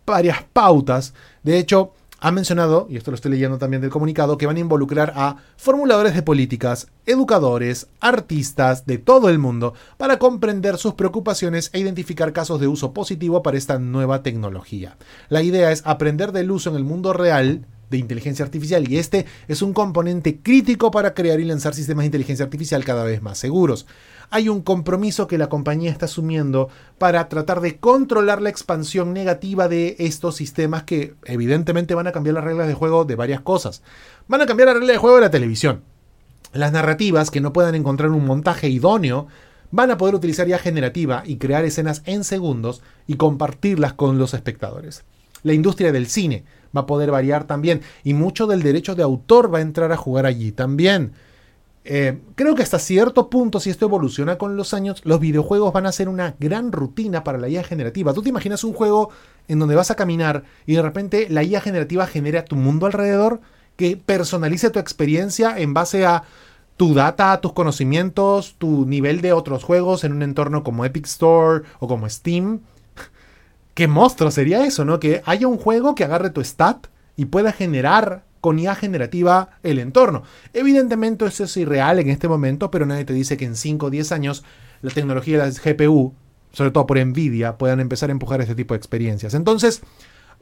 varias 0.05 0.43
pautas. 0.53 1.15
De 1.43 1.59
hecho, 1.59 1.95
ha 2.27 2.33
mencionado, 2.33 2.89
y 2.91 2.97
esto 2.97 3.13
lo 3.13 3.15
estoy 3.15 3.31
leyendo 3.31 3.57
también 3.57 3.81
del 3.81 3.93
comunicado, 3.93 4.37
que 4.37 4.47
van 4.47 4.57
a 4.57 4.61
involucrar 4.61 5.13
a 5.15 5.37
formuladores 5.57 6.13
de 6.13 6.23
políticas, 6.23 6.89
educadores, 7.07 7.87
artistas 8.01 8.85
de 8.85 8.99
todo 8.99 9.29
el 9.29 9.39
mundo 9.39 9.75
para 9.97 10.19
comprender 10.19 10.77
sus 10.77 10.95
preocupaciones 10.95 11.71
e 11.73 11.79
identificar 11.79 12.33
casos 12.33 12.59
de 12.59 12.67
uso 12.67 12.93
positivo 12.93 13.45
para 13.45 13.57
esta 13.57 13.79
nueva 13.79 14.25
tecnología. 14.25 14.97
La 15.29 15.45
idea 15.45 15.71
es 15.71 15.83
aprender 15.87 16.33
del 16.33 16.51
uso 16.51 16.71
en 16.71 16.75
el 16.75 16.83
mundo 16.83 17.13
real 17.13 17.65
de 17.91 17.99
inteligencia 17.99 18.45
artificial 18.45 18.91
y 18.91 18.99
este 18.99 19.27
es 19.47 19.63
un 19.63 19.73
componente 19.73 20.41
crítico 20.41 20.91
para 20.91 21.15
crear 21.15 21.39
y 21.39 21.45
lanzar 21.45 21.75
sistemas 21.75 22.03
de 22.03 22.07
inteligencia 22.07 22.45
artificial 22.45 22.85
cada 22.85 23.05
vez 23.05 23.23
más 23.23 23.39
seguros. 23.39 23.87
Hay 24.31 24.49
un 24.49 24.63
compromiso 24.63 25.27
que 25.27 25.39
la 25.39 25.49
compañía 25.49 25.91
está 25.91 26.07
asumiendo 26.07 26.69
para 26.99 27.29
tratar 27.29 27.61
de 27.61 27.79
controlar 27.79 28.43
la 28.43 28.51
expansión 28.51 29.13
negativa 29.13 29.69
de 29.69 29.97
estos 29.99 30.37
sistemas 30.37 30.83
que 30.83 31.15
evidentemente 31.25 31.95
van 31.95 32.07
a 32.07 32.13
cambiar 32.13 32.35
las 32.35 32.45
reglas 32.45 32.69
de 32.69 32.75
juego 32.75 33.05
de 33.05 33.15
varias 33.15 33.41
cosas. 33.41 33.83
Van 34.29 34.41
a 34.41 34.47
cambiar 34.47 34.69
la 34.69 34.75
regla 34.75 34.93
de 34.93 34.99
juego 34.99 35.17
de 35.17 35.23
la 35.23 35.31
televisión. 35.31 35.83
Las 36.53 36.73
narrativas 36.73 37.31
que 37.31 37.41
no 37.41 37.53
puedan 37.53 37.75
encontrar 37.75 38.11
un 38.11 38.25
montaje 38.25 38.69
idóneo 38.69 39.27
van 39.71 39.91
a 39.91 39.99
poder 39.99 40.15
utilizar 40.15 40.47
ya 40.47 40.59
generativa 40.59 41.23
y 41.27 41.37
crear 41.37 41.65
escenas 41.65 42.03
en 42.07 42.25
segundos 42.25 42.83
y 43.07 43.17
compartirlas 43.17 43.93
con 43.93 44.19
los 44.19 44.35
espectadores. 44.35 45.05
La 45.43 45.53
industria 45.53 45.93
del 45.93 46.07
cine 46.07 46.45
va 46.77 46.83
a 46.83 46.87
poder 46.87 47.11
variar 47.11 47.45
también 47.45 47.83
y 48.05 48.15
mucho 48.15 48.47
del 48.47 48.63
derecho 48.63 48.95
de 48.95 49.03
autor 49.03 49.53
va 49.53 49.59
a 49.59 49.63
entrar 49.63 49.93
a 49.93 49.97
jugar 49.97 50.27
allí 50.27 50.53
también. 50.53 51.13
Eh, 51.89 52.19
creo 52.35 52.57
que 52.57 52.65
hasta 52.65 52.81
cierto 52.81 53.31
punto, 53.31 53.61
si 53.61 53.71
esto 53.71 53.87
evoluciona 53.87 54.39
con 54.39 54.57
los 54.57 54.75
años, 54.75 55.01
los 55.05 55.21
videojuegos 55.21 55.73
van 55.73 55.87
a 55.87 55.93
ser 55.93 56.09
una 56.09 56.35
gran 56.41 56.73
rutina 56.73 57.23
para 57.23 57.39
la 57.39 57.49
IA 57.49 57.63
generativa. 57.63 58.13
Tú 58.13 58.23
te 58.23 58.29
imaginas 58.29 58.65
un 58.65 58.73
juego 58.73 59.11
en 59.47 59.61
donde 59.61 59.77
vas 59.77 59.93
a 59.93 59.95
caminar 59.95 60.43
y 60.67 60.75
de 60.75 60.83
repente 60.83 61.29
la 61.31 61.45
IA 61.45 61.61
generativa 61.61 62.09
genera 62.09 62.45
tu 62.45 62.57
mundo 62.57 62.87
alrededor 62.87 63.41
que 63.77 63.97
personalice 63.97 64.71
tu 64.71 64.81
experiencia 64.81 65.57
en 65.57 65.75
base 65.75 66.05
a 66.05 66.25
tu 66.77 66.93
data, 66.93 67.41
tus 67.41 67.53
conocimientos, 67.53 68.57
tu 68.59 68.85
nivel 68.85 69.21
de 69.21 69.33
otros 69.33 69.63
juegos 69.63 70.03
en 70.03 70.13
un 70.13 70.23
entorno 70.25 70.65
como 70.65 70.85
Epic 70.85 71.07
Store 71.07 71.63
o 71.79 71.87
como 71.87 72.09
Steam. 72.09 72.63
Qué 73.75 73.87
monstruo 73.87 74.33
sería 74.33 74.67
eso, 74.67 74.85
¿no? 74.85 74.99
Que 74.99 75.23
haya 75.25 75.47
un 75.47 75.57
juego 75.57 75.95
que 75.95 76.03
agarre 76.03 76.31
tu 76.31 76.43
stat 76.43 76.89
y 77.17 77.27
pueda 77.27 77.53
generar 77.53 78.25
con 78.47 78.59
generativa 78.77 79.59
el 79.65 79.81
entorno. 79.81 80.23
Evidentemente 80.53 81.27
eso 81.27 81.43
es 81.43 81.57
irreal 81.57 81.99
en 81.99 82.11
este 82.11 82.29
momento, 82.29 82.71
pero 82.71 82.87
nadie 82.87 83.05
te 83.05 83.13
dice 83.13 83.37
que 83.37 83.45
en 83.45 83.57
5 83.57 83.87
o 83.87 83.91
10 83.91 84.13
años 84.13 84.45
la 84.83 84.93
tecnología 84.93 85.45
de 85.45 85.51
la 85.51 85.73
GPU, 85.73 86.15
sobre 86.53 86.71
todo 86.71 86.87
por 86.87 87.05
Nvidia, 87.05 87.59
puedan 87.59 87.81
empezar 87.81 88.09
a 88.09 88.13
empujar 88.13 88.41
este 88.41 88.55
tipo 88.55 88.73
de 88.75 88.79
experiencias. 88.79 89.35
Entonces, 89.35 89.83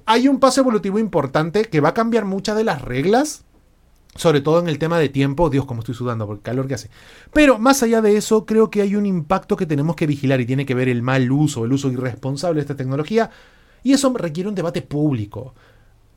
hay 0.05 0.29
un 0.29 0.39
paso 0.39 0.61
evolutivo 0.61 0.99
importante 0.99 1.65
que 1.65 1.81
va 1.81 1.89
a 1.89 1.95
cambiar 1.95 2.27
muchas 2.27 2.59
de 2.59 2.65
las 2.65 2.83
reglas 2.83 3.47
sobre 4.17 4.43
todo 4.43 4.61
en 4.61 4.69
el 4.69 4.79
tema 4.79 4.99
de 4.99 5.09
tiempo, 5.09 5.49
Dios, 5.49 5.65
como 5.65 5.81
estoy 5.81 5.95
sudando 5.95 6.27
por 6.27 6.37
el 6.37 6.43
calor 6.43 6.69
que 6.69 6.75
hace. 6.75 6.91
Pero 7.33 7.59
más 7.59 7.83
allá 7.83 8.03
de 8.03 8.19
eso, 8.19 8.45
creo 8.45 8.71
que 8.71 8.83
hay 8.83 8.97
un 8.97 9.07
impacto 9.07 9.57
que 9.57 9.65
tenemos 9.65 9.97
que 9.97 10.07
vigilar 10.07 10.43
y 10.43 10.47
tiene 10.47 10.67
que 10.67 10.75
ver 10.75 10.91
el 10.91 11.01
mal 11.01 11.33
uso, 11.33 11.65
el 11.65 11.73
uso 11.73 11.91
irresponsable 11.91 12.57
de 12.57 12.61
esta 12.61 12.77
tecnología, 12.77 13.31
y 13.83 13.93
eso 13.93 14.13
requiere 14.17 14.49
un 14.49 14.55
debate 14.55 14.83
público. 14.83 15.55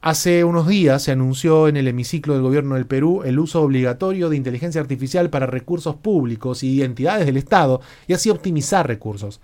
Hace 0.01 0.43
unos 0.43 0.67
días 0.67 1.01
se 1.03 1.11
anunció 1.11 1.67
en 1.67 1.75
el 1.75 1.87
hemiciclo 1.87 2.33
del 2.33 2.43
gobierno 2.43 2.75
del 2.75 2.85
Perú 2.85 3.23
el 3.25 3.39
uso 3.39 3.61
obligatorio 3.61 4.29
de 4.29 4.37
inteligencia 4.37 4.79
artificial 4.79 5.29
para 5.29 5.47
recursos 5.47 5.95
públicos 5.95 6.61
y 6.63 6.83
entidades 6.83 7.25
del 7.25 7.37
Estado 7.37 7.81
y 8.07 8.13
así 8.13 8.29
optimizar 8.29 8.87
recursos. 8.87 9.41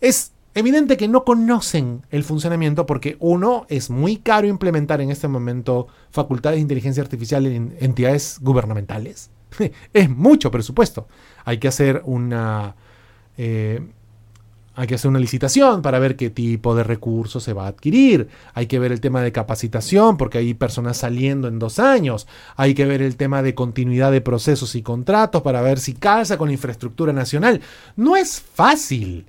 Es 0.00 0.32
evidente 0.54 0.96
que 0.96 1.08
no 1.08 1.24
conocen 1.24 2.02
el 2.10 2.24
funcionamiento 2.24 2.86
porque 2.86 3.16
uno 3.20 3.66
es 3.68 3.88
muy 3.88 4.16
caro 4.16 4.48
implementar 4.48 5.00
en 5.00 5.10
este 5.10 5.28
momento 5.28 5.86
facultades 6.10 6.56
de 6.56 6.62
inteligencia 6.62 7.02
artificial 7.02 7.46
en 7.46 7.76
entidades 7.78 8.38
gubernamentales. 8.40 9.30
es 9.92 10.10
mucho 10.10 10.50
presupuesto. 10.50 11.06
Hay 11.44 11.58
que 11.58 11.68
hacer 11.68 12.02
una... 12.04 12.74
Eh, 13.36 13.80
hay 14.76 14.88
que 14.88 14.96
hacer 14.96 15.08
una 15.08 15.20
licitación 15.20 15.82
para 15.82 16.00
ver 16.00 16.16
qué 16.16 16.30
tipo 16.30 16.74
de 16.74 16.82
recursos 16.82 17.42
se 17.44 17.52
va 17.52 17.66
a 17.66 17.68
adquirir. 17.68 18.28
Hay 18.54 18.66
que 18.66 18.80
ver 18.80 18.90
el 18.90 19.00
tema 19.00 19.22
de 19.22 19.30
capacitación 19.30 20.16
porque 20.16 20.38
hay 20.38 20.54
personas 20.54 20.96
saliendo 20.96 21.46
en 21.46 21.60
dos 21.60 21.78
años. 21.78 22.26
Hay 22.56 22.74
que 22.74 22.84
ver 22.84 23.00
el 23.00 23.16
tema 23.16 23.42
de 23.42 23.54
continuidad 23.54 24.10
de 24.10 24.20
procesos 24.20 24.74
y 24.74 24.82
contratos 24.82 25.42
para 25.42 25.62
ver 25.62 25.78
si 25.78 25.94
calza 25.94 26.36
con 26.36 26.48
la 26.48 26.54
infraestructura 26.54 27.12
nacional. 27.12 27.60
No 27.94 28.16
es 28.16 28.40
fácil. 28.40 29.26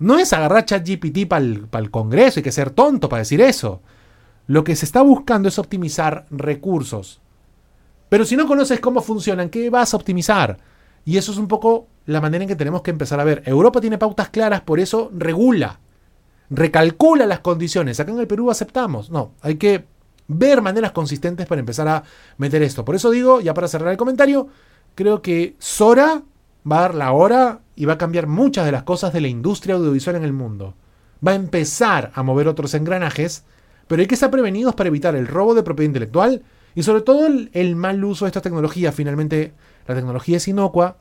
No 0.00 0.18
es 0.18 0.32
agarrar 0.32 0.64
ChatGPT 0.64 1.28
para 1.28 1.44
el, 1.44 1.90
Congreso, 1.92 2.40
hay 2.40 2.42
que 2.44 2.50
ser 2.50 2.70
tonto 2.70 3.08
para 3.08 3.20
decir 3.20 3.40
eso. 3.40 3.80
Lo 4.48 4.64
que 4.64 4.74
se 4.74 4.84
está 4.84 5.00
buscando 5.00 5.48
es 5.48 5.60
optimizar 5.60 6.26
recursos. 6.28 7.20
Pero 8.08 8.24
si 8.24 8.34
no 8.34 8.48
conoces 8.48 8.80
cómo 8.80 9.00
funcionan, 9.00 9.48
¿qué 9.48 9.70
vas 9.70 9.94
a 9.94 9.96
optimizar? 9.96 10.58
Y 11.04 11.18
eso 11.18 11.30
es 11.30 11.38
un 11.38 11.46
poco 11.46 11.86
la 12.06 12.20
manera 12.20 12.44
en 12.44 12.48
que 12.48 12.56
tenemos 12.56 12.82
que 12.82 12.90
empezar 12.90 13.20
a 13.20 13.24
ver. 13.24 13.42
Europa 13.46 13.80
tiene 13.80 13.98
pautas 13.98 14.28
claras, 14.28 14.62
por 14.62 14.80
eso 14.80 15.10
regula, 15.14 15.80
recalcula 16.50 17.26
las 17.26 17.40
condiciones. 17.40 18.00
Acá 18.00 18.12
en 18.12 18.18
el 18.18 18.26
Perú 18.26 18.50
aceptamos. 18.50 19.10
No, 19.10 19.32
hay 19.40 19.56
que 19.56 19.84
ver 20.28 20.62
maneras 20.62 20.92
consistentes 20.92 21.46
para 21.46 21.60
empezar 21.60 21.88
a 21.88 22.02
meter 22.38 22.62
esto. 22.62 22.84
Por 22.84 22.94
eso 22.94 23.10
digo, 23.10 23.40
ya 23.40 23.54
para 23.54 23.68
cerrar 23.68 23.90
el 23.90 23.96
comentario, 23.96 24.48
creo 24.94 25.22
que 25.22 25.56
Sora 25.58 26.22
va 26.70 26.78
a 26.78 26.82
dar 26.82 26.94
la 26.94 27.12
hora 27.12 27.60
y 27.74 27.84
va 27.84 27.94
a 27.94 27.98
cambiar 27.98 28.26
muchas 28.26 28.64
de 28.64 28.72
las 28.72 28.82
cosas 28.82 29.12
de 29.12 29.20
la 29.20 29.28
industria 29.28 29.74
audiovisual 29.74 30.16
en 30.16 30.24
el 30.24 30.32
mundo. 30.32 30.74
Va 31.26 31.32
a 31.32 31.36
empezar 31.36 32.10
a 32.14 32.22
mover 32.22 32.48
otros 32.48 32.74
engranajes, 32.74 33.44
pero 33.86 34.00
hay 34.00 34.06
que 34.06 34.14
estar 34.14 34.30
prevenidos 34.30 34.74
para 34.74 34.88
evitar 34.88 35.14
el 35.14 35.26
robo 35.26 35.54
de 35.54 35.62
propiedad 35.62 35.88
intelectual 35.88 36.42
y 36.74 36.82
sobre 36.82 37.02
todo 37.02 37.26
el, 37.26 37.76
mal 37.76 38.02
uso 38.04 38.24
de 38.24 38.30
esta 38.30 38.40
tecnología. 38.40 38.92
Finalmente, 38.92 39.52
la 39.86 39.94
tecnología 39.94 40.38
es 40.38 40.48
inocua, 40.48 40.96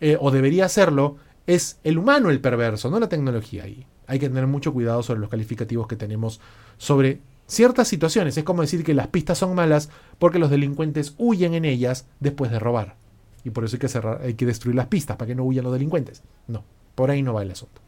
eh, 0.00 0.16
o 0.20 0.30
debería 0.30 0.68
serlo, 0.68 1.16
es 1.46 1.78
el 1.84 1.98
humano 1.98 2.30
el 2.30 2.40
perverso, 2.40 2.90
no 2.90 3.00
la 3.00 3.08
tecnología 3.08 3.64
ahí. 3.64 3.86
Hay 4.06 4.18
que 4.18 4.28
tener 4.28 4.46
mucho 4.46 4.72
cuidado 4.72 5.02
sobre 5.02 5.20
los 5.20 5.28
calificativos 5.28 5.86
que 5.86 5.96
tenemos 5.96 6.40
sobre 6.78 7.20
ciertas 7.46 7.88
situaciones. 7.88 8.36
Es 8.36 8.44
como 8.44 8.62
decir 8.62 8.84
que 8.84 8.94
las 8.94 9.08
pistas 9.08 9.38
son 9.38 9.54
malas 9.54 9.90
porque 10.18 10.38
los 10.38 10.50
delincuentes 10.50 11.14
huyen 11.18 11.54
en 11.54 11.64
ellas 11.64 12.06
después 12.20 12.50
de 12.50 12.58
robar. 12.58 12.96
Y 13.44 13.50
por 13.50 13.64
eso 13.64 13.76
hay 13.76 13.80
que, 13.80 13.88
cerrar, 13.88 14.20
hay 14.22 14.34
que 14.34 14.46
destruir 14.46 14.76
las 14.76 14.86
pistas 14.86 15.16
para 15.16 15.28
que 15.28 15.34
no 15.34 15.44
huyan 15.44 15.64
los 15.64 15.72
delincuentes. 15.72 16.22
No, 16.46 16.64
por 16.94 17.10
ahí 17.10 17.22
no 17.22 17.34
va 17.34 17.42
el 17.42 17.50
asunto. 17.50 17.80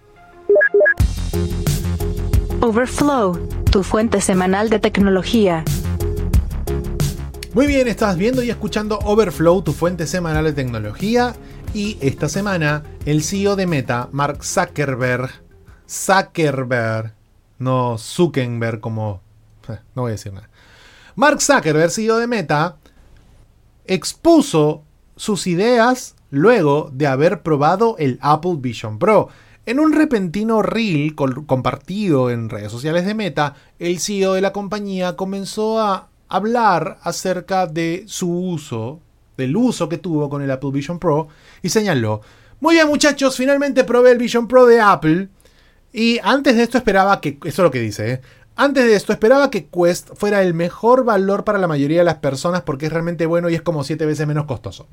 Overflow, 2.61 3.39
tu 3.71 3.83
fuente 3.83 4.21
semanal 4.21 4.71
de 4.71 4.79
tecnología. 4.79 5.65
Muy 7.55 7.67
bien, 7.67 7.87
estás 7.87 8.17
viendo 8.17 8.43
y 8.43 8.49
escuchando 8.49 8.99
Overflow, 9.01 9.63
tu 9.63 9.73
fuente 9.73 10.07
semanal 10.07 10.45
de 10.45 10.53
tecnología. 10.55 11.35
Y 11.75 11.97
esta 12.03 12.29
semana, 12.29 12.83
el 13.07 13.23
CEO 13.23 13.57
de 13.57 13.67
Meta, 13.67 14.11
Mark 14.13 14.45
Zuckerberg, 14.45 15.31
Zuckerberg, 15.89 17.15
no 17.59 17.97
Zuckerberg 17.97 18.81
como... 18.81 19.23
Eh, 19.71 19.79
no 19.95 20.03
voy 20.03 20.11
a 20.11 20.13
decir 20.13 20.35
nada. 20.35 20.51
Mark 21.17 21.41
Zuckerberg, 21.41 21.91
CEO 21.91 22.19
de 22.19 22.27
Meta, 22.27 22.77
expuso 23.87 24.83
sus 25.17 25.47
ideas 25.47 26.15
luego 26.31 26.91
de 26.93 27.07
haber 27.07 27.43
probado 27.43 27.97
el 27.99 28.19
Apple 28.21 28.57
Vision 28.59 28.99
Pro. 28.99 29.29
En 29.65 29.81
un 29.81 29.95
repentino 29.95 30.61
reel 30.61 31.15
compartido 31.15 32.29
en 32.29 32.51
redes 32.51 32.71
sociales 32.71 33.07
de 33.07 33.15
Meta, 33.15 33.55
el 33.79 33.99
CEO 33.99 34.35
de 34.35 34.43
la 34.43 34.53
compañía 34.53 35.17
comenzó 35.17 35.81
a 35.81 36.09
hablar 36.29 36.99
acerca 37.03 37.67
de 37.67 38.05
su 38.09 38.31
uso, 38.31 39.01
del 39.43 39.57
uso 39.57 39.89
que 39.89 39.99
tuvo 39.99 40.29
con 40.29 40.43
el 40.43 40.51
Apple 40.51 40.71
Vision 40.73 40.99
Pro, 40.99 41.29
y 41.63 41.69
señaló, 41.69 42.23
muy 42.61 42.75
bien 42.77 42.89
muchachos, 42.89 43.37
finalmente 43.37 43.85
probé 43.85 44.13
el 44.13 44.19
Vision 44.19 44.49
Pro 44.49 44.67
de 44.67 44.81
Apple, 44.81 45.29
y 45.93 46.19
antes 46.23 46.57
de 46.57 46.63
esto 46.63 46.79
esperaba 46.79 47.21
que, 47.21 47.39
eso 47.45 47.49
es 47.49 47.59
lo 47.59 47.71
que 47.71 47.81
dice, 47.81 48.13
¿eh? 48.13 48.21
antes 48.57 48.85
de 48.85 48.95
esto 48.95 49.13
esperaba 49.13 49.51
que 49.51 49.67
Quest 49.67 50.11
fuera 50.15 50.43
el 50.43 50.55
mejor 50.55 51.05
valor 51.05 51.45
para 51.45 51.59
la 51.59 51.69
mayoría 51.69 51.99
de 51.99 52.05
las 52.05 52.17
personas 52.17 52.63
porque 52.63 52.87
es 52.87 52.93
realmente 52.93 53.27
bueno 53.27 53.49
y 53.49 53.55
es 53.55 53.63
como 53.63 53.85
7 53.85 54.05
veces 54.07 54.27
menos 54.27 54.47
costoso. 54.47 54.89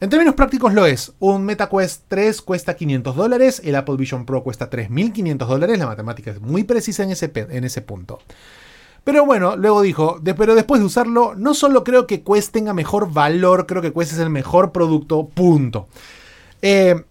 En 0.00 0.08
términos 0.08 0.34
prácticos 0.34 0.72
lo 0.72 0.86
es. 0.86 1.12
Un 1.18 1.44
MetaQuest 1.44 2.04
3 2.08 2.40
cuesta 2.40 2.74
500 2.74 3.14
dólares, 3.14 3.60
el 3.64 3.76
Apple 3.76 3.96
Vision 3.96 4.24
Pro 4.24 4.42
cuesta 4.42 4.70
3.500 4.70 5.46
dólares, 5.46 5.78
la 5.78 5.86
matemática 5.86 6.30
es 6.30 6.40
muy 6.40 6.64
precisa 6.64 7.02
en 7.02 7.10
ese, 7.10 7.30
en 7.34 7.64
ese 7.64 7.82
punto. 7.82 8.18
Pero 9.04 9.24
bueno, 9.24 9.56
luego 9.56 9.82
dijo, 9.82 10.20
pero 10.36 10.54
después 10.54 10.80
de 10.80 10.86
usarlo, 10.86 11.34
no 11.34 11.54
solo 11.54 11.84
creo 11.84 12.06
que 12.06 12.22
Quest 12.22 12.52
tenga 12.52 12.74
mejor 12.74 13.12
valor, 13.12 13.66
creo 13.66 13.82
que 13.82 13.92
Quest 13.92 14.12
es 14.12 14.18
el 14.18 14.30
mejor 14.30 14.72
producto, 14.72 15.28
punto. 15.28 15.88
Eh, 16.62 17.02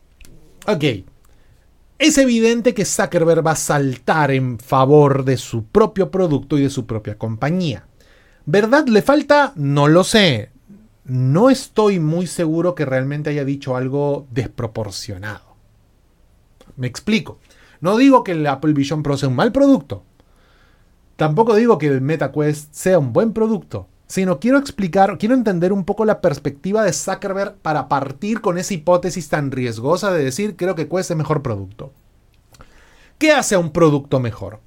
ok. 0.68 0.84
Es 1.98 2.18
evidente 2.18 2.74
que 2.74 2.86
Zuckerberg 2.86 3.46
va 3.46 3.52
a 3.52 3.58
saltar 3.58 4.32
en 4.32 4.58
favor 4.60 5.26
de 5.26 5.36
su 5.36 5.66
propio 5.66 6.12
producto 6.12 6.58
y 6.58 6.62
de 6.62 6.70
su 6.70 6.86
propia 6.86 7.18
compañía. 7.18 7.88
¿Verdad 8.46 8.88
le 8.88 9.02
falta? 9.02 9.52
No 9.56 9.88
lo 9.88 10.04
sé. 10.04 10.52
No 11.04 11.50
estoy 11.50 12.00
muy 12.00 12.28
seguro 12.28 12.76
que 12.76 12.86
realmente 12.86 13.32
haya 13.32 13.44
dicho 13.44 13.76
algo 13.76 14.28
desproporcionado. 14.32 15.56
Me 16.78 16.88
explico. 16.88 17.40
No 17.82 17.98
digo 17.98 18.24
que 18.24 18.32
el 18.34 18.48
Apple 18.48 18.74
Vision 18.74 19.04
Pro 19.04 19.18
sea 19.18 19.30
un 19.30 19.36
mal 19.36 19.52
producto. 19.52 20.04
Tampoco 21.20 21.54
digo 21.56 21.78
que 21.78 21.88
el 21.88 22.00
MetaQuest 22.00 22.74
sea 22.74 22.98
un 22.98 23.12
buen 23.12 23.34
producto, 23.34 23.88
sino 24.08 24.40
quiero 24.40 24.58
explicar, 24.58 25.18
quiero 25.18 25.36
entender 25.36 25.74
un 25.74 25.84
poco 25.84 26.06
la 26.06 26.22
perspectiva 26.22 26.82
de 26.82 26.94
Zuckerberg 26.94 27.58
para 27.58 27.90
partir 27.90 28.40
con 28.40 28.58
esa 28.58 28.74
hipótesis 28.74 29.28
tan 29.28 29.52
riesgosa 29.52 30.14
de 30.14 30.24
decir 30.24 30.56
creo 30.56 30.76
que 30.76 30.88
Quest 30.88 31.12
es 31.12 31.18
mejor 31.18 31.42
producto. 31.42 31.92
¿Qué 33.18 33.34
hace 33.34 33.56
a 33.56 33.60
un 33.60 33.72
producto 33.72 34.22
mejor? 34.22 34.62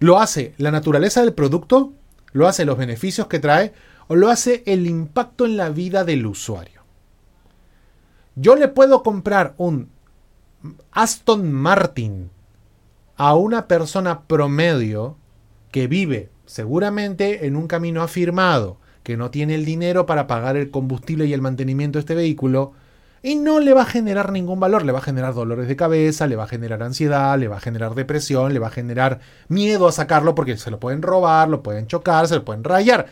¿Lo 0.00 0.18
hace 0.18 0.54
la 0.58 0.72
naturaleza 0.72 1.20
del 1.20 1.34
producto? 1.34 1.92
¿Lo 2.32 2.48
hace 2.48 2.64
los 2.64 2.76
beneficios 2.76 3.28
que 3.28 3.38
trae? 3.38 3.72
¿O 4.08 4.16
lo 4.16 4.28
hace 4.28 4.64
el 4.66 4.88
impacto 4.88 5.44
en 5.44 5.56
la 5.56 5.68
vida 5.68 6.02
del 6.02 6.26
usuario? 6.26 6.82
Yo 8.34 8.56
le 8.56 8.66
puedo 8.66 9.04
comprar 9.04 9.54
un 9.56 9.88
Aston 10.90 11.52
Martin 11.52 12.28
a 13.16 13.36
una 13.36 13.68
persona 13.68 14.22
promedio 14.22 15.19
que 15.70 15.86
vive 15.86 16.30
seguramente 16.46 17.46
en 17.46 17.56
un 17.56 17.66
camino 17.66 18.02
afirmado, 18.02 18.78
que 19.02 19.16
no 19.16 19.30
tiene 19.30 19.54
el 19.54 19.64
dinero 19.64 20.06
para 20.06 20.26
pagar 20.26 20.56
el 20.56 20.70
combustible 20.70 21.26
y 21.26 21.32
el 21.32 21.40
mantenimiento 21.40 21.98
de 21.98 22.00
este 22.00 22.14
vehículo, 22.14 22.72
y 23.22 23.36
no 23.36 23.60
le 23.60 23.74
va 23.74 23.82
a 23.82 23.86
generar 23.86 24.32
ningún 24.32 24.60
valor, 24.60 24.84
le 24.84 24.92
va 24.92 24.98
a 24.98 25.02
generar 25.02 25.34
dolores 25.34 25.68
de 25.68 25.76
cabeza, 25.76 26.26
le 26.26 26.36
va 26.36 26.44
a 26.44 26.48
generar 26.48 26.82
ansiedad, 26.82 27.38
le 27.38 27.48
va 27.48 27.58
a 27.58 27.60
generar 27.60 27.94
depresión, 27.94 28.54
le 28.54 28.58
va 28.58 28.68
a 28.68 28.72
generar 28.72 29.20
miedo 29.48 29.86
a 29.86 29.92
sacarlo 29.92 30.34
porque 30.34 30.56
se 30.56 30.70
lo 30.70 30.80
pueden 30.80 31.02
robar, 31.02 31.48
lo 31.48 31.62
pueden 31.62 31.86
chocar, 31.86 32.26
se 32.28 32.36
lo 32.36 32.44
pueden 32.44 32.64
rayar. 32.64 33.06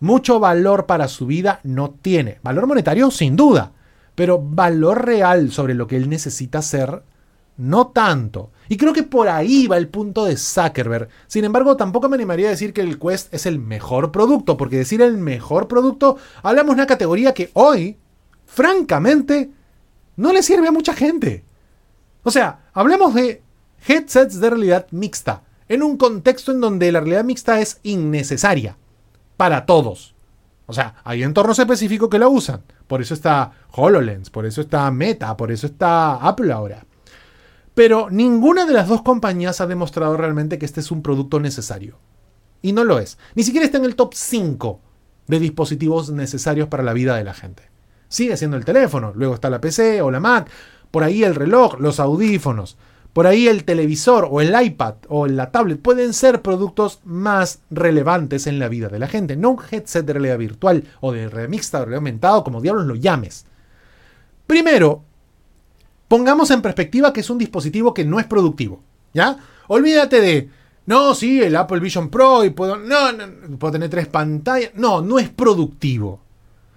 Mucho 0.00 0.38
valor 0.38 0.86
para 0.86 1.08
su 1.08 1.26
vida 1.26 1.60
no 1.64 1.90
tiene. 1.90 2.38
Valor 2.42 2.66
monetario 2.66 3.10
sin 3.10 3.36
duda, 3.36 3.72
pero 4.14 4.38
valor 4.38 5.06
real 5.06 5.50
sobre 5.50 5.74
lo 5.74 5.86
que 5.86 5.96
él 5.96 6.10
necesita 6.10 6.58
hacer 6.58 7.02
no 7.58 7.88
tanto. 7.88 8.52
Y 8.68 8.76
creo 8.76 8.92
que 8.92 9.02
por 9.02 9.28
ahí 9.28 9.66
va 9.66 9.76
el 9.76 9.88
punto 9.88 10.24
de 10.24 10.36
Zuckerberg. 10.36 11.08
Sin 11.26 11.44
embargo, 11.44 11.76
tampoco 11.76 12.08
me 12.08 12.14
animaría 12.14 12.46
a 12.46 12.50
decir 12.50 12.72
que 12.72 12.80
el 12.80 12.98
Quest 12.98 13.34
es 13.34 13.44
el 13.44 13.58
mejor 13.58 14.12
producto, 14.12 14.56
porque 14.56 14.78
decir 14.78 15.02
el 15.02 15.18
mejor 15.18 15.68
producto, 15.68 16.16
hablamos 16.42 16.76
de 16.76 16.80
una 16.82 16.86
categoría 16.86 17.34
que 17.34 17.50
hoy, 17.54 17.98
francamente, 18.46 19.50
no 20.16 20.32
le 20.32 20.42
sirve 20.42 20.68
a 20.68 20.72
mucha 20.72 20.94
gente. 20.94 21.44
O 22.22 22.30
sea, 22.30 22.70
hablemos 22.72 23.14
de 23.14 23.42
headsets 23.86 24.40
de 24.40 24.50
realidad 24.50 24.86
mixta, 24.90 25.42
en 25.68 25.82
un 25.82 25.96
contexto 25.96 26.52
en 26.52 26.60
donde 26.60 26.92
la 26.92 27.00
realidad 27.00 27.24
mixta 27.24 27.60
es 27.60 27.80
innecesaria 27.82 28.76
para 29.36 29.66
todos. 29.66 30.14
O 30.66 30.72
sea, 30.72 30.96
hay 31.02 31.22
entornos 31.22 31.58
específicos 31.58 32.08
que 32.08 32.18
la 32.18 32.28
usan. 32.28 32.62
Por 32.86 33.00
eso 33.00 33.14
está 33.14 33.52
HoloLens, 33.72 34.30
por 34.30 34.46
eso 34.46 34.60
está 34.60 34.90
Meta, 34.90 35.36
por 35.36 35.50
eso 35.50 35.66
está 35.66 36.16
Apple 36.16 36.52
ahora. 36.52 36.84
Pero 37.78 38.08
ninguna 38.10 38.66
de 38.66 38.72
las 38.72 38.88
dos 38.88 39.02
compañías 39.02 39.60
ha 39.60 39.68
demostrado 39.68 40.16
realmente 40.16 40.58
que 40.58 40.66
este 40.66 40.80
es 40.80 40.90
un 40.90 41.00
producto 41.00 41.38
necesario. 41.38 41.96
Y 42.60 42.72
no 42.72 42.82
lo 42.82 42.98
es. 42.98 43.18
Ni 43.36 43.44
siquiera 43.44 43.64
está 43.64 43.78
en 43.78 43.84
el 43.84 43.94
top 43.94 44.14
5 44.14 44.80
de 45.28 45.38
dispositivos 45.38 46.10
necesarios 46.10 46.66
para 46.66 46.82
la 46.82 46.92
vida 46.92 47.14
de 47.14 47.22
la 47.22 47.34
gente. 47.34 47.62
Sigue 48.08 48.36
siendo 48.36 48.56
el 48.56 48.64
teléfono, 48.64 49.12
luego 49.14 49.34
está 49.34 49.48
la 49.48 49.60
PC 49.60 50.02
o 50.02 50.10
la 50.10 50.18
Mac, 50.18 50.50
por 50.90 51.04
ahí 51.04 51.22
el 51.22 51.36
reloj, 51.36 51.78
los 51.78 52.00
audífonos, 52.00 52.76
por 53.12 53.28
ahí 53.28 53.46
el 53.46 53.62
televisor 53.62 54.26
o 54.28 54.40
el 54.40 54.60
iPad 54.60 54.94
o 55.06 55.28
la 55.28 55.52
tablet 55.52 55.80
pueden 55.80 56.14
ser 56.14 56.42
productos 56.42 56.98
más 57.04 57.60
relevantes 57.70 58.48
en 58.48 58.58
la 58.58 58.66
vida 58.66 58.88
de 58.88 58.98
la 58.98 59.06
gente. 59.06 59.36
No 59.36 59.50
un 59.50 59.62
headset 59.70 60.04
de 60.04 60.14
realidad 60.14 60.38
virtual 60.38 60.82
o 61.00 61.12
de 61.12 61.28
realidad 61.28 61.48
mixta 61.48 61.78
o 61.78 61.80
de 61.82 61.84
realidad 61.84 61.98
aumentado, 61.98 62.42
como 62.42 62.60
diablos 62.60 62.86
lo 62.86 62.96
llames. 62.96 63.46
Primero, 64.48 65.04
Pongamos 66.08 66.50
en 66.50 66.62
perspectiva 66.62 67.12
que 67.12 67.20
es 67.20 67.30
un 67.30 67.38
dispositivo 67.38 67.94
que 67.94 68.04
no 68.04 68.18
es 68.18 68.26
productivo. 68.26 68.82
¿Ya? 69.14 69.38
Olvídate 69.68 70.20
de. 70.20 70.50
No, 70.86 71.14
sí, 71.14 71.42
el 71.42 71.54
Apple 71.54 71.80
Vision 71.80 72.08
Pro 72.08 72.44
y 72.44 72.50
puedo. 72.50 72.78
No, 72.78 73.12
no, 73.12 73.58
puedo 73.58 73.72
tener 73.72 73.90
tres 73.90 74.08
pantallas. 74.08 74.70
No, 74.74 75.02
no 75.02 75.18
es 75.18 75.28
productivo. 75.28 76.20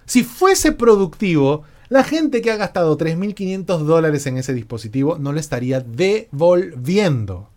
Si 0.04 0.22
fuese 0.22 0.72
productivo, 0.72 1.62
la 1.88 2.04
gente 2.04 2.42
que 2.42 2.50
ha 2.50 2.56
gastado 2.56 2.98
3.500 2.98 3.78
dólares 3.78 4.26
en 4.26 4.36
ese 4.36 4.52
dispositivo 4.52 5.16
no 5.18 5.32
le 5.32 5.40
estaría 5.40 5.80
devolviendo. 5.80 7.48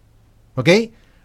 ¿Ok? 0.55 0.69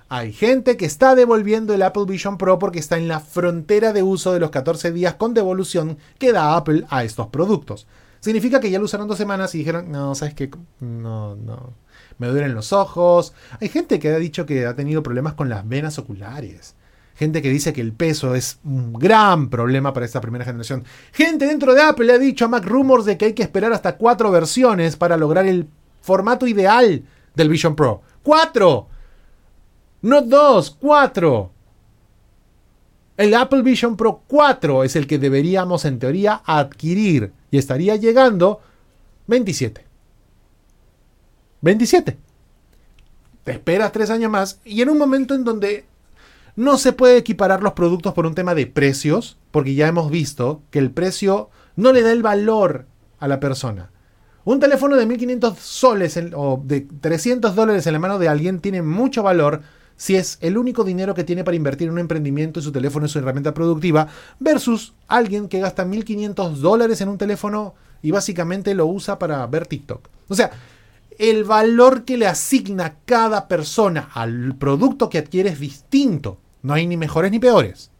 Hay 0.08 0.32
gente 0.32 0.76
que 0.76 0.86
está 0.86 1.14
devolviendo 1.14 1.72
el 1.72 1.82
Apple 1.82 2.06
Vision 2.08 2.36
Pro 2.36 2.58
porque 2.58 2.80
está 2.80 2.98
en 2.98 3.06
la 3.06 3.20
frontera 3.20 3.92
de 3.92 4.02
uso 4.02 4.32
de 4.32 4.40
los 4.40 4.50
14 4.50 4.90
días 4.90 5.14
con 5.14 5.34
devolución 5.34 5.98
que 6.18 6.32
da 6.32 6.56
Apple 6.56 6.84
a 6.90 7.04
estos 7.04 7.28
productos. 7.28 7.86
Significa 8.20 8.60
que 8.60 8.70
ya 8.70 8.78
lo 8.78 8.84
usaron 8.84 9.08
dos 9.08 9.18
semanas 9.18 9.54
y 9.54 9.58
dijeron, 9.58 9.90
no, 9.90 10.14
sabes 10.14 10.34
que 10.34 10.50
no, 10.80 11.36
no, 11.36 11.72
me 12.18 12.28
duelen 12.28 12.54
los 12.54 12.72
ojos. 12.72 13.32
Hay 13.60 13.68
gente 13.68 13.98
que 13.98 14.10
ha 14.10 14.18
dicho 14.18 14.44
que 14.44 14.66
ha 14.66 14.76
tenido 14.76 15.02
problemas 15.02 15.34
con 15.34 15.48
las 15.48 15.66
venas 15.66 15.98
oculares. 15.98 16.74
Gente 17.16 17.42
que 17.42 17.50
dice 17.50 17.72
que 17.72 17.80
el 17.80 17.92
peso 17.92 18.34
es 18.34 18.60
un 18.64 18.92
gran 18.92 19.50
problema 19.50 19.92
para 19.92 20.06
esta 20.06 20.20
primera 20.20 20.44
generación. 20.44 20.84
Gente 21.12 21.46
dentro 21.46 21.74
de 21.74 21.82
Apple 21.82 22.06
le 22.06 22.12
ha 22.14 22.18
dicho 22.18 22.44
a 22.44 22.48
Mac 22.48 22.64
Rumors 22.64 23.04
de 23.04 23.16
que 23.16 23.26
hay 23.26 23.32
que 23.32 23.42
esperar 23.42 23.72
hasta 23.72 23.96
cuatro 23.96 24.30
versiones 24.30 24.96
para 24.96 25.16
lograr 25.16 25.46
el 25.46 25.68
formato 26.00 26.46
ideal 26.46 27.02
del 27.34 27.48
Vision 27.48 27.74
Pro. 27.74 28.02
¡Cuatro! 28.22 28.88
No 30.02 30.22
dos, 30.22 30.70
cuatro. 30.70 31.52
El 33.20 33.34
Apple 33.34 33.60
Vision 33.60 33.98
Pro 33.98 34.22
4 34.28 34.82
es 34.82 34.96
el 34.96 35.06
que 35.06 35.18
deberíamos 35.18 35.84
en 35.84 35.98
teoría 35.98 36.40
adquirir 36.42 37.34
y 37.50 37.58
estaría 37.58 37.96
llegando 37.96 38.62
27. 39.26 39.84
27. 41.60 42.16
Te 43.44 43.52
esperas 43.52 43.92
tres 43.92 44.08
años 44.08 44.30
más 44.30 44.58
y 44.64 44.80
en 44.80 44.88
un 44.88 44.96
momento 44.96 45.34
en 45.34 45.44
donde 45.44 45.84
no 46.56 46.78
se 46.78 46.94
puede 46.94 47.18
equiparar 47.18 47.62
los 47.62 47.74
productos 47.74 48.14
por 48.14 48.24
un 48.24 48.34
tema 48.34 48.54
de 48.54 48.66
precios, 48.66 49.36
porque 49.50 49.74
ya 49.74 49.86
hemos 49.86 50.10
visto 50.10 50.62
que 50.70 50.78
el 50.78 50.90
precio 50.90 51.50
no 51.76 51.92
le 51.92 52.00
da 52.00 52.12
el 52.12 52.22
valor 52.22 52.86
a 53.18 53.28
la 53.28 53.38
persona. 53.38 53.90
Un 54.44 54.60
teléfono 54.60 54.96
de 54.96 55.04
1500 55.04 55.58
soles 55.58 56.18
o 56.34 56.62
de 56.64 56.88
300 57.02 57.54
dólares 57.54 57.86
en 57.86 57.92
la 57.92 57.98
mano 57.98 58.18
de 58.18 58.28
alguien 58.28 58.60
tiene 58.60 58.80
mucho 58.80 59.22
valor 59.22 59.60
si 60.00 60.16
es 60.16 60.38
el 60.40 60.56
único 60.56 60.82
dinero 60.82 61.14
que 61.14 61.24
tiene 61.24 61.44
para 61.44 61.58
invertir 61.58 61.88
en 61.88 61.92
un 61.92 61.98
emprendimiento 61.98 62.58
y 62.58 62.62
su 62.62 62.72
teléfono 62.72 63.04
es 63.04 63.12
su 63.12 63.18
herramienta 63.18 63.52
productiva, 63.52 64.08
versus 64.38 64.94
alguien 65.06 65.46
que 65.46 65.60
gasta 65.60 65.84
1.500 65.84 66.54
dólares 66.54 67.02
en 67.02 67.10
un 67.10 67.18
teléfono 67.18 67.74
y 68.00 68.10
básicamente 68.10 68.72
lo 68.72 68.86
usa 68.86 69.18
para 69.18 69.46
ver 69.46 69.66
TikTok. 69.66 70.08
O 70.28 70.34
sea, 70.34 70.52
el 71.18 71.44
valor 71.44 72.06
que 72.06 72.16
le 72.16 72.26
asigna 72.26 72.96
cada 73.04 73.46
persona 73.46 74.08
al 74.14 74.56
producto 74.56 75.10
que 75.10 75.18
adquiere 75.18 75.50
es 75.50 75.60
distinto. 75.60 76.38
No 76.62 76.72
hay 76.72 76.86
ni 76.86 76.96
mejores 76.96 77.30
ni 77.30 77.38
peores. 77.38 77.90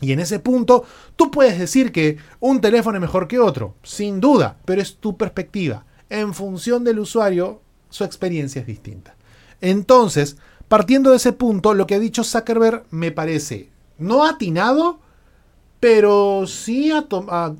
Y 0.00 0.12
en 0.12 0.20
ese 0.20 0.38
punto, 0.38 0.86
tú 1.14 1.30
puedes 1.30 1.58
decir 1.58 1.92
que 1.92 2.16
un 2.40 2.62
teléfono 2.62 2.96
es 2.96 3.02
mejor 3.02 3.28
que 3.28 3.38
otro, 3.38 3.74
sin 3.82 4.18
duda, 4.18 4.56
pero 4.64 4.80
es 4.80 4.96
tu 4.96 5.14
perspectiva. 5.18 5.84
En 6.08 6.32
función 6.32 6.84
del 6.84 7.00
usuario, 7.00 7.60
su 7.90 8.02
experiencia 8.02 8.62
es 8.62 8.66
distinta. 8.66 9.14
Entonces, 9.60 10.38
Partiendo 10.68 11.10
de 11.10 11.16
ese 11.16 11.32
punto, 11.32 11.74
lo 11.74 11.86
que 11.86 11.94
ha 11.94 11.98
dicho 12.00 12.24
Zuckerberg 12.24 12.84
me 12.90 13.12
parece 13.12 13.70
no 13.98 14.24
atinado, 14.24 14.98
pero 15.78 16.46
sí, 16.46 16.92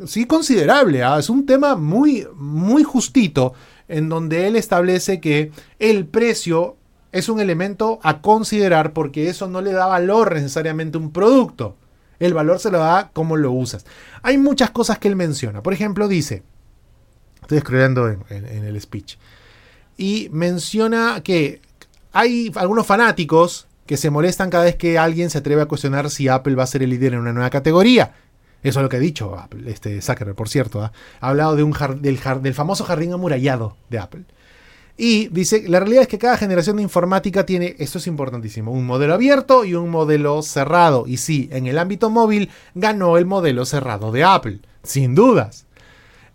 sí 0.06 0.26
considerable. 0.26 1.04
¿ah? 1.04 1.18
Es 1.18 1.30
un 1.30 1.46
tema 1.46 1.76
muy, 1.76 2.26
muy 2.34 2.82
justito 2.82 3.54
en 3.88 4.08
donde 4.08 4.48
él 4.48 4.56
establece 4.56 5.20
que 5.20 5.52
el 5.78 6.06
precio 6.06 6.76
es 7.12 7.28
un 7.28 7.40
elemento 7.40 8.00
a 8.02 8.20
considerar 8.20 8.92
porque 8.92 9.28
eso 9.28 9.46
no 9.46 9.60
le 9.60 9.72
da 9.72 9.86
valor 9.86 10.34
necesariamente 10.34 10.98
a 10.98 11.00
un 11.00 11.12
producto. 11.12 11.76
El 12.18 12.34
valor 12.34 12.58
se 12.58 12.70
lo 12.70 12.78
da 12.78 13.10
como 13.12 13.36
lo 13.36 13.52
usas. 13.52 13.86
Hay 14.22 14.38
muchas 14.38 14.70
cosas 14.70 14.98
que 14.98 15.06
él 15.06 15.16
menciona. 15.16 15.62
Por 15.62 15.72
ejemplo, 15.72 16.08
dice, 16.08 16.42
estoy 17.42 17.58
escribiendo 17.58 18.08
en 18.08 18.64
el 18.64 18.80
speech, 18.80 19.16
y 19.96 20.28
menciona 20.32 21.20
que 21.22 21.60
hay 22.16 22.50
algunos 22.55 22.87
fanáticos 22.87 23.66
que 23.85 23.98
se 23.98 24.09
molestan 24.09 24.48
cada 24.48 24.64
vez 24.64 24.76
que 24.76 24.98
alguien 24.98 25.29
se 25.29 25.38
atreve 25.38 25.61
a 25.61 25.66
cuestionar 25.66 26.09
si 26.09 26.29
Apple 26.29 26.55
va 26.55 26.62
a 26.62 26.66
ser 26.66 26.83
el 26.83 26.88
líder 26.88 27.12
en 27.12 27.20
una 27.20 27.35
nueva 27.35 27.50
categoría. 27.50 28.14
Eso 28.62 28.81
es 28.81 28.83
lo 28.83 28.88
que 28.88 28.96
ha 28.96 29.00
dicho 29.00 29.38
Apple, 29.38 29.70
este 29.70 30.00
Zuckerberg, 30.00 30.35
por 30.35 30.48
cierto. 30.48 30.83
¿ah? 30.83 30.92
Ha 31.20 31.29
hablado 31.29 31.57
de 31.57 31.62
un 31.62 31.76
del, 32.00 32.18
del 32.40 32.55
famoso 32.55 32.85
jardín 32.85 33.12
amurallado 33.12 33.76
de 33.90 33.98
Apple. 33.98 34.24
Y 34.96 35.29
dice, 35.29 35.68
la 35.68 35.79
realidad 35.79 36.02
es 36.02 36.09
que 36.09 36.18
cada 36.18 36.38
generación 36.38 36.76
de 36.76 36.83
informática 36.85 37.44
tiene, 37.44 37.76
esto 37.79 37.98
es 37.98 38.07
importantísimo, 38.07 38.72
un 38.72 38.87
modelo 38.87 39.12
abierto 39.12 39.66
y 39.66 39.74
un 39.74 39.90
modelo 39.90 40.40
cerrado. 40.40 41.05
Y 41.07 41.18
sí, 41.18 41.50
en 41.52 41.66
el 41.66 41.79
ámbito 41.79 42.09
móvil 42.09 42.48
ganó 42.74 43.18
el 43.18 43.26
modelo 43.26 43.66
cerrado 43.66 44.11
de 44.11 44.24
Apple, 44.24 44.61
sin 44.83 45.14
dudas. 45.14 45.65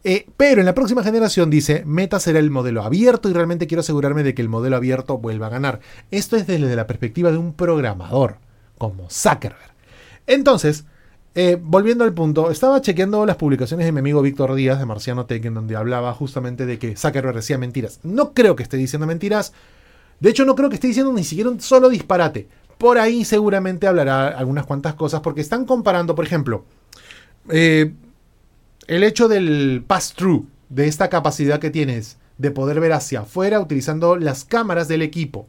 Eh, 0.03 0.27
pero 0.35 0.61
en 0.61 0.65
la 0.65 0.73
próxima 0.73 1.03
generación 1.03 1.49
dice, 1.49 1.83
Meta 1.85 2.19
será 2.19 2.39
el 2.39 2.49
modelo 2.49 2.83
abierto 2.83 3.29
y 3.29 3.33
realmente 3.33 3.67
quiero 3.67 3.81
asegurarme 3.81 4.23
de 4.23 4.33
que 4.33 4.41
el 4.41 4.49
modelo 4.49 4.75
abierto 4.75 5.17
vuelva 5.17 5.47
a 5.47 5.51
ganar. 5.51 5.79
Esto 6.09 6.35
es 6.37 6.47
desde 6.47 6.75
la 6.75 6.87
perspectiva 6.87 7.31
de 7.31 7.37
un 7.37 7.53
programador, 7.53 8.37
como 8.77 9.09
Zuckerberg. 9.09 9.71
Entonces, 10.25 10.85
eh, 11.35 11.57
volviendo 11.61 12.03
al 12.03 12.13
punto, 12.13 12.49
estaba 12.51 12.81
chequeando 12.81 13.25
las 13.25 13.35
publicaciones 13.35 13.85
de 13.85 13.91
mi 13.91 13.99
amigo 13.99 14.21
Víctor 14.21 14.55
Díaz 14.55 14.79
de 14.79 14.85
Marciano 14.85 15.27
Tech, 15.27 15.45
en 15.45 15.53
donde 15.53 15.75
hablaba 15.75 16.13
justamente 16.13 16.65
de 16.65 16.79
que 16.79 16.97
Zuckerberg 16.97 17.35
decía 17.35 17.57
mentiras. 17.57 17.99
No 18.03 18.33
creo 18.33 18.55
que 18.55 18.63
esté 18.63 18.77
diciendo 18.77 19.05
mentiras. 19.05 19.53
De 20.19 20.29
hecho, 20.29 20.45
no 20.45 20.55
creo 20.55 20.69
que 20.69 20.75
esté 20.75 20.87
diciendo 20.87 21.13
ni 21.13 21.23
siquiera 21.23 21.49
un 21.49 21.61
solo 21.61 21.89
disparate. 21.89 22.47
por 22.77 22.97
ahí 22.97 23.23
seguramente 23.25 23.85
hablará 23.85 24.29
algunas 24.29 24.65
cuantas 24.65 24.95
cosas 24.95 25.21
porque 25.21 25.41
están 25.41 25.65
comparando, 25.65 26.15
por 26.15 26.25
ejemplo, 26.25 26.65
eh, 27.49 27.93
el 28.91 29.05
hecho 29.05 29.29
del 29.29 29.85
pass-through, 29.87 30.49
de 30.67 30.87
esta 30.87 31.09
capacidad 31.09 31.61
que 31.61 31.69
tienes 31.69 32.17
de 32.37 32.51
poder 32.51 32.81
ver 32.81 32.91
hacia 32.91 33.21
afuera 33.21 33.61
utilizando 33.61 34.17
las 34.17 34.43
cámaras 34.43 34.89
del 34.89 35.01
equipo. 35.01 35.47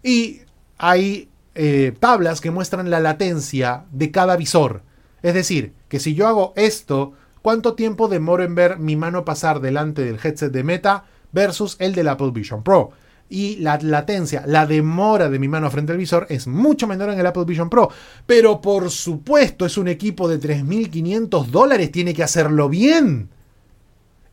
Y 0.00 0.42
hay 0.78 1.28
eh, 1.56 1.92
tablas 1.98 2.40
que 2.40 2.52
muestran 2.52 2.88
la 2.88 3.00
latencia 3.00 3.86
de 3.90 4.12
cada 4.12 4.36
visor. 4.36 4.82
Es 5.22 5.34
decir, 5.34 5.72
que 5.88 5.98
si 5.98 6.14
yo 6.14 6.28
hago 6.28 6.52
esto, 6.54 7.14
¿cuánto 7.42 7.74
tiempo 7.74 8.06
demoro 8.06 8.44
en 8.44 8.54
ver 8.54 8.78
mi 8.78 8.94
mano 8.94 9.24
pasar 9.24 9.58
delante 9.58 10.04
del 10.04 10.20
headset 10.22 10.52
de 10.52 10.62
Meta 10.62 11.04
versus 11.32 11.74
el 11.80 11.96
del 11.96 12.06
Apple 12.06 12.30
Vision 12.30 12.62
Pro? 12.62 12.92
Y 13.28 13.56
la 13.56 13.78
latencia, 13.78 14.44
la 14.46 14.66
demora 14.66 15.28
de 15.28 15.38
mi 15.38 15.48
mano 15.48 15.70
frente 15.70 15.92
al 15.92 15.98
visor 15.98 16.26
es 16.28 16.46
mucho 16.46 16.86
menor 16.86 17.10
en 17.10 17.18
el 17.18 17.26
Apple 17.26 17.44
Vision 17.44 17.68
Pro. 17.68 17.90
Pero 18.26 18.60
por 18.60 18.90
supuesto 18.90 19.66
es 19.66 19.76
un 19.76 19.88
equipo 19.88 20.28
de 20.28 20.40
3.500 20.40 21.46
dólares, 21.46 21.90
tiene 21.90 22.14
que 22.14 22.22
hacerlo 22.22 22.68
bien. 22.68 23.28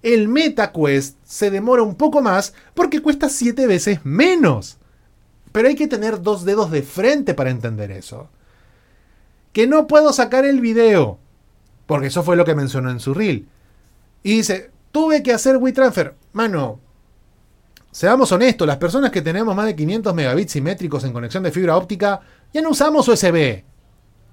El 0.04 0.28
MetaQuest 0.28 1.18
se 1.24 1.50
demora 1.50 1.82
un 1.82 1.96
poco 1.96 2.22
más 2.22 2.54
porque 2.74 3.02
cuesta 3.02 3.30
7 3.30 3.66
veces 3.68 4.00
menos. 4.04 4.78
Pero 5.52 5.68
hay 5.68 5.76
que 5.76 5.88
tener 5.88 6.22
dos 6.22 6.46
dedos 6.46 6.72
de 6.72 6.84
frente 6.84 7.34
para 7.34 7.52
entender 7.52 7.92
eso. 7.92 8.30
Que 9.54 9.66
no 9.66 9.88
puedo 9.88 10.12
sacar 10.12 10.46
el 10.46 10.62
video. 10.62 11.20
Porque 11.86 12.08
eso 12.08 12.24
fue 12.24 12.36
lo 12.36 12.44
que 12.44 12.56
mencionó 12.56 12.90
en 12.90 13.00
su 13.00 13.14
reel. 13.14 13.48
Y 14.24 14.38
dice, 14.38 14.72
tuve 14.92 15.22
que 15.22 15.32
hacer 15.32 15.58
WeTransfer. 15.58 16.16
Mano, 16.34 16.80
Seamos 17.94 18.32
honestos, 18.32 18.66
las 18.66 18.78
personas 18.78 19.12
que 19.12 19.22
tenemos 19.22 19.56
más 19.56 19.68
de 19.68 19.76
500 19.76 20.16
megabits 20.16 20.54
simétricos 20.54 21.04
en 21.04 21.14
conexión 21.14 21.44
de 21.44 21.52
fibra 21.52 21.78
óptica, 21.78 22.22
ya 22.52 22.60
no 22.60 22.72
usamos 22.72 23.08
USB. 23.08 23.64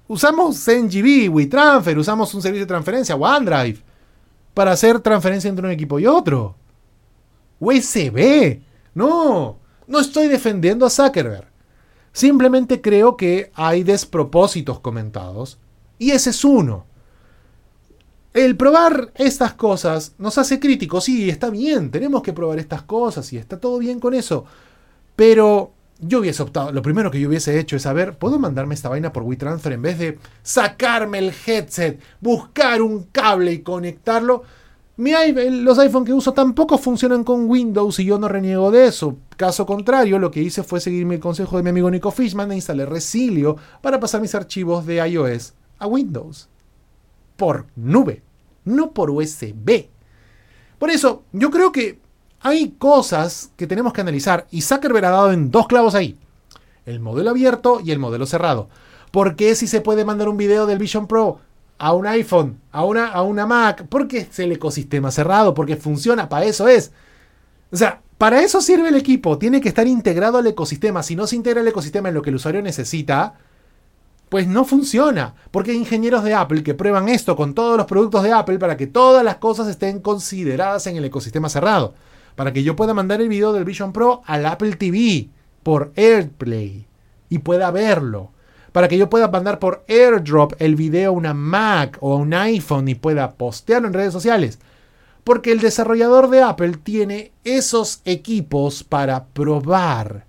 Usamos 0.07 0.67
NGB, 0.67 1.29
WeTransfer, 1.29 1.95
usamos 1.95 2.33
un 2.33 2.41
servicio 2.41 2.65
de 2.65 2.67
transferencia, 2.67 3.15
OneDrive, 3.15 3.83
para 4.55 4.71
hacer 4.71 4.99
transferencia 5.01 5.47
entre 5.47 5.67
un 5.67 5.71
equipo 5.73 5.99
y 5.99 6.07
otro. 6.07 6.55
USB. 7.59 8.61
No, 8.95 9.59
no 9.85 9.99
estoy 9.99 10.27
defendiendo 10.27 10.87
a 10.87 10.89
Zuckerberg. 10.89 11.45
Simplemente 12.13 12.81
creo 12.81 13.15
que 13.15 13.51
hay 13.53 13.83
despropósitos 13.83 14.79
comentados. 14.79 15.59
Y 15.99 16.09
ese 16.09 16.31
es 16.31 16.43
uno. 16.43 16.87
El 18.33 18.55
probar 18.55 19.11
estas 19.15 19.55
cosas 19.55 20.13
nos 20.17 20.37
hace 20.37 20.57
críticos, 20.57 21.03
sí, 21.03 21.29
está 21.29 21.49
bien, 21.49 21.91
tenemos 21.91 22.21
que 22.21 22.31
probar 22.31 22.59
estas 22.59 22.81
cosas 22.81 23.31
y 23.33 23.37
está 23.37 23.59
todo 23.59 23.77
bien 23.77 23.99
con 23.99 24.13
eso. 24.13 24.45
Pero 25.17 25.73
yo 25.99 26.19
hubiese 26.19 26.41
optado, 26.41 26.71
lo 26.71 26.81
primero 26.81 27.11
que 27.11 27.19
yo 27.19 27.27
hubiese 27.27 27.59
hecho 27.59 27.75
es 27.75 27.81
saber, 27.81 28.17
¿puedo 28.17 28.39
mandarme 28.39 28.73
esta 28.73 28.87
vaina 28.87 29.11
por 29.11 29.23
WeTransfer 29.23 29.73
en 29.73 29.81
vez 29.81 29.99
de 29.99 30.17
sacarme 30.43 31.19
el 31.19 31.33
headset, 31.45 31.99
buscar 32.21 32.81
un 32.81 33.03
cable 33.11 33.51
y 33.51 33.59
conectarlo? 33.59 34.43
Mi, 34.95 35.11
los 35.61 35.77
iPhone 35.79 36.05
que 36.05 36.13
uso 36.13 36.31
tampoco 36.31 36.77
funcionan 36.77 37.25
con 37.25 37.49
Windows 37.49 37.99
y 37.99 38.05
yo 38.05 38.17
no 38.17 38.29
reniego 38.29 38.71
de 38.71 38.87
eso. 38.87 39.17
Caso 39.35 39.65
contrario, 39.65 40.19
lo 40.19 40.31
que 40.31 40.41
hice 40.41 40.63
fue 40.63 40.79
seguirme 40.79 41.15
el 41.15 41.21
consejo 41.21 41.57
de 41.57 41.63
mi 41.63 41.71
amigo 41.71 41.91
Nico 41.91 42.11
Fishman 42.11 42.53
e 42.53 42.55
instalé 42.55 42.85
Resilio 42.85 43.57
para 43.81 43.99
pasar 43.99 44.21
mis 44.21 44.35
archivos 44.35 44.85
de 44.85 45.05
iOS 45.05 45.53
a 45.79 45.87
Windows 45.87 46.50
por 47.41 47.65
nube, 47.75 48.21
no 48.65 48.91
por 48.91 49.09
USB. 49.09 49.87
Por 50.77 50.91
eso, 50.91 51.23
yo 51.31 51.49
creo 51.49 51.71
que 51.71 51.97
hay 52.39 52.75
cosas 52.77 53.49
que 53.57 53.65
tenemos 53.65 53.93
que 53.93 54.01
analizar 54.01 54.45
y 54.51 54.61
Zuckerberg 54.61 55.05
ha 55.05 55.09
dado 55.09 55.31
en 55.31 55.49
dos 55.49 55.65
clavos 55.65 55.95
ahí. 55.95 56.19
El 56.85 56.99
modelo 56.99 57.31
abierto 57.31 57.79
y 57.83 57.89
el 57.89 57.97
modelo 57.97 58.27
cerrado. 58.27 58.69
¿Por 59.09 59.35
qué 59.35 59.55
si 59.55 59.65
se 59.65 59.81
puede 59.81 60.05
mandar 60.05 60.29
un 60.29 60.37
video 60.37 60.67
del 60.67 60.77
Vision 60.77 61.07
Pro 61.07 61.39
a 61.79 61.93
un 61.93 62.05
iPhone, 62.05 62.59
a 62.71 62.85
una, 62.85 63.07
a 63.07 63.23
una 63.23 63.47
Mac? 63.47 63.87
Porque 63.89 64.19
es 64.19 64.37
el 64.37 64.51
ecosistema 64.51 65.09
cerrado, 65.09 65.55
porque 65.55 65.77
funciona, 65.77 66.29
para 66.29 66.45
eso 66.45 66.67
es. 66.67 66.91
O 67.71 67.75
sea, 67.75 68.03
para 68.19 68.43
eso 68.43 68.61
sirve 68.61 68.89
el 68.89 68.97
equipo, 68.97 69.39
tiene 69.39 69.61
que 69.61 69.69
estar 69.69 69.87
integrado 69.87 70.37
al 70.37 70.45
ecosistema. 70.45 71.01
Si 71.01 71.15
no 71.15 71.25
se 71.25 71.37
integra 71.37 71.61
el 71.61 71.67
ecosistema 71.67 72.09
en 72.09 72.13
lo 72.13 72.21
que 72.21 72.29
el 72.29 72.35
usuario 72.35 72.61
necesita, 72.61 73.33
pues 74.31 74.47
no 74.47 74.63
funciona, 74.63 75.35
porque 75.51 75.71
hay 75.71 75.77
ingenieros 75.77 76.23
de 76.23 76.33
Apple 76.33 76.63
que 76.63 76.73
prueban 76.73 77.09
esto 77.09 77.35
con 77.35 77.53
todos 77.53 77.75
los 77.75 77.85
productos 77.85 78.23
de 78.23 78.31
Apple 78.31 78.59
para 78.59 78.77
que 78.77 78.87
todas 78.87 79.25
las 79.25 79.35
cosas 79.35 79.67
estén 79.67 79.99
consideradas 79.99 80.87
en 80.87 80.95
el 80.95 81.03
ecosistema 81.03 81.49
cerrado, 81.49 81.95
para 82.37 82.53
que 82.53 82.63
yo 82.63 82.77
pueda 82.77 82.93
mandar 82.93 83.19
el 83.19 83.27
video 83.27 83.51
del 83.51 83.65
Vision 83.65 83.91
Pro 83.91 84.21
al 84.25 84.45
Apple 84.45 84.77
TV 84.77 85.27
por 85.63 85.91
AirPlay 85.97 86.87
y 87.27 87.39
pueda 87.39 87.71
verlo, 87.71 88.31
para 88.71 88.87
que 88.87 88.97
yo 88.97 89.09
pueda 89.09 89.27
mandar 89.27 89.59
por 89.59 89.83
AirDrop 89.89 90.53
el 90.59 90.77
video 90.77 91.09
a 91.09 91.13
una 91.13 91.33
Mac 91.33 91.97
o 91.99 92.13
a 92.13 92.15
un 92.15 92.33
iPhone 92.33 92.87
y 92.87 92.95
pueda 92.95 93.31
postearlo 93.31 93.89
en 93.89 93.93
redes 93.93 94.13
sociales. 94.13 94.59
Porque 95.25 95.51
el 95.51 95.59
desarrollador 95.59 96.29
de 96.29 96.41
Apple 96.41 96.77
tiene 96.81 97.33
esos 97.43 97.99
equipos 98.05 98.85
para 98.85 99.25
probar. 99.25 100.25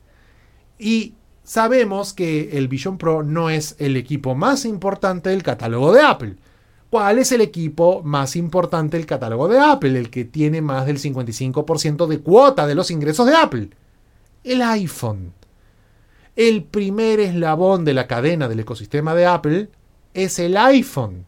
Y 0.76 1.14
sabemos 1.44 2.12
que 2.12 2.56
el 2.58 2.68
Vision 2.68 2.98
Pro 2.98 3.22
no 3.22 3.50
es 3.50 3.76
el 3.78 3.96
equipo 3.96 4.34
más 4.34 4.64
importante 4.64 5.30
del 5.30 5.42
catálogo 5.42 5.92
de 5.92 6.02
Apple. 6.02 6.36
¿Cuál 6.90 7.18
es 7.18 7.32
el 7.32 7.40
equipo 7.40 8.02
más 8.02 8.36
importante 8.36 8.96
del 8.98 9.06
catálogo 9.06 9.48
de 9.48 9.58
Apple? 9.58 9.98
El 9.98 10.10
que 10.10 10.24
tiene 10.24 10.60
más 10.60 10.86
del 10.86 10.98
55% 10.98 12.06
de 12.06 12.20
cuota 12.20 12.66
de 12.66 12.74
los 12.74 12.90
ingresos 12.90 13.26
de 13.26 13.34
Apple. 13.34 13.70
El 14.44 14.60
iPhone. 14.60 15.32
El 16.36 16.64
primer 16.64 17.20
eslabón 17.20 17.84
de 17.84 17.94
la 17.94 18.06
cadena 18.06 18.48
del 18.48 18.60
ecosistema 18.60 19.14
de 19.14 19.26
Apple 19.26 19.70
es 20.14 20.38
el 20.38 20.56
iPhone. 20.56 21.24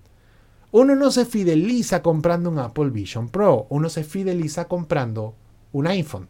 Uno 0.70 0.96
no 0.96 1.10
se 1.10 1.24
fideliza 1.24 2.02
comprando 2.02 2.50
un 2.50 2.58
Apple 2.58 2.90
Vision 2.90 3.28
Pro, 3.28 3.66
uno 3.68 3.88
se 3.88 4.02
fideliza 4.02 4.66
comprando 4.66 5.34
un 5.72 5.86
iPhone. 5.86 6.28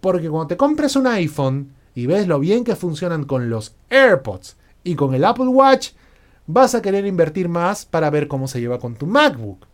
Porque 0.00 0.30
cuando 0.30 0.48
te 0.48 0.56
compras 0.56 0.96
un 0.96 1.06
iPhone, 1.06 1.72
y 1.94 2.06
ves 2.06 2.26
lo 2.26 2.38
bien 2.38 2.64
que 2.64 2.76
funcionan 2.76 3.24
con 3.24 3.50
los 3.50 3.74
AirPods 3.90 4.56
y 4.84 4.94
con 4.94 5.14
el 5.14 5.24
Apple 5.24 5.48
Watch, 5.48 5.90
vas 6.46 6.74
a 6.74 6.82
querer 6.82 7.06
invertir 7.06 7.48
más 7.48 7.84
para 7.84 8.10
ver 8.10 8.28
cómo 8.28 8.48
se 8.48 8.60
lleva 8.60 8.78
con 8.78 8.96
tu 8.96 9.06
MacBook. 9.06 9.66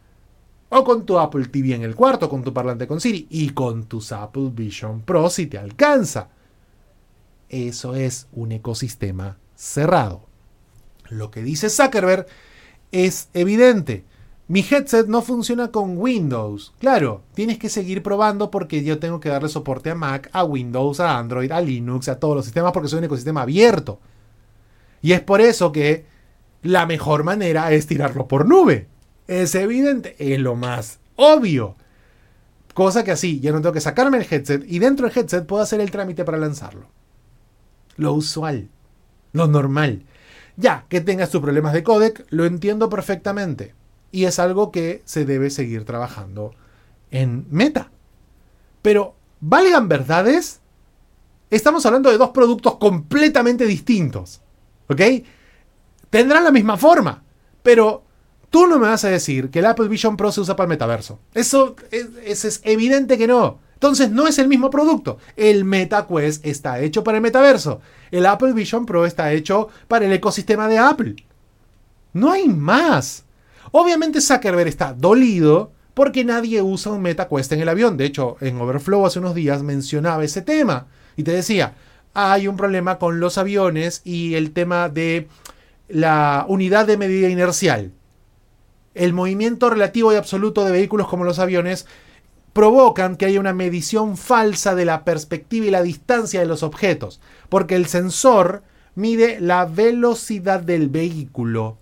O 0.69 0.83
con 0.83 1.07
tu 1.07 1.19
Apple 1.19 1.47
TV 1.47 1.75
en 1.75 1.83
el 1.83 1.95
cuarto, 1.95 2.29
con 2.29 2.43
tu 2.43 2.53
parlante 2.53 2.89
con 2.89 3.01
Siri 3.01 3.29
y 3.31 3.51
con 3.51 3.85
tus 3.85 4.11
Apple 4.11 4.51
Vision 4.53 5.01
Pro 5.03 5.31
si 5.31 5.47
te 5.47 5.59
alcanza. 5.59 6.29
Eso 7.49 7.95
es 7.95 8.27
un 8.33 8.51
ecosistema 8.51 9.39
cerrado. 9.55 10.27
Lo 11.09 11.31
que 11.31 11.43
dice 11.43 11.71
Zuckerberg 11.71 12.27
es 12.91 13.29
evidente. 13.33 14.05
Mi 14.49 14.61
headset 14.61 15.09
no 15.09 15.23
funciona 15.23 15.73
con 15.73 15.99
Windows. 15.99 16.73
Claro, 16.79 17.25
tienes 17.35 17.59
que 17.59 17.69
seguir 17.69 18.05
probando 18.05 18.49
porque 18.49 18.85
yo 18.85 19.01
tengo 19.01 19.19
que 19.19 19.29
darle 19.29 19.49
soporte 19.49 19.91
a 19.91 19.97
Mac, 19.97 20.31
a 20.33 20.45
Windows, 20.45 21.01
a 21.01 21.19
Android, 21.19 21.51
a 21.51 21.61
Linux, 21.61 22.09
a 22.09 22.21
todos 22.21 22.37
los 22.37 22.45
sistemas 22.45 22.71
porque 22.71 22.89
soy 22.89 23.01
un 23.01 23.07
ecosistema 23.07 23.43
abierto. 23.43 23.99
Y 25.03 25.13
es 25.13 25.21
por 25.21 25.41
eso 25.41 25.73
que 25.73 26.07
la 26.63 26.87
mejor 26.87 27.25
manera 27.25 27.73
es 27.73 27.89
tirarlo 27.89 28.29
por 28.29 28.47
nube. 28.47 28.87
Es 29.27 29.57
evidente, 29.57 30.15
es 30.21 30.39
lo 30.39 30.55
más 30.55 31.01
obvio. 31.17 31.75
Cosa 32.73 33.03
que 33.03 33.11
así, 33.11 33.41
ya 33.41 33.51
no 33.51 33.61
tengo 33.61 33.73
que 33.73 33.81
sacarme 33.81 34.19
el 34.19 34.27
headset 34.31 34.65
y 34.69 34.79
dentro 34.79 35.09
del 35.09 35.19
headset 35.19 35.45
puedo 35.45 35.63
hacer 35.65 35.81
el 35.81 35.91
trámite 35.91 36.25
para 36.25 36.39
lanzarlo. 36.39 36.87
Lo 37.97 38.13
usual, 38.13 38.69
lo 39.33 39.49
normal. 39.49 40.05
Ya 40.57 40.85
que 40.89 41.01
tengas 41.01 41.31
tus 41.31 41.41
problemas 41.41 41.73
de 41.73 41.83
codec, 41.83 42.25
lo 42.31 42.45
entiendo 42.45 42.89
perfectamente 42.89 43.75
y 44.11 44.25
es 44.25 44.39
algo 44.39 44.71
que 44.73 45.03
se 45.05 45.25
debe 45.25 45.51
seguir 45.51 45.85
trabajando 45.85 46.55
en 47.11 47.47
Meta. 47.51 47.91
Pero, 48.83 49.15
valgan 49.41 49.89
verdades, 49.89 50.61
estamos 51.51 51.85
hablando 51.87 52.11
de 52.11 52.19
dos 52.19 52.31
productos 52.31 52.77
completamente 52.77 53.67
distintos. 53.67 54.41
¿Ok? 54.89 55.01
Tendrán 56.11 56.45
la 56.45 56.53
misma 56.53 56.77
forma, 56.77 57.25
pero 57.63 58.05
tú 58.51 58.67
no 58.67 58.79
me 58.79 58.89
vas 58.89 59.05
a 59.05 59.11
decir 59.11 59.51
que 59.51 59.59
el 59.59 59.67
Apple 59.67 59.89
Vision 59.89 60.17
Pro 60.17 60.33
se 60.33 60.41
usa 60.41 60.57
para 60.57 60.67
el 60.67 60.71
metaverso. 60.71 61.19
Eso 61.35 61.77
es, 61.91 62.61
evidente 62.65 63.19
que 63.19 63.27
no. 63.27 63.59
Entonces 63.75 64.11
no 64.11 64.27
es 64.27 64.39
el 64.39 64.49
mismo 64.49 64.71
producto. 64.71 65.19
El 65.37 65.65
MetaQuest 65.67 66.47
está 66.47 66.81
hecho 66.81 67.05
para 67.05 67.19
el 67.19 67.23
metaverso. 67.23 67.83
El 68.11 68.25
Apple 68.25 68.55
Vision 68.55 68.87
Pro 68.87 69.05
está 69.05 69.33
hecho 69.33 69.69
para 69.89 70.07
el 70.07 70.13
ecosistema 70.15 70.69
de 70.69 70.79
Apple. 70.79 71.17
No 72.15 72.33
hay 72.33 72.49
más. 72.49 73.26
Obviamente 73.73 74.21
Zuckerberg 74.21 74.69
está 74.69 74.93
dolido 74.93 75.73
porque 75.95 76.25
nadie 76.25 76.61
usa 76.63 76.93
un 76.93 77.03
MetaQuest 77.03 77.53
en 77.53 77.61
el 77.61 77.69
avión. 77.69 77.97
De 77.97 78.05
hecho, 78.05 78.37
en 78.41 78.61
Overflow 78.61 79.07
hace 79.07 79.19
unos 79.19 79.35
días 79.35 79.63
mencionaba 79.63 80.25
ese 80.25 80.43
tema 80.43 80.89
y 81.17 81.23
te 81.23 81.33
decía, 81.33 81.75
hay 82.13 82.49
un 82.49 82.57
problema 82.57 82.99
con 82.99 83.21
los 83.21 83.39
aviones 83.39 84.03
y 84.05 84.35
el 84.35 84.53
tema 84.53 84.89
de 84.89 85.29
la 85.89 86.45
unidad 86.49 86.87
de 86.87 86.97
medida 86.97 87.29
inercial. 87.29 87.93
El 88.95 89.13
movimiento 89.13 89.71
relativo 89.71 90.13
y 90.13 90.17
absoluto 90.17 90.65
de 90.65 90.73
vehículos 90.73 91.09
como 91.09 91.25
los 91.25 91.39
aviones 91.39 91.87
provocan 92.53 93.17
que 93.17 93.27
haya 93.27 93.39
una 93.39 93.53
medición 93.53 94.17
falsa 94.17 94.75
de 94.75 94.87
la 94.87 95.05
perspectiva 95.05 95.67
y 95.67 95.71
la 95.71 95.83
distancia 95.83 96.41
de 96.41 96.47
los 96.47 96.63
objetos, 96.63 97.21
porque 97.51 97.77
el 97.77 97.85
sensor 97.87 98.63
mide 98.95 99.39
la 99.41 99.67
velocidad 99.67 100.61
del 100.61 100.89
vehículo, 100.89 101.77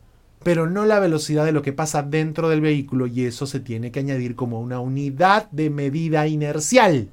pero 0.44 0.68
no 0.68 0.84
la 0.84 1.00
velocidad 1.00 1.44
de 1.44 1.52
lo 1.52 1.62
que 1.62 1.72
pasa 1.72 2.02
dentro 2.02 2.48
del 2.48 2.60
vehículo 2.60 3.06
y 3.06 3.24
eso 3.24 3.46
se 3.46 3.60
tiene 3.60 3.90
que 3.90 4.00
añadir 4.00 4.36
como 4.36 4.60
una 4.60 4.78
unidad 4.78 5.50
de 5.50 5.70
medida 5.70 6.26
inercial. 6.28 7.08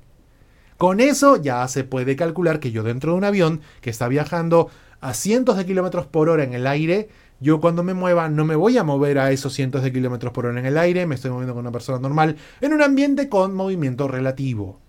Con 0.77 0.99
eso 0.99 1.37
ya 1.37 1.67
se 1.67 1.83
puede 1.83 2.15
calcular 2.15 2.59
que 2.59 2.71
yo 2.71 2.83
dentro 2.83 3.13
de 3.13 3.17
un 3.17 3.23
avión 3.23 3.61
que 3.81 3.89
está 3.89 4.07
viajando 4.07 4.69
a 4.99 5.13
cientos 5.13 5.57
de 5.57 5.65
kilómetros 5.65 6.05
por 6.05 6.27
hora 6.27 6.43
en 6.43 6.53
el 6.53 6.67
aire, 6.67 7.09
yo 7.39 7.61
cuando 7.61 7.83
me 7.83 7.93
mueva 7.93 8.29
no 8.29 8.45
me 8.45 8.55
voy 8.55 8.77
a 8.77 8.83
mover 8.83 9.17
a 9.17 9.31
esos 9.31 9.53
cientos 9.53 9.81
de 9.81 9.93
kilómetros 9.93 10.33
por 10.33 10.45
hora 10.45 10.59
en 10.59 10.65
el 10.65 10.77
aire, 10.77 11.07
me 11.07 11.15
estoy 11.15 11.31
moviendo 11.31 11.53
con 11.53 11.61
una 11.61 11.71
persona 11.71 11.99
normal 11.99 12.35
en 12.59 12.73
un 12.73 12.81
ambiente 12.81 13.29
con 13.29 13.55
movimiento 13.55 14.07
relativo. 14.07 14.79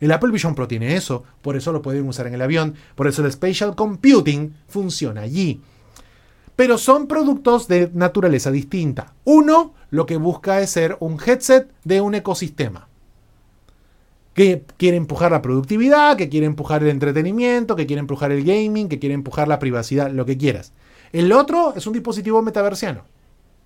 El 0.00 0.12
Apple 0.12 0.30
Vision 0.30 0.54
Pro 0.54 0.68
tiene 0.68 0.94
eso, 0.94 1.24
por 1.42 1.56
eso 1.56 1.72
lo 1.72 1.82
pueden 1.82 2.06
usar 2.06 2.26
en 2.26 2.34
el 2.34 2.42
avión, 2.42 2.74
por 2.94 3.08
eso 3.08 3.24
el 3.24 3.32
Spatial 3.32 3.74
Computing 3.74 4.54
funciona 4.68 5.22
allí. 5.22 5.60
Pero 6.58 6.76
son 6.76 7.06
productos 7.06 7.68
de 7.68 7.88
naturaleza 7.94 8.50
distinta. 8.50 9.14
Uno 9.22 9.74
lo 9.90 10.06
que 10.06 10.16
busca 10.16 10.60
es 10.60 10.70
ser 10.70 10.96
un 10.98 11.16
headset 11.24 11.70
de 11.84 12.00
un 12.00 12.16
ecosistema 12.16 12.88
que 14.34 14.64
quiere 14.76 14.96
empujar 14.96 15.30
la 15.30 15.40
productividad, 15.40 16.16
que 16.16 16.28
quiere 16.28 16.46
empujar 16.46 16.82
el 16.82 16.88
entretenimiento, 16.88 17.76
que 17.76 17.86
quiere 17.86 18.00
empujar 18.00 18.32
el 18.32 18.42
gaming, 18.42 18.88
que 18.88 18.98
quiere 18.98 19.14
empujar 19.14 19.46
la 19.46 19.60
privacidad, 19.60 20.10
lo 20.10 20.26
que 20.26 20.36
quieras. 20.36 20.72
El 21.12 21.30
otro 21.30 21.74
es 21.76 21.86
un 21.86 21.92
dispositivo 21.92 22.42
metaversiano, 22.42 23.04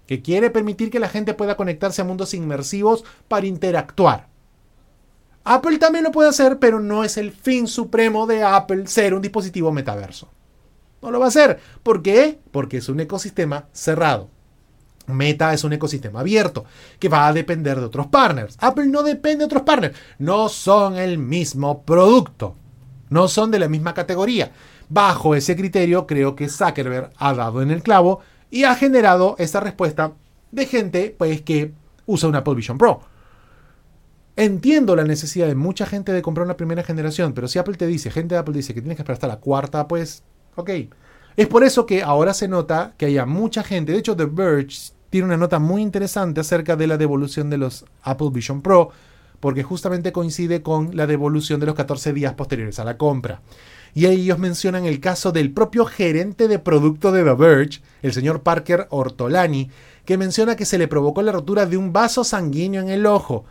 que 0.07 0.21
quiere 0.21 0.51
permitir 0.51 0.91
que 0.91 1.01
la 1.01 1.09
gente 1.09 1.33
pueda 1.33 1.57
conectarse 1.57 2.03
a 2.03 2.05
mundos 2.05 2.35
inmersivos 2.35 3.07
para 3.27 3.47
interactuar. 3.47 4.29
Apple 5.45 5.79
también 5.79 6.05
lo 6.05 6.13
puede 6.13 6.29
hacer, 6.29 6.59
pero 6.59 6.79
no 6.79 7.05
es 7.05 7.17
el 7.17 7.33
fin 7.33 7.69
supremo 7.69 8.27
de 8.27 8.43
Apple 8.43 8.87
ser 8.87 9.15
un 9.15 9.23
dispositivo 9.23 9.73
metaverso. 9.73 10.29
No 11.03 11.11
lo 11.11 11.19
va 11.19 11.27
a 11.27 11.29
hacer. 11.29 11.59
¿Por 11.83 12.03
qué? 12.03 12.39
Porque 12.51 12.79
es 12.79 12.89
un 12.89 13.01
ecosistema 13.01 13.67
cerrado. 13.73 14.29
Meta 15.09 15.53
es 15.53 15.65
un 15.65 15.73
ecosistema 15.73 16.21
abierto 16.21 16.65
que 16.99 17.09
va 17.09 17.27
a 17.27 17.33
depender 17.33 17.79
de 17.79 17.87
otros 17.87 18.07
partners. 18.07 18.57
Apple 18.61 18.87
no 18.87 19.03
depende 19.03 19.39
de 19.39 19.47
otros 19.47 19.63
partners. 19.63 19.97
No 20.19 20.49
son 20.49 20.97
el 20.97 21.19
mismo 21.19 21.83
producto. 21.83 22.55
No 23.11 23.29
son 23.29 23.51
de 23.51 23.59
la 23.59 23.69
misma 23.69 23.95
categoría. 23.95 24.53
Bajo 24.89 25.35
ese 25.35 25.57
criterio, 25.57 26.07
creo 26.07 26.37
que 26.37 26.49
Zuckerberg 26.49 27.11
ha 27.17 27.35
dado 27.35 27.63
en 27.63 27.71
el 27.71 27.83
clavo 27.83 28.21
y 28.51 28.65
ha 28.65 28.75
generado 28.75 29.35
esta 29.39 29.61
respuesta 29.61 30.13
de 30.51 30.67
gente 30.67 31.15
pues, 31.19 31.43
que 31.43 31.73
usa 32.07 32.29
una 32.29 32.39
Apple 32.39 32.55
Vision 32.55 32.79
Pro. 32.79 33.01
Entiendo 34.37 34.97
la 34.97 35.05
necesidad 35.05 35.47
de 35.47 35.55
mucha 35.55 35.85
gente 35.85 36.13
de 36.13 36.23
comprar 36.23 36.47
una 36.47 36.57
primera 36.57 36.83
generación, 36.83 37.33
pero 37.35 37.49
si 37.49 37.59
Apple 37.59 37.77
te 37.77 37.87
dice, 37.87 38.11
gente 38.11 38.35
de 38.35 38.41
Apple 38.41 38.55
dice 38.55 38.73
que 38.73 38.81
tienes 38.81 38.97
que 38.97 39.03
esperar 39.03 39.17
hasta 39.17 39.27
la 39.27 39.41
cuarta, 39.41 39.89
pues, 39.89 40.23
ok. 40.57 40.71
Es 41.37 41.47
por 41.47 41.65
eso 41.65 41.87
que 41.87 42.03
ahora 42.03 42.35
se 42.35 42.49
nota 42.49 42.95
que 42.99 43.07
haya 43.07 43.25
mucha 43.27 43.63
gente. 43.63 43.93
De 43.93 43.99
hecho, 43.99 44.17
The 44.17 44.27
Verge 44.27 44.93
tiene 45.11 45.27
una 45.27 45.37
nota 45.37 45.59
muy 45.59 45.83
interesante 45.83 46.41
acerca 46.41 46.77
de 46.77 46.87
la 46.87 46.97
devolución 46.97 47.51
de 47.51 47.59
los 47.59 47.85
Apple 48.03 48.31
Vision 48.33 48.63
Pro, 48.63 48.91
porque 49.41 49.63
justamente 49.63 50.13
coincide 50.13 50.63
con 50.63 50.97
la 50.97 51.07
devolución 51.07 51.59
de 51.61 51.67
los 51.67 51.75
14 51.75 52.13
días 52.13 52.35
posteriores 52.35 52.79
a 52.79 52.85
la 52.85 52.97
compra. 52.97 53.41
Y 53.95 54.07
ellos 54.07 54.39
mencionan 54.39 54.87
el 54.87 55.01
caso 55.01 55.33
del 55.33 55.53
propio 55.53 55.85
gerente 55.85 56.49
de 56.49 56.59
producto 56.59 57.13
de 57.13 57.25
The 57.25 57.35
Verge, 57.35 57.83
el 58.03 58.13
señor 58.13 58.43
Parker 58.43 58.87
Ortolani, 58.91 59.71
que 60.05 60.17
menciona 60.17 60.57
que 60.57 60.65
se 60.65 60.79
le 60.79 60.89
provocó 60.89 61.23
la 61.23 61.33
rotura 61.33 61.67
de 61.67 61.77
un 61.77 61.93
vaso 61.93 62.25
sanguíneo 62.25 62.81
en 62.81 62.89
el 62.89 63.05
ojo. 63.05 63.45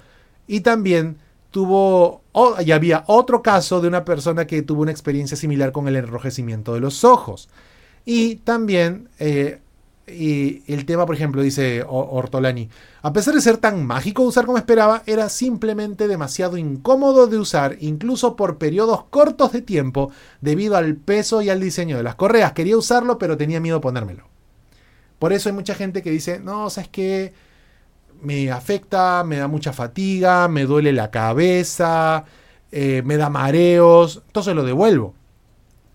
Y 0.48 0.62
también 0.62 1.18
tuvo, 1.52 2.22
y 2.66 2.72
había 2.72 3.04
otro 3.08 3.42
caso 3.44 3.82
de 3.82 3.88
una 3.88 4.06
persona 4.06 4.48
que 4.48 4.62
tuvo 4.62 4.82
una 4.82 4.92
experiencia 4.92 5.38
similar 5.38 5.72
con 5.72 5.88
el 5.88 5.98
enrojecimiento 5.98 6.74
de 6.74 6.80
los 6.80 7.04
ojos. 7.04 7.50
Y 8.06 8.38
también, 8.38 9.10
eh, 9.20 9.60
y 10.08 10.64
el 10.72 10.86
tema, 10.86 11.06
por 11.06 11.16
ejemplo, 11.16 11.42
dice 11.42 11.86
Ortolani, 11.88 12.70
a 13.02 13.14
pesar 13.14 13.36
de 13.36 13.42
ser 13.42 13.58
tan 13.58 13.86
mágico 13.86 14.24
de 14.24 14.30
usar 14.30 14.46
como 14.46 14.58
esperaba, 14.58 15.04
era 15.06 15.30
simplemente 15.30 16.08
demasiado 16.08 16.58
incómodo 16.58 17.28
de 17.28 17.38
usar, 17.38 17.78
incluso 17.80 18.36
por 18.36 18.58
periodos 18.58 19.04
cortos 19.10 19.52
de 19.52 19.62
tiempo, 19.62 20.12
debido 20.42 20.78
al 20.78 20.96
peso 20.96 21.42
y 21.42 21.50
al 21.50 21.60
diseño 21.60 21.98
de 21.98 22.04
las 22.04 22.16
correas. 22.16 22.54
Quería 22.54 22.78
usarlo, 22.78 23.18
pero 23.18 23.38
tenía 23.38 23.60
miedo 23.60 23.82
ponérmelo. 23.82 24.24
Por 25.20 25.34
eso 25.34 25.50
hay 25.50 25.54
mucha 25.54 25.76
gente 25.76 26.02
que 26.02 26.12
dice, 26.12 26.40
no, 26.40 26.70
¿sabes 26.70 26.90
qué? 26.90 27.34
Me 28.22 28.52
afecta, 28.52 29.24
me 29.24 29.38
da 29.38 29.48
mucha 29.48 29.74
fatiga, 29.74 30.48
me 30.48 30.66
duele 30.66 30.94
la 30.94 31.10
cabeza, 31.10 32.26
eh, 32.72 33.02
me 33.04 33.18
da 33.18 33.30
mareos, 33.30 34.22
entonces 34.28 34.56
lo 34.56 34.64
devuelvo. 34.64 35.16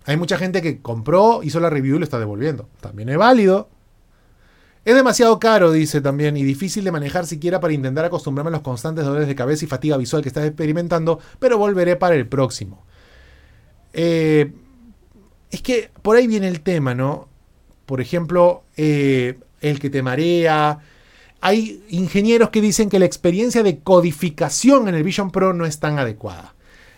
Hay 0.05 0.17
mucha 0.17 0.37
gente 0.37 0.61
que 0.61 0.81
compró, 0.81 1.41
hizo 1.43 1.59
la 1.59 1.69
review 1.69 1.95
y 1.95 1.99
lo 1.99 2.03
está 2.05 2.19
devolviendo. 2.19 2.69
También 2.79 3.09
es 3.09 3.17
válido. 3.17 3.69
Es 4.85 4.95
demasiado 4.95 5.37
caro, 5.37 5.73
dice 5.73 5.99
también, 5.99 6.37
y 6.37 6.43
difícil 6.43 6.85
de 6.85 6.93
manejar 6.93 7.25
siquiera 7.25 7.59
para 7.59 7.73
intentar 7.73 8.05
acostumbrarme 8.05 8.49
a 8.49 8.51
los 8.51 8.61
constantes 8.61 9.03
dolores 9.03 9.27
de 9.27 9.35
cabeza 9.35 9.65
y 9.65 9.67
fatiga 9.67 9.97
visual 9.97 10.21
que 10.21 10.29
estás 10.29 10.45
experimentando, 10.45 11.19
pero 11.39 11.57
volveré 11.57 11.97
para 11.97 12.15
el 12.15 12.25
próximo. 12.25 12.85
Eh, 13.91 14.53
es 15.51 15.61
que 15.61 15.91
por 16.01 16.15
ahí 16.15 16.27
viene 16.27 16.47
el 16.47 16.61
tema, 16.61 16.95
¿no? 16.95 17.27
Por 17.85 17.99
ejemplo, 17.99 18.63
eh, 18.77 19.37
el 19.59 19.79
que 19.79 19.89
te 19.89 20.01
marea. 20.01 20.79
Hay 21.41 21.83
ingenieros 21.89 22.49
que 22.49 22.61
dicen 22.61 22.89
que 22.89 22.99
la 22.99 23.05
experiencia 23.05 23.63
de 23.63 23.79
codificación 23.79 24.87
en 24.87 24.95
el 24.95 25.03
Vision 25.03 25.31
Pro 25.31 25.53
no 25.53 25.65
es 25.65 25.79
tan 25.79 25.99
adecuada 25.99 26.55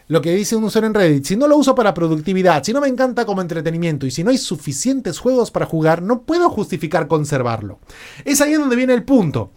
lo 0.10 0.24
que 0.24 0.36
dice 0.36 0.56
un 0.56 0.64
usuario 0.64 0.88
en 0.88 0.96
Reddit, 0.96 1.24
si 1.24 1.36
no 1.36 1.48
lo 1.48 1.56
uso 1.56 1.76
para 1.76 1.94
productividad, 1.94 2.64
si 2.64 2.74
no 2.74 2.82
me 2.82 2.88
encanta 2.88 3.26
como 3.26 3.42
entretenimiento 3.42 4.08
y 4.08 4.12
si 4.12 4.24
no 4.24 4.32
hay 4.32 4.40
suficientes 4.40 5.20
juegos 5.20 5.52
para 5.52 5.68
jugar, 5.68 6.02
no 6.02 6.24
puedo 6.24 6.50
justificar 6.50 7.08
conservarlo. 7.08 7.78
Es 8.26 8.42
ahí 8.42 8.54
donde 8.54 8.76
viene 8.76 8.96
el 8.96 9.04
punto. 9.04 9.52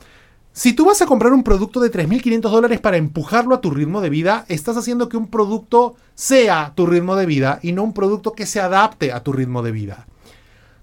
Si 0.53 0.75
tú 0.75 0.85
vas 0.85 1.01
a 1.01 1.07
comprar 1.07 1.33
un 1.33 1.43
producto 1.43 1.81
de 1.81 1.91
3.500 1.91 2.43
dólares 2.51 2.81
para 2.81 2.99
empujarlo 2.99 3.55
a 3.55 3.63
tu 3.63 3.71
ritmo 3.71 4.03
de 4.03 4.11
vida, 4.11 4.45
estás 4.49 4.77
haciendo 4.77 5.09
que 5.09 5.17
un 5.17 5.29
producto 5.29 5.95
sea 6.15 6.75
tu 6.77 6.85
ritmo 6.85 7.17
de 7.17 7.25
vida 7.25 7.59
y 7.63 7.73
no 7.73 7.83
un 7.83 7.95
producto 7.95 8.33
que 8.33 8.45
se 8.45 8.61
adapte 8.61 9.11
a 9.11 9.23
tu 9.23 9.33
ritmo 9.33 9.63
de 9.63 9.73
vida. 9.73 10.07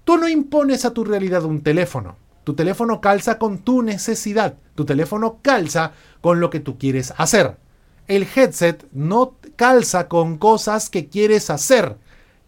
Tú 0.02 0.18
no 0.18 0.28
impones 0.28 0.84
a 0.84 0.92
tu 0.92 1.04
realidad 1.04 1.44
un 1.44 1.62
teléfono. 1.62 2.16
Tu 2.44 2.54
teléfono 2.54 3.00
calza 3.00 3.38
con 3.38 3.58
tu 3.58 3.82
necesidad. 3.82 4.54
Tu 4.74 4.84
teléfono 4.84 5.38
calza 5.42 5.92
con 6.20 6.40
lo 6.40 6.50
que 6.50 6.60
tú 6.60 6.78
quieres 6.78 7.12
hacer 7.16 7.56
el 8.10 8.26
headset 8.34 8.88
no 8.90 9.36
calza 9.54 10.08
con 10.08 10.36
cosas 10.36 10.90
que 10.90 11.08
quieres 11.08 11.48
hacer, 11.48 11.96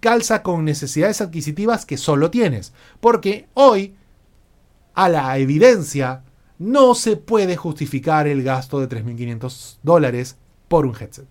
calza 0.00 0.42
con 0.42 0.64
necesidades 0.64 1.20
adquisitivas 1.20 1.86
que 1.86 1.96
solo 1.96 2.32
tienes. 2.32 2.72
Porque 3.00 3.46
hoy, 3.54 3.94
a 4.94 5.08
la 5.08 5.38
evidencia, 5.38 6.24
no 6.58 6.96
se 6.96 7.16
puede 7.16 7.56
justificar 7.56 8.26
el 8.26 8.42
gasto 8.42 8.80
de 8.80 8.88
3.500 8.88 9.78
dólares 9.84 10.36
por 10.66 10.84
un 10.84 10.96
headset. 11.00 11.28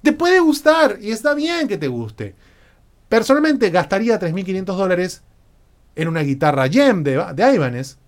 Te 0.00 0.14
puede 0.14 0.40
gustar 0.40 0.96
y 0.98 1.10
está 1.10 1.34
bien 1.34 1.68
que 1.68 1.76
te 1.76 1.88
guste. 1.88 2.34
Personalmente 3.10 3.68
gastaría 3.68 4.18
3.500 4.18 4.64
dólares 4.64 5.22
en 5.96 6.08
una 6.08 6.20
guitarra 6.20 6.68
Gem 6.68 7.02
de, 7.02 7.22
de 7.34 7.54
Ibanez. 7.54 7.98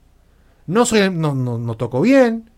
No, 0.67 0.87
soy, 0.87 1.11
no, 1.11 1.35
no 1.35 1.75
toco 1.77 2.01
bien, 2.01 2.53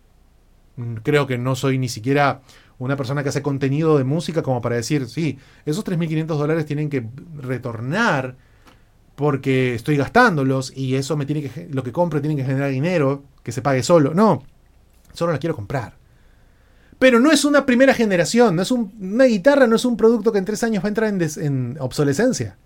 Mm, 0.77 0.97
creo 1.03 1.27
que 1.27 1.39
no 1.39 1.55
soy 1.55 1.79
ni 1.79 1.89
siquiera 1.89 2.41
una 2.79 2.97
persona 2.97 3.22
que 3.22 3.29
hace 3.29 3.43
contenido 3.43 3.97
de 3.99 4.05
música 4.05 4.43
como 4.43 4.61
para 4.61 4.77
decir, 4.77 5.07
sí, 5.09 5.39
esos 5.64 5.85
3.500 5.85 6.27
dólares 6.27 6.66
tienen 6.66 6.91
que 6.91 7.07
retornar 7.37 8.37
porque 9.14 9.75
estoy 9.75 9.97
gastándolos 9.97 10.77
y 10.77 10.97
eso 10.97 11.16
me 11.16 11.27
tiene 11.27 11.43
que, 11.43 11.68
lo 11.70 11.85
que 11.85 11.93
compre 11.93 12.20
tiene 12.20 12.37
que 12.37 12.45
generar 12.45 12.70
dinero, 12.70 13.22
que 13.45 13.53
se 13.53 13.62
pague 13.62 13.83
solo. 13.85 14.12
No, 14.12 14.43
solo 15.12 15.33
la 15.33 15.39
quiero 15.39 15.55
comprar. 15.55 15.97
Pero 16.99 17.20
no 17.20 17.31
es 17.31 17.45
una 17.45 17.66
primera 17.66 17.95
generación, 17.95 18.57
no 18.57 18.62
es 18.62 18.70
una 18.70 19.25
guitarra 19.25 19.66
no 19.66 19.77
es 19.77 19.85
un 19.85 19.97
producto 19.97 20.33
que 20.33 20.39
en 20.39 20.45
tres 20.45 20.62
años 20.64 20.83
va 20.83 20.89
a 20.89 20.91
entrar 20.91 21.09
en, 21.09 21.20
en 21.22 21.77
obsolescencia. 21.81 22.57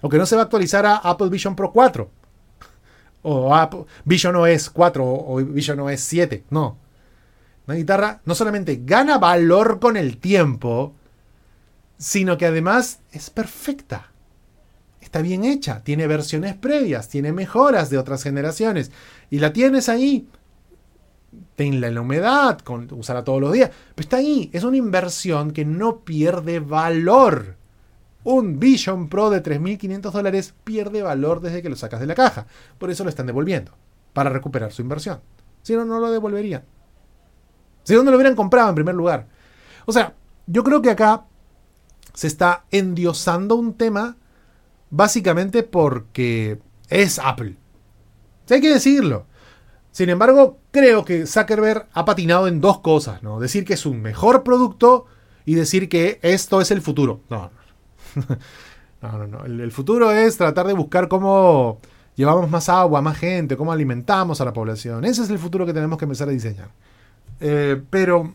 O 0.00 0.08
que 0.08 0.18
no 0.18 0.26
se 0.26 0.36
va 0.36 0.42
a 0.42 0.44
actualizar 0.44 0.86
a 0.86 0.96
Apple 0.96 1.28
Vision 1.28 1.56
Pro 1.56 1.72
4. 1.72 2.10
O 3.22 3.54
Apple, 3.54 3.84
Vision 4.04 4.36
OS 4.36 4.70
4 4.70 5.04
o 5.04 5.36
Vision 5.36 5.80
OS 5.80 6.00
7. 6.00 6.44
No 6.50 6.78
una 7.70 7.76
guitarra 7.76 8.20
no 8.24 8.34
solamente 8.34 8.80
gana 8.84 9.18
valor 9.18 9.78
con 9.78 9.96
el 9.96 10.18
tiempo, 10.18 10.94
sino 11.98 12.36
que 12.36 12.46
además 12.46 12.98
es 13.12 13.30
perfecta. 13.30 14.10
Está 15.00 15.22
bien 15.22 15.44
hecha, 15.44 15.84
tiene 15.84 16.08
versiones 16.08 16.56
previas, 16.56 17.08
tiene 17.08 17.32
mejoras 17.32 17.88
de 17.88 17.98
otras 17.98 18.24
generaciones. 18.24 18.90
Y 19.30 19.38
la 19.38 19.52
tienes 19.52 19.88
ahí. 19.88 20.26
Tenla 21.54 21.86
en 21.86 21.94
la 21.94 22.00
humedad, 22.00 22.58
con, 22.58 22.92
usarla 22.92 23.22
todos 23.22 23.40
los 23.40 23.52
días. 23.52 23.70
Pero 23.94 24.04
está 24.04 24.16
ahí. 24.16 24.50
Es 24.52 24.64
una 24.64 24.76
inversión 24.76 25.52
que 25.52 25.64
no 25.64 26.00
pierde 26.00 26.58
valor. 26.58 27.56
Un 28.22 28.58
Vision 28.58 29.08
Pro 29.08 29.30
de 29.30 29.42
3.500 29.42 30.10
dólares 30.10 30.54
pierde 30.64 31.02
valor 31.02 31.40
desde 31.40 31.62
que 31.62 31.70
lo 31.70 31.76
sacas 31.76 32.00
de 32.00 32.06
la 32.06 32.14
caja. 32.14 32.46
Por 32.78 32.90
eso 32.90 33.04
lo 33.04 33.10
están 33.10 33.26
devolviendo. 33.26 33.72
Para 34.12 34.30
recuperar 34.30 34.72
su 34.72 34.82
inversión. 34.82 35.20
Si 35.62 35.74
no, 35.74 35.84
no 35.84 36.00
lo 36.00 36.10
devolverían. 36.10 36.64
¿De 37.86 37.94
dónde 37.94 38.10
lo 38.10 38.16
hubieran 38.16 38.36
comprado 38.36 38.68
en 38.68 38.74
primer 38.74 38.94
lugar? 38.94 39.26
O 39.86 39.92
sea, 39.92 40.14
yo 40.46 40.62
creo 40.62 40.82
que 40.82 40.90
acá 40.90 41.24
se 42.14 42.26
está 42.26 42.64
endiosando 42.70 43.54
un 43.54 43.74
tema 43.74 44.16
básicamente 44.90 45.62
porque 45.62 46.60
es 46.88 47.18
Apple. 47.18 47.56
hay 48.50 48.60
que 48.60 48.72
decirlo. 48.72 49.26
Sin 49.92 50.08
embargo, 50.08 50.58
creo 50.70 51.04
que 51.04 51.26
Zuckerberg 51.26 51.88
ha 51.92 52.04
patinado 52.04 52.46
en 52.46 52.60
dos 52.60 52.80
cosas, 52.80 53.22
¿no? 53.22 53.40
Decir 53.40 53.64
que 53.64 53.74
es 53.74 53.86
un 53.86 54.02
mejor 54.02 54.44
producto 54.44 55.06
y 55.44 55.54
decir 55.54 55.88
que 55.88 56.20
esto 56.22 56.60
es 56.60 56.70
el 56.70 56.80
futuro. 56.80 57.22
No, 57.28 57.50
no, 59.02 59.18
no, 59.18 59.26
no. 59.26 59.44
El, 59.44 59.72
futuro 59.72 60.10
es 60.10 60.36
tratar 60.36 60.66
de 60.66 60.72
buscar 60.72 61.08
cómo 61.08 61.78
llevamos 62.16 62.50
más 62.50 62.68
agua, 62.68 63.00
más 63.02 63.18
gente, 63.18 63.56
cómo 63.56 63.72
alimentamos 63.72 64.40
a 64.40 64.44
la 64.44 64.52
población. 64.52 65.04
Ese 65.04 65.22
es 65.22 65.30
el 65.30 65.38
futuro 65.38 65.66
que 65.66 65.72
tenemos 65.72 65.98
que 65.98 66.04
empezar 66.04 66.28
a 66.28 66.32
diseñar. 66.32 66.70
Eh, 67.40 67.82
pero 67.90 68.34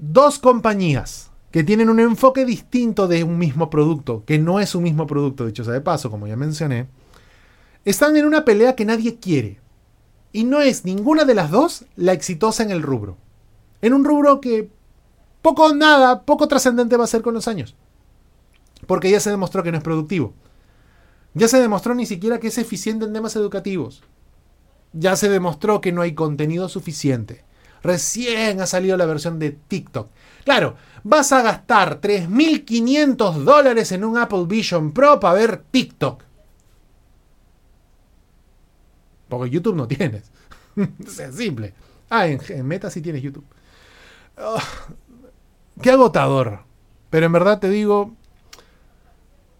dos 0.00 0.38
compañías 0.38 1.30
que 1.50 1.64
tienen 1.64 1.88
un 1.88 2.00
enfoque 2.00 2.44
distinto 2.44 3.08
de 3.08 3.24
un 3.24 3.38
mismo 3.38 3.70
producto, 3.70 4.24
que 4.26 4.38
no 4.38 4.60
es 4.60 4.74
un 4.74 4.82
mismo 4.82 5.06
producto, 5.06 5.46
dicho 5.46 5.64
sea 5.64 5.72
de 5.72 5.80
paso, 5.80 6.10
como 6.10 6.26
ya 6.26 6.36
mencioné, 6.36 6.86
están 7.84 8.16
en 8.16 8.26
una 8.26 8.44
pelea 8.44 8.74
que 8.74 8.84
nadie 8.84 9.16
quiere. 9.16 9.58
Y 10.32 10.44
no 10.44 10.60
es 10.60 10.84
ninguna 10.84 11.24
de 11.24 11.34
las 11.34 11.50
dos 11.50 11.86
la 11.96 12.12
exitosa 12.12 12.62
en 12.62 12.70
el 12.70 12.82
rubro. 12.82 13.16
En 13.80 13.94
un 13.94 14.04
rubro 14.04 14.40
que 14.40 14.68
poco 15.40 15.72
nada, 15.74 16.22
poco 16.22 16.48
trascendente 16.48 16.96
va 16.96 17.04
a 17.04 17.06
ser 17.06 17.22
con 17.22 17.32
los 17.32 17.48
años. 17.48 17.74
Porque 18.86 19.10
ya 19.10 19.20
se 19.20 19.30
demostró 19.30 19.62
que 19.62 19.72
no 19.72 19.78
es 19.78 19.84
productivo. 19.84 20.34
Ya 21.34 21.48
se 21.48 21.60
demostró 21.60 21.94
ni 21.94 22.06
siquiera 22.06 22.40
que 22.40 22.48
es 22.48 22.58
eficiente 22.58 23.04
en 23.04 23.12
temas 23.12 23.36
educativos. 23.36 24.02
Ya 24.92 25.16
se 25.16 25.28
demostró 25.28 25.80
que 25.80 25.92
no 25.92 26.02
hay 26.02 26.14
contenido 26.14 26.68
suficiente. 26.68 27.44
Recién 27.82 28.60
ha 28.60 28.66
salido 28.66 28.96
la 28.96 29.06
versión 29.06 29.38
de 29.38 29.52
TikTok. 29.52 30.08
Claro, 30.44 30.76
vas 31.04 31.32
a 31.32 31.42
gastar 31.42 32.00
3.500 32.00 33.34
dólares 33.44 33.92
en 33.92 34.04
un 34.04 34.16
Apple 34.16 34.44
Vision 34.46 34.92
Pro 34.92 35.20
para 35.20 35.34
ver 35.34 35.62
TikTok. 35.70 36.22
Porque 39.28 39.50
YouTube 39.50 39.76
no 39.76 39.86
tienes. 39.86 40.30
es 40.76 41.34
simple. 41.34 41.74
Ah, 42.08 42.26
en, 42.28 42.66
Meta 42.66 42.90
sí 42.90 43.00
tienes 43.00 43.22
YouTube. 43.22 43.44
Ah, 44.36 44.62
qué 45.82 45.90
agotador. 45.90 46.60
Pero 47.10 47.26
en 47.26 47.32
verdad 47.32 47.58
te 47.58 47.68
digo. 47.68 48.14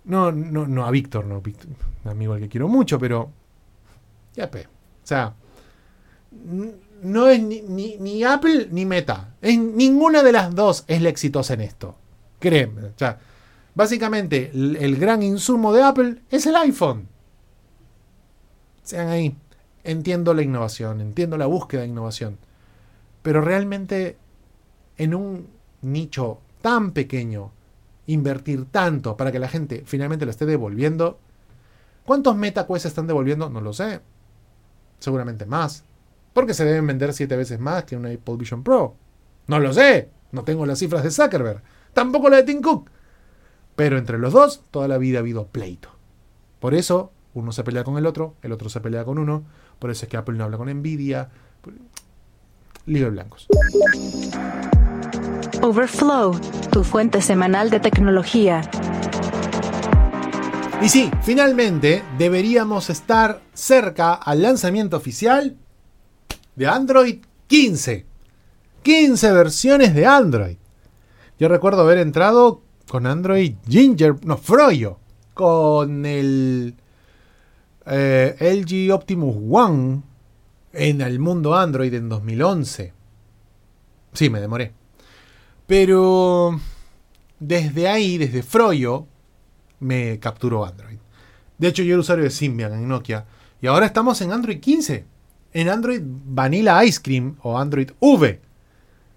No, 0.06 0.30
no, 0.32 0.66
no 0.66 0.86
a 0.86 0.90
Víctor, 0.90 1.26
no, 1.26 1.40
Víctor, 1.40 1.68
un 2.04 2.10
amigo 2.10 2.32
al 2.32 2.40
que 2.40 2.48
quiero 2.48 2.68
mucho, 2.68 2.98
pero. 2.98 3.30
Ya, 4.34 4.50
pe. 4.50 4.66
O 4.66 5.06
sea. 5.06 5.34
No 7.02 7.28
es 7.28 7.42
ni, 7.42 7.96
ni, 7.98 8.24
Apple 8.24 8.68
ni 8.70 8.84
Meta. 8.84 9.34
En 9.42 9.76
ninguna 9.76 10.22
de 10.22 10.32
las 10.32 10.54
dos 10.54 10.84
es 10.86 11.02
la 11.02 11.08
exitosa 11.08 11.54
en 11.54 11.60
esto. 11.60 11.96
Créeme. 12.38 12.84
O 12.84 12.92
sea, 12.96 13.18
básicamente, 13.74 14.50
el, 14.54 14.76
el 14.76 14.96
gran 14.96 15.22
insumo 15.22 15.72
de 15.72 15.82
Apple 15.82 16.22
es 16.30 16.46
el 16.46 16.56
iPhone. 16.56 17.08
Sean 18.82 19.08
ahí. 19.08 19.36
Entiendo 19.82 20.34
la 20.34 20.42
innovación, 20.42 21.00
entiendo 21.00 21.36
la 21.36 21.46
búsqueda 21.46 21.82
de 21.82 21.88
innovación. 21.88 22.38
Pero 23.22 23.40
realmente 23.40 24.16
en 24.96 25.14
un 25.14 25.48
nicho 25.82 26.40
tan 26.62 26.92
pequeño, 26.92 27.52
invertir 28.06 28.66
tanto 28.66 29.16
para 29.16 29.32
que 29.32 29.38
la 29.38 29.48
gente 29.48 29.82
finalmente 29.86 30.24
lo 30.24 30.30
esté 30.30 30.46
devolviendo. 30.46 31.18
¿Cuántos 32.04 32.36
MetaQuest 32.36 32.86
están 32.86 33.06
devolviendo? 33.06 33.50
No 33.50 33.60
lo 33.60 33.72
sé. 33.72 34.00
Seguramente 34.98 35.46
más. 35.46 35.84
Porque 36.32 36.54
se 36.54 36.64
deben 36.64 36.86
vender 36.86 37.12
siete 37.12 37.36
veces 37.36 37.58
más 37.58 37.84
que 37.84 37.96
una 37.96 38.10
Apple 38.10 38.36
Vision 38.36 38.62
Pro. 38.62 38.96
No 39.46 39.58
lo 39.58 39.72
sé. 39.72 40.10
No 40.32 40.44
tengo 40.44 40.66
las 40.66 40.78
cifras 40.78 41.02
de 41.02 41.10
Zuckerberg. 41.10 41.62
Tampoco 41.92 42.28
la 42.28 42.36
de 42.36 42.42
Tim 42.44 42.60
Cook. 42.60 42.90
Pero 43.74 43.98
entre 43.98 44.18
los 44.18 44.32
dos, 44.32 44.62
toda 44.70 44.88
la 44.88 44.98
vida 44.98 45.18
ha 45.18 45.20
habido 45.20 45.46
pleito. 45.46 45.90
Por 46.60 46.74
eso, 46.74 47.12
uno 47.34 47.52
se 47.52 47.64
pelea 47.64 47.84
con 47.84 47.98
el 47.98 48.06
otro, 48.06 48.34
el 48.42 48.52
otro 48.52 48.68
se 48.68 48.80
pelea 48.80 49.04
con 49.04 49.18
uno. 49.18 49.44
Por 49.78 49.90
eso 49.90 50.06
es 50.06 50.10
que 50.10 50.16
Apple 50.16 50.36
no 50.36 50.44
habla 50.44 50.56
con 50.56 50.68
Nvidia. 50.68 51.28
Lío 52.86 53.04
de 53.04 53.10
blancos. 53.10 53.46
Overflow, 55.66 56.38
tu 56.70 56.84
fuente 56.84 57.20
semanal 57.20 57.70
de 57.70 57.80
tecnología. 57.80 58.60
Y 60.80 60.88
sí, 60.88 61.10
finalmente 61.22 62.04
deberíamos 62.16 62.88
estar 62.88 63.40
cerca 63.52 64.14
al 64.14 64.42
lanzamiento 64.42 64.96
oficial 64.96 65.56
de 66.54 66.66
Android 66.68 67.18
15. 67.48 68.06
15 68.84 69.32
versiones 69.32 69.92
de 69.96 70.06
Android. 70.06 70.56
Yo 71.40 71.48
recuerdo 71.48 71.80
haber 71.80 71.98
entrado 71.98 72.62
con 72.88 73.04
Android 73.04 73.56
Ginger, 73.68 74.24
no, 74.24 74.36
Froyo, 74.36 74.98
con 75.34 76.06
el 76.06 76.76
eh, 77.86 78.36
LG 78.38 78.94
Optimus 78.94 79.36
One 79.50 80.02
en 80.72 81.00
el 81.00 81.18
mundo 81.18 81.56
Android 81.56 81.92
en 81.92 82.08
2011. 82.08 82.92
Sí, 84.12 84.30
me 84.30 84.40
demoré. 84.40 84.72
Pero 85.66 86.60
desde 87.40 87.88
ahí, 87.88 88.18
desde 88.18 88.42
Froyo, 88.42 89.06
me 89.80 90.18
capturó 90.18 90.64
Android. 90.64 90.98
De 91.58 91.68
hecho, 91.68 91.82
yo 91.82 91.94
era 91.94 92.00
usuario 92.00 92.24
de 92.24 92.30
Symbian 92.30 92.72
en 92.72 92.88
Nokia. 92.88 93.24
Y 93.60 93.66
ahora 93.66 93.86
estamos 93.86 94.20
en 94.20 94.32
Android 94.32 94.60
15. 94.60 95.04
En 95.52 95.68
Android 95.68 96.02
Vanilla 96.04 96.84
Ice 96.84 97.00
Cream 97.02 97.36
o 97.42 97.58
Android 97.58 97.90
V. 97.98 98.40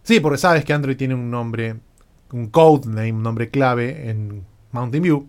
Sí, 0.03 0.19
porque 0.19 0.37
sabes 0.37 0.65
que 0.65 0.73
Android 0.73 0.97
tiene 0.97 1.13
un 1.13 1.29
nombre, 1.29 1.75
un 2.31 2.47
codename, 2.47 3.11
un 3.11 3.23
nombre 3.23 3.49
clave 3.49 4.09
en 4.09 4.45
Mountain 4.71 5.03
View. 5.03 5.27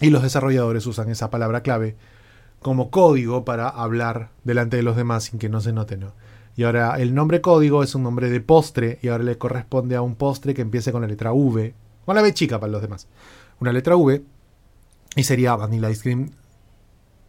Y 0.00 0.10
los 0.10 0.22
desarrolladores 0.22 0.86
usan 0.86 1.10
esa 1.10 1.30
palabra 1.30 1.62
clave 1.62 1.96
como 2.60 2.90
código 2.90 3.44
para 3.44 3.68
hablar 3.68 4.30
delante 4.42 4.78
de 4.78 4.82
los 4.82 4.96
demás 4.96 5.24
sin 5.24 5.38
que 5.38 5.50
no 5.50 5.60
se 5.60 5.72
note, 5.72 5.96
¿no? 5.98 6.12
Y 6.56 6.62
ahora 6.62 6.96
el 6.98 7.14
nombre 7.14 7.40
código 7.40 7.82
es 7.82 7.94
un 7.94 8.02
nombre 8.02 8.30
de 8.30 8.40
postre 8.40 8.98
y 9.02 9.08
ahora 9.08 9.24
le 9.24 9.38
corresponde 9.38 9.96
a 9.96 10.02
un 10.02 10.14
postre 10.14 10.54
que 10.54 10.62
empiece 10.62 10.92
con 10.92 11.02
la 11.02 11.08
letra 11.08 11.32
V, 11.32 11.74
con 12.04 12.14
la 12.14 12.22
B 12.22 12.32
chica 12.32 12.60
para 12.60 12.70
los 12.70 12.82
demás. 12.82 13.08
Una 13.60 13.72
letra 13.72 13.96
V 13.96 14.22
y 15.16 15.22
sería 15.24 15.56
Vanilla 15.56 15.90
Ice 15.90 16.02
Cream 16.02 16.30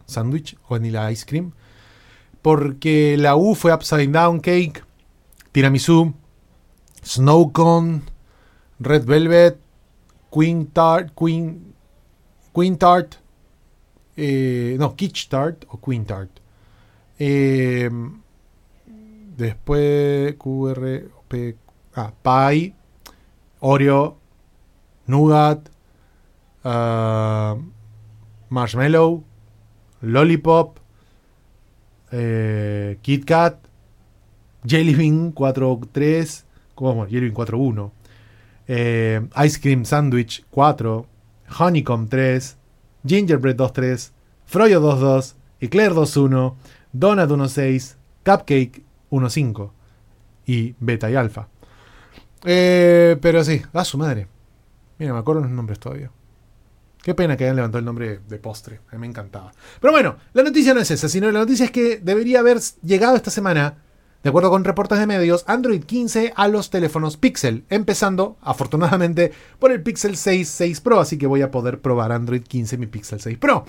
Sandwich 0.06 0.56
o 0.64 0.70
Vanilla 0.70 1.10
Ice 1.10 1.26
Cream. 1.26 1.52
Porque 2.42 3.16
la 3.18 3.36
U 3.36 3.54
fue 3.54 3.74
Upside 3.74 4.08
Down 4.08 4.40
Cake, 4.40 4.82
Tiramisu, 5.52 6.14
Snow 7.02 7.52
Cone, 7.52 8.02
Red 8.78 9.04
Velvet, 9.04 9.58
Queen 10.30 10.66
Tart, 10.66 11.12
Queen, 11.18 11.74
Queen 12.54 12.78
Tart, 12.78 13.16
eh, 14.16 14.76
no, 14.78 14.94
Kitsch 14.94 15.28
Tart 15.28 15.64
o 15.68 15.80
Queen 15.80 16.04
Tart. 16.04 16.30
Eh, 17.18 17.90
Después 19.36 20.34
QR, 20.36 21.10
P, 21.28 21.56
ah, 21.94 22.12
Pie, 22.22 22.74
Oreo, 23.60 24.18
Nougat, 25.06 25.70
uh, 26.64 27.60
Marshmallow, 28.48 29.24
Lollipop, 30.00 30.78
eh, 32.12 32.98
Kit 33.02 33.24
Kat, 33.24 33.58
Jelly 34.64 34.94
Bean 34.94 35.34
4.3, 35.34 36.44
¿cómo 36.74 37.06
Jelly 37.06 37.30
Bean 37.30 37.34
4.1, 37.34 37.92
eh, 38.68 39.20
Ice 39.44 39.60
Cream 39.60 39.84
Sandwich 39.84 40.44
4, 40.50 41.06
Honeycomb 41.58 42.08
3, 42.08 42.56
Gingerbread 43.04 43.56
2.3, 43.56 44.12
Froyo 44.44 44.80
2.2, 44.80 45.34
Eclair 45.60 45.92
2.1, 45.92 46.54
Donut 46.92 47.30
1.6, 47.30 47.96
Cupcake 48.24 48.82
1.5 49.10 49.70
y 50.46 50.74
beta 50.78 51.10
y 51.10 51.14
alfa. 51.14 51.48
Eh, 52.44 53.16
pero 53.20 53.44
sí, 53.44 53.62
a 53.72 53.84
su 53.84 53.98
madre. 53.98 54.28
Mira, 54.98 55.12
me 55.12 55.18
acuerdo 55.18 55.42
los 55.42 55.50
nombres 55.50 55.78
todavía. 55.78 56.10
Qué 57.02 57.14
pena 57.14 57.36
que 57.36 57.44
hayan 57.44 57.56
levantado 57.56 57.78
el 57.78 57.84
nombre 57.84 58.20
de 58.26 58.38
postre. 58.38 58.80
A 58.90 58.94
mí 58.94 58.98
me 58.98 59.06
encantaba. 59.06 59.52
Pero 59.80 59.92
bueno, 59.92 60.16
la 60.32 60.42
noticia 60.42 60.74
no 60.74 60.80
es 60.80 60.90
esa, 60.90 61.08
sino 61.08 61.30
la 61.30 61.40
noticia 61.40 61.66
es 61.66 61.70
que 61.70 61.98
debería 61.98 62.40
haber 62.40 62.58
llegado 62.82 63.14
esta 63.14 63.30
semana, 63.30 63.78
de 64.22 64.28
acuerdo 64.28 64.50
con 64.50 64.64
reportes 64.64 64.98
de 64.98 65.06
medios, 65.06 65.44
Android 65.46 65.84
15 65.84 66.32
a 66.34 66.48
los 66.48 66.70
teléfonos 66.70 67.16
Pixel. 67.16 67.64
Empezando, 67.70 68.38
afortunadamente, 68.40 69.32
por 69.58 69.70
el 69.70 69.82
Pixel 69.82 70.16
6 70.16 70.48
6 70.48 70.80
Pro. 70.80 70.98
Así 70.98 71.16
que 71.16 71.28
voy 71.28 71.42
a 71.42 71.50
poder 71.50 71.80
probar 71.80 72.10
Android 72.10 72.42
15 72.42 72.78
mi 72.78 72.86
Pixel 72.86 73.20
6 73.20 73.38
Pro. 73.38 73.64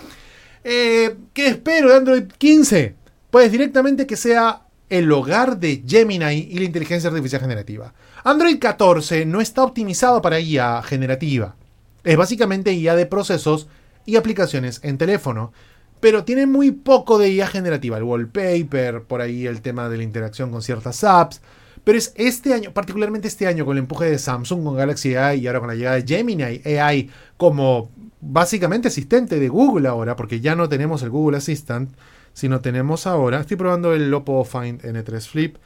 Eh, 0.64 1.16
¿Qué 1.34 1.48
espero 1.48 1.90
de 1.90 1.96
Android 1.96 2.24
15? 2.38 2.96
Pues 3.30 3.52
directamente 3.52 4.08
que 4.08 4.16
sea 4.16 4.67
el 4.90 5.12
hogar 5.12 5.60
de 5.60 5.84
Gemini 5.86 6.48
y 6.50 6.60
la 6.60 6.66
inteligencia 6.66 7.10
artificial 7.10 7.42
generativa. 7.42 7.94
Android 8.24 8.58
14 8.60 9.26
no 9.26 9.42
está 9.42 9.64
optimizado 9.64 10.22
para 10.22 10.40
IA 10.40 10.82
generativa. 10.84 11.56
Es 12.04 12.16
básicamente 12.16 12.74
IA 12.74 12.96
de 12.96 13.06
procesos 13.06 13.68
y 14.06 14.16
aplicaciones 14.16 14.80
en 14.84 14.98
teléfono, 14.98 15.52
pero 16.00 16.24
tiene 16.24 16.46
muy 16.46 16.72
poco 16.72 17.18
de 17.18 17.32
IA 17.32 17.48
generativa. 17.48 17.98
El 17.98 18.04
wallpaper, 18.04 19.04
por 19.04 19.22
ahí 19.22 19.46
el 19.46 19.62
tema 19.62 19.90
de 19.90 19.98
la 19.98 20.04
interacción 20.04 20.52
con 20.52 20.62
ciertas 20.62 21.04
apps, 21.04 21.42
Pero 21.84 21.98
es 21.98 22.14
este 22.16 22.54
año, 22.54 22.74
particularmente 22.74 23.28
este 23.30 23.48
año, 23.48 23.66
con 23.66 23.78
el 23.78 23.84
empuje 23.84 24.06
de 24.10 24.20
Samsung 24.20 24.64
con 24.64 24.76
Galaxy 24.76 25.16
AI 25.16 25.40
y 25.40 25.48
ahora 25.48 25.60
con 25.60 25.70
la 25.70 25.76
llegada 25.76 25.96
de 25.96 26.06
Gemini 26.06 26.44
AI 26.44 27.10
como 27.38 27.90
básicamente 28.20 28.90
asistente 28.90 29.40
de 29.40 29.48
Google 29.50 29.88
ahora, 29.88 30.16
porque 30.16 30.42
ya 30.42 30.56
no 30.56 30.68
tenemos 30.68 31.02
el 31.04 31.10
Google 31.10 31.38
Assistant, 31.38 31.90
sino 32.38 32.62
tenemos 32.62 33.08
ahora, 33.08 33.40
estoy 33.40 33.58
probando 33.58 33.96
el 33.96 34.14
Oppo 34.14 34.44
Find 34.44 34.84
N3 34.84 35.22
Flip, 35.22 35.58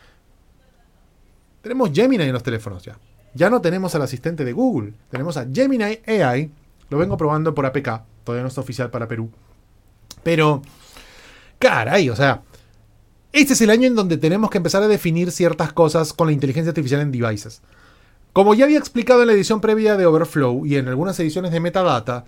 tenemos 1.62 1.92
Gemini 1.94 2.24
en 2.24 2.32
los 2.32 2.44
teléfonos 2.44 2.82
ya. 2.82 2.98
Ya 3.34 3.50
no 3.50 3.60
tenemos 3.60 3.94
al 3.94 4.04
asistente 4.04 4.46
de 4.46 4.54
Google, 4.54 4.94
tenemos 5.10 5.36
a 5.36 5.46
Gemini 5.52 6.00
AI, 6.08 6.50
lo 6.90 6.98
vengo 6.98 7.18
probando 7.18 7.54
por 7.54 7.66
APK, 7.66 8.04
todavía 8.24 8.44
no 8.44 8.48
está 8.48 8.62
oficial 8.62 8.90
para 8.90 9.10
Perú. 9.10 9.30
Pero, 10.24 10.62
caray, 11.60 12.10
o 12.10 12.16
sea, 12.16 12.42
este 13.34 13.52
es 13.52 13.60
el 13.60 13.70
año 13.70 13.88
en 13.88 13.96
donde 13.96 14.16
tenemos 14.16 14.50
que 14.50 14.58
empezar 14.58 14.82
a 14.82 14.88
definir 14.88 15.34
ciertas 15.34 15.74
cosas 15.74 16.14
con 16.14 16.28
la 16.28 16.34
inteligencia 16.34 16.70
artificial 16.70 17.02
en 17.02 17.12
devices. 17.12 17.62
Como 18.32 18.54
ya 18.54 18.64
había 18.64 18.80
explicado 18.80 19.24
en 19.24 19.28
la 19.28 19.34
edición 19.34 19.60
previa 19.60 19.98
de 19.98 20.06
Overflow 20.06 20.66
y 20.66 20.78
en 20.78 20.88
algunas 20.88 21.20
ediciones 21.20 21.52
de 21.52 21.60
Metadata, 21.60 22.24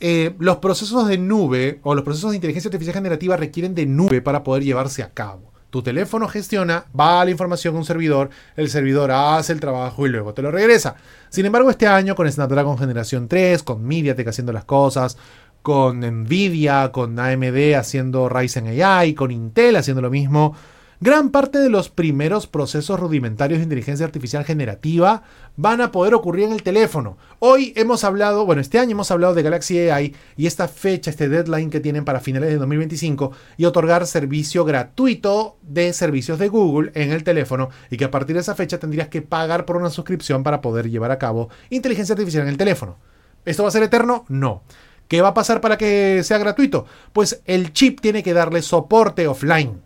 eh, 0.00 0.34
los 0.38 0.58
procesos 0.58 1.06
de 1.08 1.18
nube 1.18 1.80
o 1.82 1.94
los 1.94 2.04
procesos 2.04 2.30
de 2.30 2.36
inteligencia 2.36 2.68
artificial 2.68 2.94
generativa 2.94 3.36
requieren 3.36 3.74
de 3.74 3.86
nube 3.86 4.20
para 4.20 4.42
poder 4.42 4.62
llevarse 4.64 5.02
a 5.02 5.10
cabo. 5.10 5.52
Tu 5.70 5.82
teléfono 5.82 6.28
gestiona, 6.28 6.84
va 6.98 7.24
la 7.24 7.32
información 7.32 7.74
a 7.74 7.78
un 7.78 7.84
servidor, 7.84 8.30
el 8.56 8.70
servidor 8.70 9.10
hace 9.10 9.52
el 9.52 9.58
trabajo 9.58 10.06
y 10.06 10.10
luego 10.10 10.32
te 10.32 10.40
lo 10.40 10.52
regresa. 10.52 10.94
Sin 11.30 11.46
embargo, 11.46 11.68
este 11.68 11.88
año 11.88 12.14
con 12.14 12.30
Snapdragon 12.30 12.78
Generación 12.78 13.26
3, 13.26 13.62
con 13.64 13.82
MediaTek 13.82 14.28
haciendo 14.28 14.52
las 14.52 14.64
cosas, 14.64 15.16
con 15.62 16.00
Nvidia, 16.00 16.92
con 16.92 17.18
AMD 17.18 17.74
haciendo 17.74 18.28
Ryzen 18.28 18.80
AI, 18.80 19.14
con 19.14 19.30
Intel 19.30 19.74
haciendo 19.76 20.00
lo 20.00 20.10
mismo, 20.10 20.54
Gran 21.00 21.30
parte 21.30 21.58
de 21.58 21.70
los 21.70 21.88
primeros 21.88 22.46
procesos 22.46 23.00
rudimentarios 23.00 23.58
de 23.58 23.64
inteligencia 23.64 24.06
artificial 24.06 24.44
generativa 24.44 25.24
van 25.56 25.80
a 25.80 25.90
poder 25.90 26.14
ocurrir 26.14 26.44
en 26.44 26.52
el 26.52 26.62
teléfono. 26.62 27.18
Hoy 27.40 27.72
hemos 27.74 28.04
hablado, 28.04 28.46
bueno, 28.46 28.60
este 28.60 28.78
año 28.78 28.92
hemos 28.92 29.10
hablado 29.10 29.34
de 29.34 29.42
Galaxy 29.42 29.90
AI 29.90 30.14
y 30.36 30.46
esta 30.46 30.68
fecha, 30.68 31.10
este 31.10 31.28
deadline 31.28 31.68
que 31.68 31.80
tienen 31.80 32.04
para 32.04 32.20
finales 32.20 32.50
de 32.50 32.58
2025 32.58 33.32
y 33.56 33.64
otorgar 33.64 34.06
servicio 34.06 34.64
gratuito 34.64 35.56
de 35.62 35.92
servicios 35.92 36.38
de 36.38 36.48
Google 36.48 36.92
en 36.94 37.10
el 37.10 37.24
teléfono 37.24 37.70
y 37.90 37.96
que 37.96 38.04
a 38.04 38.10
partir 38.12 38.36
de 38.36 38.42
esa 38.42 38.54
fecha 38.54 38.78
tendrías 38.78 39.08
que 39.08 39.20
pagar 39.20 39.64
por 39.64 39.76
una 39.76 39.90
suscripción 39.90 40.44
para 40.44 40.60
poder 40.60 40.88
llevar 40.88 41.10
a 41.10 41.18
cabo 41.18 41.48
inteligencia 41.70 42.12
artificial 42.12 42.44
en 42.44 42.50
el 42.50 42.56
teléfono. 42.56 42.98
¿Esto 43.44 43.64
va 43.64 43.68
a 43.68 43.72
ser 43.72 43.82
eterno? 43.82 44.24
No. 44.28 44.62
¿Qué 45.08 45.20
va 45.20 45.28
a 45.28 45.34
pasar 45.34 45.60
para 45.60 45.76
que 45.76 46.22
sea 46.22 46.38
gratuito? 46.38 46.86
Pues 47.12 47.42
el 47.46 47.72
chip 47.72 48.00
tiene 48.00 48.22
que 48.22 48.32
darle 48.32 48.62
soporte 48.62 49.26
offline. 49.26 49.82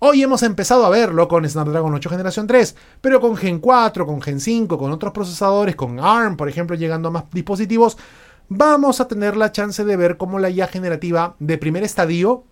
Hoy 0.00 0.22
hemos 0.22 0.44
empezado 0.44 0.86
a 0.86 0.90
verlo 0.90 1.26
con 1.26 1.48
Snapdragon 1.48 1.92
8 1.92 2.08
generación 2.08 2.46
3, 2.46 2.76
pero 3.00 3.20
con 3.20 3.36
Gen 3.36 3.58
4, 3.58 4.06
con 4.06 4.22
Gen 4.22 4.38
5, 4.38 4.78
con 4.78 4.92
otros 4.92 5.12
procesadores, 5.12 5.74
con 5.74 5.98
ARM, 5.98 6.36
por 6.36 6.48
ejemplo, 6.48 6.76
llegando 6.76 7.08
a 7.08 7.10
más 7.10 7.24
dispositivos, 7.32 7.98
vamos 8.48 9.00
a 9.00 9.08
tener 9.08 9.36
la 9.36 9.50
chance 9.50 9.84
de 9.84 9.96
ver 9.96 10.16
cómo 10.16 10.38
la 10.38 10.50
IA 10.50 10.68
generativa 10.68 11.34
de 11.40 11.58
primer 11.58 11.82
estadio, 11.82 12.44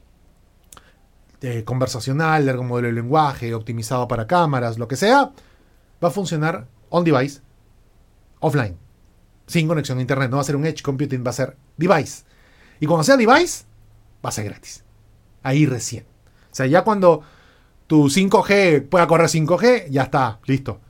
eh, 1.41 1.63
conversacional, 1.63 2.47
largo 2.47 2.65
modelo 2.65 2.89
de 2.89 2.95
lenguaje, 2.95 3.55
optimizado 3.55 4.09
para 4.09 4.27
cámaras, 4.27 4.77
lo 4.77 4.89
que 4.89 4.97
sea, 4.97 5.31
va 6.03 6.09
a 6.09 6.11
funcionar 6.11 6.67
on 6.89 7.05
device, 7.05 7.43
offline, 8.41 8.77
sin 9.47 9.69
conexión 9.69 9.99
a 9.99 10.01
internet. 10.01 10.31
No 10.31 10.39
va 10.39 10.43
a 10.43 10.47
ser 10.47 10.57
un 10.57 10.67
edge 10.67 10.83
computing, 10.83 11.25
va 11.25 11.31
a 11.31 11.35
ser 11.35 11.57
device. 11.77 12.25
Y 12.81 12.87
cuando 12.87 13.05
sea 13.05 13.17
device, 13.17 13.67
va 14.25 14.31
a 14.31 14.33
ser 14.33 14.47
gratis. 14.47 14.83
Ahí 15.45 15.65
recién. 15.65 16.05
O 16.51 16.55
sea, 16.57 16.67
ya 16.67 16.83
cuando 16.83 17.23
tu 17.87 18.05
5G 18.05 18.89
pueda 18.89 19.07
correr 19.07 19.29
5G, 19.29 19.89
ya 19.91 20.05
está, 20.05 20.41
listo. 20.47 20.81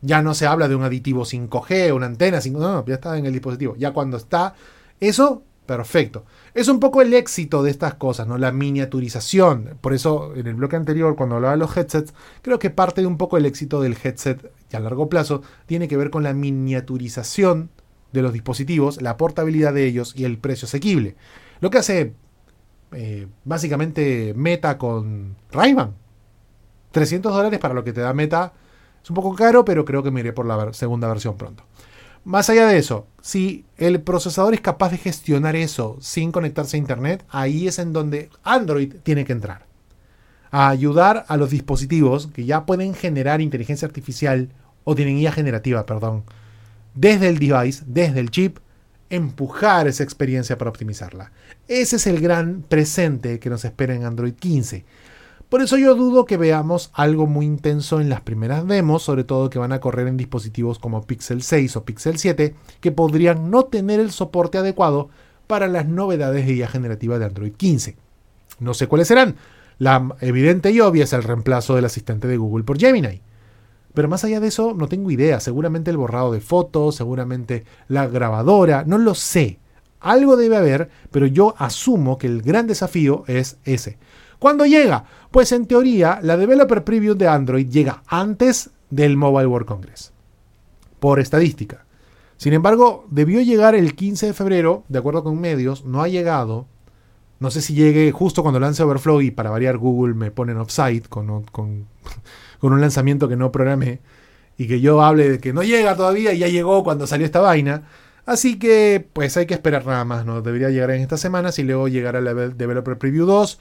Ya 0.00 0.22
no 0.22 0.34
se 0.34 0.46
habla 0.46 0.68
de 0.68 0.76
un 0.76 0.84
aditivo 0.84 1.24
5G, 1.24 1.92
una 1.92 2.06
antena 2.06 2.38
5G, 2.38 2.58
no, 2.58 2.86
ya 2.86 2.94
está 2.94 3.18
en 3.18 3.26
el 3.26 3.32
dispositivo. 3.32 3.74
Ya 3.76 3.92
cuando 3.92 4.16
está 4.16 4.54
eso, 5.00 5.42
perfecto. 5.66 6.24
Es 6.54 6.68
un 6.68 6.78
poco 6.78 7.02
el 7.02 7.12
éxito 7.12 7.62
de 7.62 7.70
estas 7.70 7.94
cosas, 7.94 8.28
¿no? 8.28 8.38
La 8.38 8.52
miniaturización. 8.52 9.76
Por 9.80 9.94
eso, 9.94 10.32
en 10.36 10.46
el 10.46 10.54
bloque 10.54 10.76
anterior, 10.76 11.16
cuando 11.16 11.36
hablaba 11.36 11.54
de 11.54 11.58
los 11.58 11.76
headsets, 11.76 12.14
creo 12.42 12.58
que 12.60 12.70
parte 12.70 13.00
de 13.00 13.06
un 13.08 13.18
poco 13.18 13.36
el 13.36 13.46
éxito 13.46 13.80
del 13.80 13.96
headset 14.02 14.52
y 14.70 14.76
a 14.76 14.80
largo 14.80 15.08
plazo 15.08 15.42
tiene 15.66 15.88
que 15.88 15.96
ver 15.96 16.10
con 16.10 16.22
la 16.22 16.32
miniaturización 16.32 17.70
de 18.12 18.22
los 18.22 18.32
dispositivos, 18.32 19.02
la 19.02 19.16
portabilidad 19.16 19.74
de 19.74 19.84
ellos 19.84 20.14
y 20.16 20.24
el 20.24 20.38
precio 20.38 20.66
asequible. 20.66 21.16
Lo 21.60 21.70
que 21.70 21.78
hace 21.78 22.14
eh, 22.92 23.26
básicamente 23.44 24.32
Meta 24.34 24.78
con 24.78 25.36
ray 25.52 25.74
300 26.90 27.32
dólares 27.32 27.58
para 27.58 27.74
lo 27.74 27.84
que 27.84 27.92
te 27.92 28.00
da 28.00 28.12
Meta 28.12 28.52
es 29.02 29.10
un 29.10 29.14
poco 29.14 29.34
caro, 29.34 29.64
pero 29.64 29.84
creo 29.84 30.02
que 30.02 30.10
me 30.10 30.20
iré 30.20 30.32
por 30.32 30.46
la 30.46 30.72
segunda 30.72 31.08
versión 31.08 31.36
pronto. 31.36 31.64
Más 32.24 32.50
allá 32.50 32.66
de 32.66 32.78
eso, 32.78 33.06
si 33.22 33.64
el 33.76 34.00
procesador 34.02 34.52
es 34.52 34.60
capaz 34.60 34.90
de 34.90 34.98
gestionar 34.98 35.56
eso 35.56 35.96
sin 36.00 36.32
conectarse 36.32 36.76
a 36.76 36.78
Internet, 36.78 37.24
ahí 37.30 37.68
es 37.68 37.78
en 37.78 37.92
donde 37.92 38.28
Android 38.42 38.96
tiene 39.02 39.24
que 39.24 39.32
entrar. 39.32 39.66
A 40.50 40.68
ayudar 40.68 41.24
a 41.28 41.36
los 41.36 41.50
dispositivos 41.50 42.28
que 42.28 42.44
ya 42.44 42.66
pueden 42.66 42.94
generar 42.94 43.40
inteligencia 43.40 43.86
artificial 43.86 44.50
o 44.84 44.94
tienen 44.94 45.18
IA 45.18 45.32
generativa, 45.32 45.86
perdón, 45.86 46.24
desde 46.94 47.28
el 47.28 47.38
device, 47.38 47.84
desde 47.86 48.20
el 48.20 48.30
chip, 48.30 48.58
empujar 49.10 49.86
esa 49.86 50.02
experiencia 50.02 50.58
para 50.58 50.70
optimizarla. 50.70 51.32
Ese 51.66 51.96
es 51.96 52.06
el 52.06 52.20
gran 52.20 52.62
presente 52.62 53.38
que 53.38 53.50
nos 53.50 53.64
espera 53.64 53.94
en 53.94 54.04
Android 54.04 54.34
15. 54.34 54.84
Por 55.48 55.62
eso 55.62 55.78
yo 55.78 55.94
dudo 55.94 56.26
que 56.26 56.36
veamos 56.36 56.90
algo 56.92 57.26
muy 57.26 57.46
intenso 57.46 58.00
en 58.00 58.10
las 58.10 58.20
primeras 58.20 58.66
demos, 58.66 59.02
sobre 59.02 59.24
todo 59.24 59.48
que 59.48 59.58
van 59.58 59.72
a 59.72 59.80
correr 59.80 60.06
en 60.06 60.18
dispositivos 60.18 60.78
como 60.78 61.06
Pixel 61.06 61.42
6 61.42 61.76
o 61.76 61.84
Pixel 61.86 62.18
7, 62.18 62.54
que 62.80 62.92
podrían 62.92 63.50
no 63.50 63.64
tener 63.64 63.98
el 63.98 64.10
soporte 64.10 64.58
adecuado 64.58 65.08
para 65.46 65.66
las 65.66 65.86
novedades 65.86 66.46
de 66.46 66.52
IA 66.52 66.68
generativa 66.68 67.18
de 67.18 67.24
Android 67.24 67.52
15. 67.52 67.96
No 68.60 68.74
sé 68.74 68.88
cuáles 68.88 69.08
serán. 69.08 69.36
La 69.78 70.14
evidente 70.20 70.70
y 70.70 70.80
obvia 70.80 71.04
es 71.04 71.14
el 71.14 71.22
reemplazo 71.22 71.74
del 71.74 71.86
asistente 71.86 72.28
de 72.28 72.36
Google 72.36 72.64
por 72.64 72.78
Gemini. 72.78 73.22
Pero 73.94 74.08
más 74.08 74.24
allá 74.24 74.40
de 74.40 74.48
eso, 74.48 74.74
no 74.74 74.86
tengo 74.86 75.10
idea. 75.10 75.40
Seguramente 75.40 75.90
el 75.90 75.96
borrado 75.96 76.30
de 76.30 76.40
fotos, 76.40 76.96
seguramente 76.96 77.64
la 77.88 78.06
grabadora, 78.06 78.84
no 78.86 78.98
lo 78.98 79.14
sé. 79.14 79.60
Algo 80.00 80.36
debe 80.36 80.58
haber, 80.58 80.90
pero 81.10 81.26
yo 81.26 81.54
asumo 81.56 82.18
que 82.18 82.26
el 82.26 82.42
gran 82.42 82.66
desafío 82.66 83.24
es 83.26 83.56
ese. 83.64 83.96
¿Cuándo 84.38 84.66
llega? 84.66 85.04
Pues 85.30 85.52
en 85.52 85.66
teoría, 85.66 86.20
la 86.22 86.36
Developer 86.36 86.84
Preview 86.84 87.14
de 87.14 87.28
Android 87.28 87.68
llega 87.68 88.02
antes 88.06 88.70
del 88.90 89.16
Mobile 89.16 89.46
World 89.46 89.66
Congress. 89.66 90.12
Por 91.00 91.20
estadística. 91.20 91.84
Sin 92.36 92.52
embargo, 92.52 93.06
debió 93.10 93.40
llegar 93.40 93.74
el 93.74 93.96
15 93.96 94.26
de 94.26 94.32
febrero, 94.32 94.84
de 94.88 95.00
acuerdo 95.00 95.24
con 95.24 95.40
medios, 95.40 95.84
no 95.84 96.02
ha 96.02 96.08
llegado. 96.08 96.66
No 97.40 97.50
sé 97.50 97.62
si 97.62 97.74
llegue 97.74 98.12
justo 98.12 98.42
cuando 98.42 98.60
lance 98.60 98.82
Overflow 98.82 99.20
y 99.22 99.30
para 99.32 99.50
variar 99.50 99.76
Google 99.76 100.14
me 100.14 100.30
ponen 100.30 100.56
offside 100.56 101.08
con, 101.08 101.42
con, 101.44 101.86
con 102.60 102.72
un 102.72 102.80
lanzamiento 102.80 103.28
que 103.28 103.36
no 103.36 103.50
programé 103.50 104.00
y 104.56 104.68
que 104.68 104.80
yo 104.80 105.02
hable 105.02 105.28
de 105.30 105.38
que 105.40 105.52
no 105.52 105.62
llega 105.62 105.96
todavía 105.96 106.32
y 106.32 106.38
ya 106.38 106.48
llegó 106.48 106.84
cuando 106.84 107.06
salió 107.08 107.26
esta 107.26 107.40
vaina. 107.40 107.88
Así 108.24 108.58
que 108.58 109.04
pues 109.12 109.36
hay 109.36 109.46
que 109.46 109.54
esperar 109.54 109.86
nada 109.86 110.04
más, 110.04 110.26
¿no? 110.26 110.42
Debería 110.42 110.70
llegar 110.70 110.90
en 110.90 111.00
esta 111.00 111.16
semana 111.16 111.50
y 111.56 111.62
luego 111.62 111.88
llegará 111.88 112.20
la 112.20 112.34
Developer 112.34 112.98
Preview 112.98 113.26
2 113.26 113.58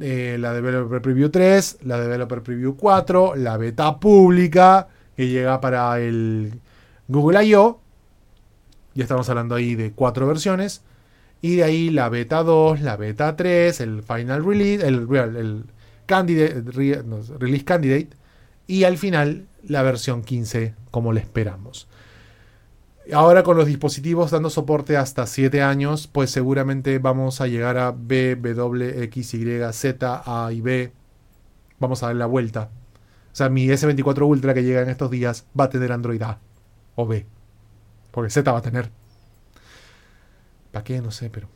eh, 0.00 0.36
la 0.38 0.52
Developer 0.52 1.00
Preview 1.00 1.30
3, 1.30 1.78
la 1.82 2.00
Developer 2.00 2.42
Preview 2.42 2.76
4, 2.76 3.36
la 3.36 3.56
beta 3.56 3.98
pública 3.98 4.88
que 5.16 5.28
llega 5.28 5.60
para 5.60 6.00
el 6.00 6.60
Google 7.08 7.44
I.O. 7.44 7.80
Ya 8.94 9.04
estamos 9.04 9.28
hablando 9.28 9.54
ahí 9.54 9.74
de 9.74 9.92
cuatro 9.92 10.26
versiones. 10.26 10.82
Y 11.42 11.56
de 11.56 11.64
ahí 11.64 11.90
la 11.90 12.08
beta 12.08 12.42
2, 12.42 12.80
la 12.80 12.96
beta 12.96 13.36
3, 13.36 13.80
el 13.80 14.02
final 14.02 14.44
release, 14.44 14.86
el, 14.86 15.06
release 17.38 17.64
candidate. 17.64 18.08
Y 18.66 18.84
al 18.84 18.96
final 18.96 19.46
la 19.62 19.82
versión 19.82 20.22
15 20.22 20.74
como 20.90 21.12
le 21.12 21.20
esperamos. 21.20 21.86
Ahora 23.12 23.42
con 23.42 23.56
los 23.56 23.66
dispositivos 23.66 24.30
dando 24.30 24.48
soporte 24.48 24.96
hasta 24.96 25.26
7 25.26 25.62
años, 25.62 26.06
pues 26.06 26.30
seguramente 26.30 26.98
vamos 26.98 27.42
a 27.42 27.46
llegar 27.46 27.76
a 27.76 27.92
B, 27.92 28.34
W, 28.36 29.02
X, 29.04 29.34
Y, 29.34 29.72
Z, 29.72 30.22
A 30.24 30.52
y 30.52 30.60
B. 30.62 30.92
Vamos 31.78 32.02
a 32.02 32.06
dar 32.06 32.16
la 32.16 32.26
vuelta. 32.26 32.70
O 33.32 33.36
sea, 33.36 33.50
mi 33.50 33.66
S24 33.66 34.26
Ultra 34.26 34.54
que 34.54 34.62
llega 34.62 34.80
en 34.80 34.88
estos 34.88 35.10
días 35.10 35.44
va 35.58 35.64
a 35.64 35.68
tener 35.68 35.92
Android 35.92 36.22
A 36.22 36.38
o 36.94 37.06
B. 37.06 37.26
Porque 38.10 38.30
Z 38.30 38.50
va 38.50 38.58
a 38.58 38.62
tener. 38.62 38.90
¿Para 40.72 40.84
qué? 40.84 41.02
No 41.02 41.10
sé, 41.10 41.28
pero... 41.28 41.48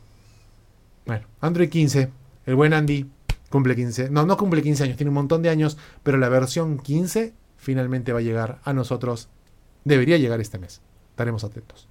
Bueno, 1.07 1.25
Android 1.41 1.69
15. 1.69 2.11
El 2.45 2.55
buen 2.55 2.73
Andy 2.73 3.09
cumple 3.49 3.75
15. 3.75 4.11
No, 4.11 4.25
no 4.25 4.37
cumple 4.37 4.61
15 4.61 4.83
años, 4.83 4.97
tiene 4.97 5.09
un 5.09 5.15
montón 5.15 5.41
de 5.41 5.49
años, 5.49 5.77
pero 6.03 6.17
la 6.17 6.29
versión 6.29 6.77
15 6.77 7.33
finalmente 7.57 8.13
va 8.13 8.19
a 8.19 8.23
llegar 8.23 8.59
a 8.63 8.73
nosotros. 8.73 9.29
Debería 9.83 10.17
llegar 10.17 10.41
este 10.41 10.59
mes. 10.59 10.81
Estaremos 11.19 11.43
atentos. 11.43 11.89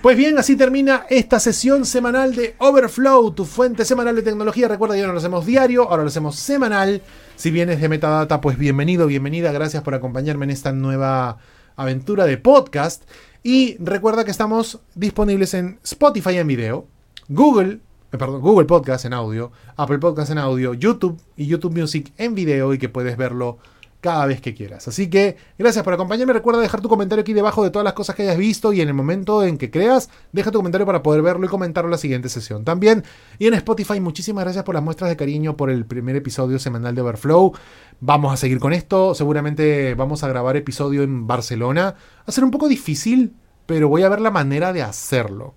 Pues 0.00 0.16
bien, 0.16 0.38
así 0.38 0.54
termina 0.54 1.06
esta 1.10 1.40
sesión 1.40 1.84
semanal 1.84 2.36
de 2.36 2.54
Overflow, 2.58 3.32
tu 3.32 3.44
fuente 3.44 3.84
semanal 3.84 4.14
de 4.14 4.22
tecnología. 4.22 4.68
Recuerda 4.68 4.94
que 4.94 5.02
no 5.02 5.10
lo 5.10 5.18
hacemos 5.18 5.44
diario, 5.44 5.90
ahora 5.90 6.04
lo 6.04 6.08
hacemos 6.08 6.36
semanal. 6.36 7.02
Si 7.34 7.50
vienes 7.50 7.80
de 7.80 7.88
Metadata, 7.88 8.40
pues 8.40 8.56
bienvenido, 8.56 9.08
bienvenida. 9.08 9.50
Gracias 9.50 9.82
por 9.82 9.96
acompañarme 9.96 10.44
en 10.44 10.50
esta 10.50 10.70
nueva 10.70 11.38
aventura 11.74 12.26
de 12.26 12.38
podcast. 12.38 13.02
Y 13.42 13.76
recuerda 13.80 14.24
que 14.24 14.30
estamos 14.30 14.78
disponibles 14.94 15.52
en 15.54 15.80
Spotify 15.82 16.36
en 16.36 16.46
video, 16.46 16.86
Google, 17.28 17.80
perdón, 18.18 18.40
Google 18.40 18.66
Podcast 18.66 19.04
en 19.04 19.12
audio, 19.12 19.52
Apple 19.76 19.98
Podcast 19.98 20.30
en 20.30 20.38
audio, 20.38 20.74
YouTube 20.74 21.20
y 21.36 21.46
YouTube 21.46 21.78
Music 21.78 22.12
en 22.18 22.34
video 22.34 22.74
y 22.74 22.78
que 22.78 22.88
puedes 22.88 23.16
verlo 23.16 23.58
cada 24.00 24.26
vez 24.26 24.40
que 24.40 24.54
quieras. 24.54 24.86
Así 24.86 25.10
que 25.10 25.36
gracias 25.58 25.82
por 25.82 25.92
acompañarme. 25.92 26.32
Recuerda 26.32 26.60
dejar 26.60 26.80
tu 26.80 26.88
comentario 26.88 27.22
aquí 27.22 27.32
debajo 27.32 27.64
de 27.64 27.70
todas 27.70 27.84
las 27.84 27.94
cosas 27.94 28.14
que 28.14 28.22
hayas 28.22 28.36
visto 28.36 28.72
y 28.72 28.80
en 28.80 28.86
el 28.86 28.94
momento 28.94 29.42
en 29.42 29.58
que 29.58 29.70
creas, 29.70 30.10
deja 30.30 30.52
tu 30.52 30.58
comentario 30.58 30.86
para 30.86 31.02
poder 31.02 31.22
verlo 31.22 31.44
y 31.46 31.48
comentarlo 31.48 31.88
en 31.88 31.92
la 31.92 31.98
siguiente 31.98 32.28
sesión. 32.28 32.64
También, 32.64 33.02
y 33.38 33.48
en 33.48 33.54
Spotify, 33.54 33.98
muchísimas 33.98 34.44
gracias 34.44 34.64
por 34.64 34.76
las 34.76 34.84
muestras 34.84 35.10
de 35.10 35.16
cariño 35.16 35.56
por 35.56 35.70
el 35.70 35.86
primer 35.86 36.14
episodio 36.14 36.58
semanal 36.58 36.94
de 36.94 37.00
Overflow. 37.00 37.52
Vamos 38.00 38.32
a 38.32 38.36
seguir 38.36 38.60
con 38.60 38.72
esto. 38.72 39.14
Seguramente 39.14 39.94
vamos 39.94 40.22
a 40.22 40.28
grabar 40.28 40.56
episodio 40.56 41.02
en 41.02 41.26
Barcelona. 41.26 41.96
Va 42.18 42.24
a 42.26 42.32
ser 42.32 42.44
un 42.44 42.52
poco 42.52 42.68
difícil, 42.68 43.34
pero 43.66 43.88
voy 43.88 44.02
a 44.04 44.08
ver 44.08 44.20
la 44.20 44.30
manera 44.30 44.72
de 44.72 44.82
hacerlo. 44.82 45.54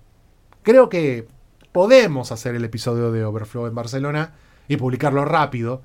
Creo 0.62 0.88
que 0.88 1.28
podemos 1.72 2.32
hacer 2.32 2.54
el 2.54 2.64
episodio 2.64 3.12
de 3.12 3.24
Overflow 3.24 3.66
en 3.66 3.74
Barcelona 3.74 4.34
y 4.68 4.76
publicarlo 4.76 5.24
rápido 5.24 5.82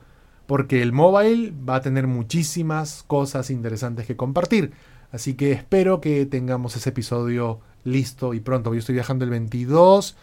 porque 0.47 0.81
el 0.81 0.91
mobile 0.91 1.53
va 1.67 1.75
a 1.75 1.81
tener 1.81 2.07
muchísimas 2.07 3.03
cosas 3.07 3.49
interesantes 3.49 4.05
que 4.05 4.15
compartir. 4.15 4.73
Así 5.11 5.35
que 5.35 5.51
espero 5.51 6.01
que 6.01 6.25
tengamos 6.25 6.75
ese 6.75 6.89
episodio 6.89 7.61
listo 7.83 8.33
y 8.33 8.39
pronto. 8.39 8.73
Yo 8.73 8.79
estoy 8.79 8.93
viajando 8.93 9.25
el 9.25 9.31
22. 9.31 10.15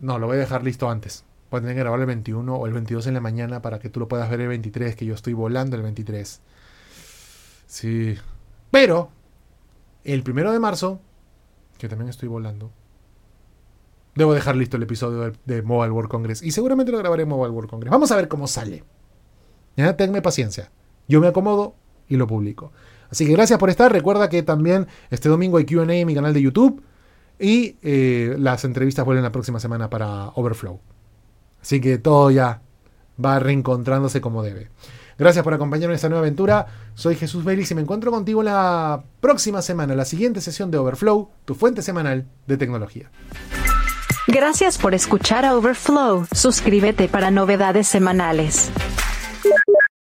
No, 0.00 0.18
lo 0.18 0.26
voy 0.26 0.36
a 0.36 0.40
dejar 0.40 0.64
listo 0.64 0.90
antes. 0.90 1.24
Voy 1.50 1.58
a 1.58 1.60
tener 1.62 1.76
que 1.76 1.80
grabar 1.80 2.00
el 2.00 2.06
21 2.06 2.54
o 2.54 2.66
el 2.66 2.72
22 2.72 3.06
en 3.06 3.14
la 3.14 3.20
mañana 3.20 3.62
para 3.62 3.78
que 3.78 3.88
tú 3.88 4.00
lo 4.00 4.08
puedas 4.08 4.28
ver 4.30 4.40
el 4.40 4.48
23, 4.48 4.96
que 4.96 5.06
yo 5.06 5.14
estoy 5.14 5.32
volando 5.32 5.76
el 5.76 5.82
23. 5.82 6.40
Sí. 7.66 8.16
Pero, 8.70 9.10
el 10.04 10.22
primero 10.22 10.52
de 10.52 10.58
marzo, 10.58 11.00
que 11.78 11.88
también 11.88 12.08
estoy 12.08 12.28
volando, 12.28 12.70
Debo 14.18 14.34
dejar 14.34 14.56
listo 14.56 14.76
el 14.76 14.82
episodio 14.82 15.32
de, 15.44 15.62
Mobile 15.62 15.92
World 15.92 16.10
Congress. 16.10 16.42
Y 16.42 16.50
seguramente 16.50 16.90
lo 16.90 16.98
grabaré 16.98 17.22
en 17.22 17.28
Mobile 17.28 17.52
World 17.52 17.70
Congress. 17.70 17.92
Vamos 17.92 18.10
a 18.10 18.16
ver 18.16 18.26
cómo 18.26 18.48
sale. 18.48 18.82
Tenme 19.96 20.20
paciencia. 20.22 20.72
Yo 21.06 21.20
me 21.20 21.28
acomodo 21.28 21.76
y 22.08 22.16
lo 22.16 22.26
publico. 22.26 22.72
Así 23.10 23.24
que 23.24 23.32
gracias 23.32 23.60
por 23.60 23.70
estar. 23.70 23.92
Recuerda 23.92 24.28
que 24.28 24.42
también 24.42 24.88
este 25.10 25.28
domingo 25.28 25.58
hay 25.58 25.66
QA 25.66 25.84
en 25.94 26.04
mi 26.04 26.16
canal 26.16 26.34
de 26.34 26.42
YouTube. 26.42 26.82
Y 27.38 27.76
eh, 27.80 28.34
las 28.40 28.64
entrevistas 28.64 29.04
vuelven 29.04 29.22
la 29.22 29.30
próxima 29.30 29.60
semana 29.60 29.88
para 29.88 30.30
Overflow. 30.30 30.80
Así 31.62 31.80
que 31.80 31.98
todo 31.98 32.32
ya 32.32 32.60
va 33.24 33.38
reencontrándose 33.38 34.20
como 34.20 34.42
debe. 34.42 34.68
Gracias 35.16 35.44
por 35.44 35.54
acompañarme 35.54 35.92
en 35.92 35.96
esta 35.96 36.08
nueva 36.08 36.22
aventura. 36.22 36.66
Soy 36.94 37.14
Jesús 37.14 37.44
Vélez 37.44 37.70
y 37.70 37.76
me 37.76 37.82
encuentro 37.82 38.10
contigo 38.10 38.42
la 38.42 39.04
próxima 39.20 39.62
semana, 39.62 39.94
la 39.94 40.04
siguiente 40.04 40.40
sesión 40.40 40.72
de 40.72 40.78
Overflow, 40.78 41.30
tu 41.44 41.54
fuente 41.54 41.82
semanal 41.82 42.26
de 42.48 42.56
tecnología. 42.56 43.12
Gracias 44.30 44.76
por 44.76 44.92
escuchar 44.92 45.46
a 45.46 45.56
Overflow. 45.56 46.26
Suscríbete 46.32 47.08
para 47.08 47.30
novedades 47.30 47.88
semanales. 47.88 48.70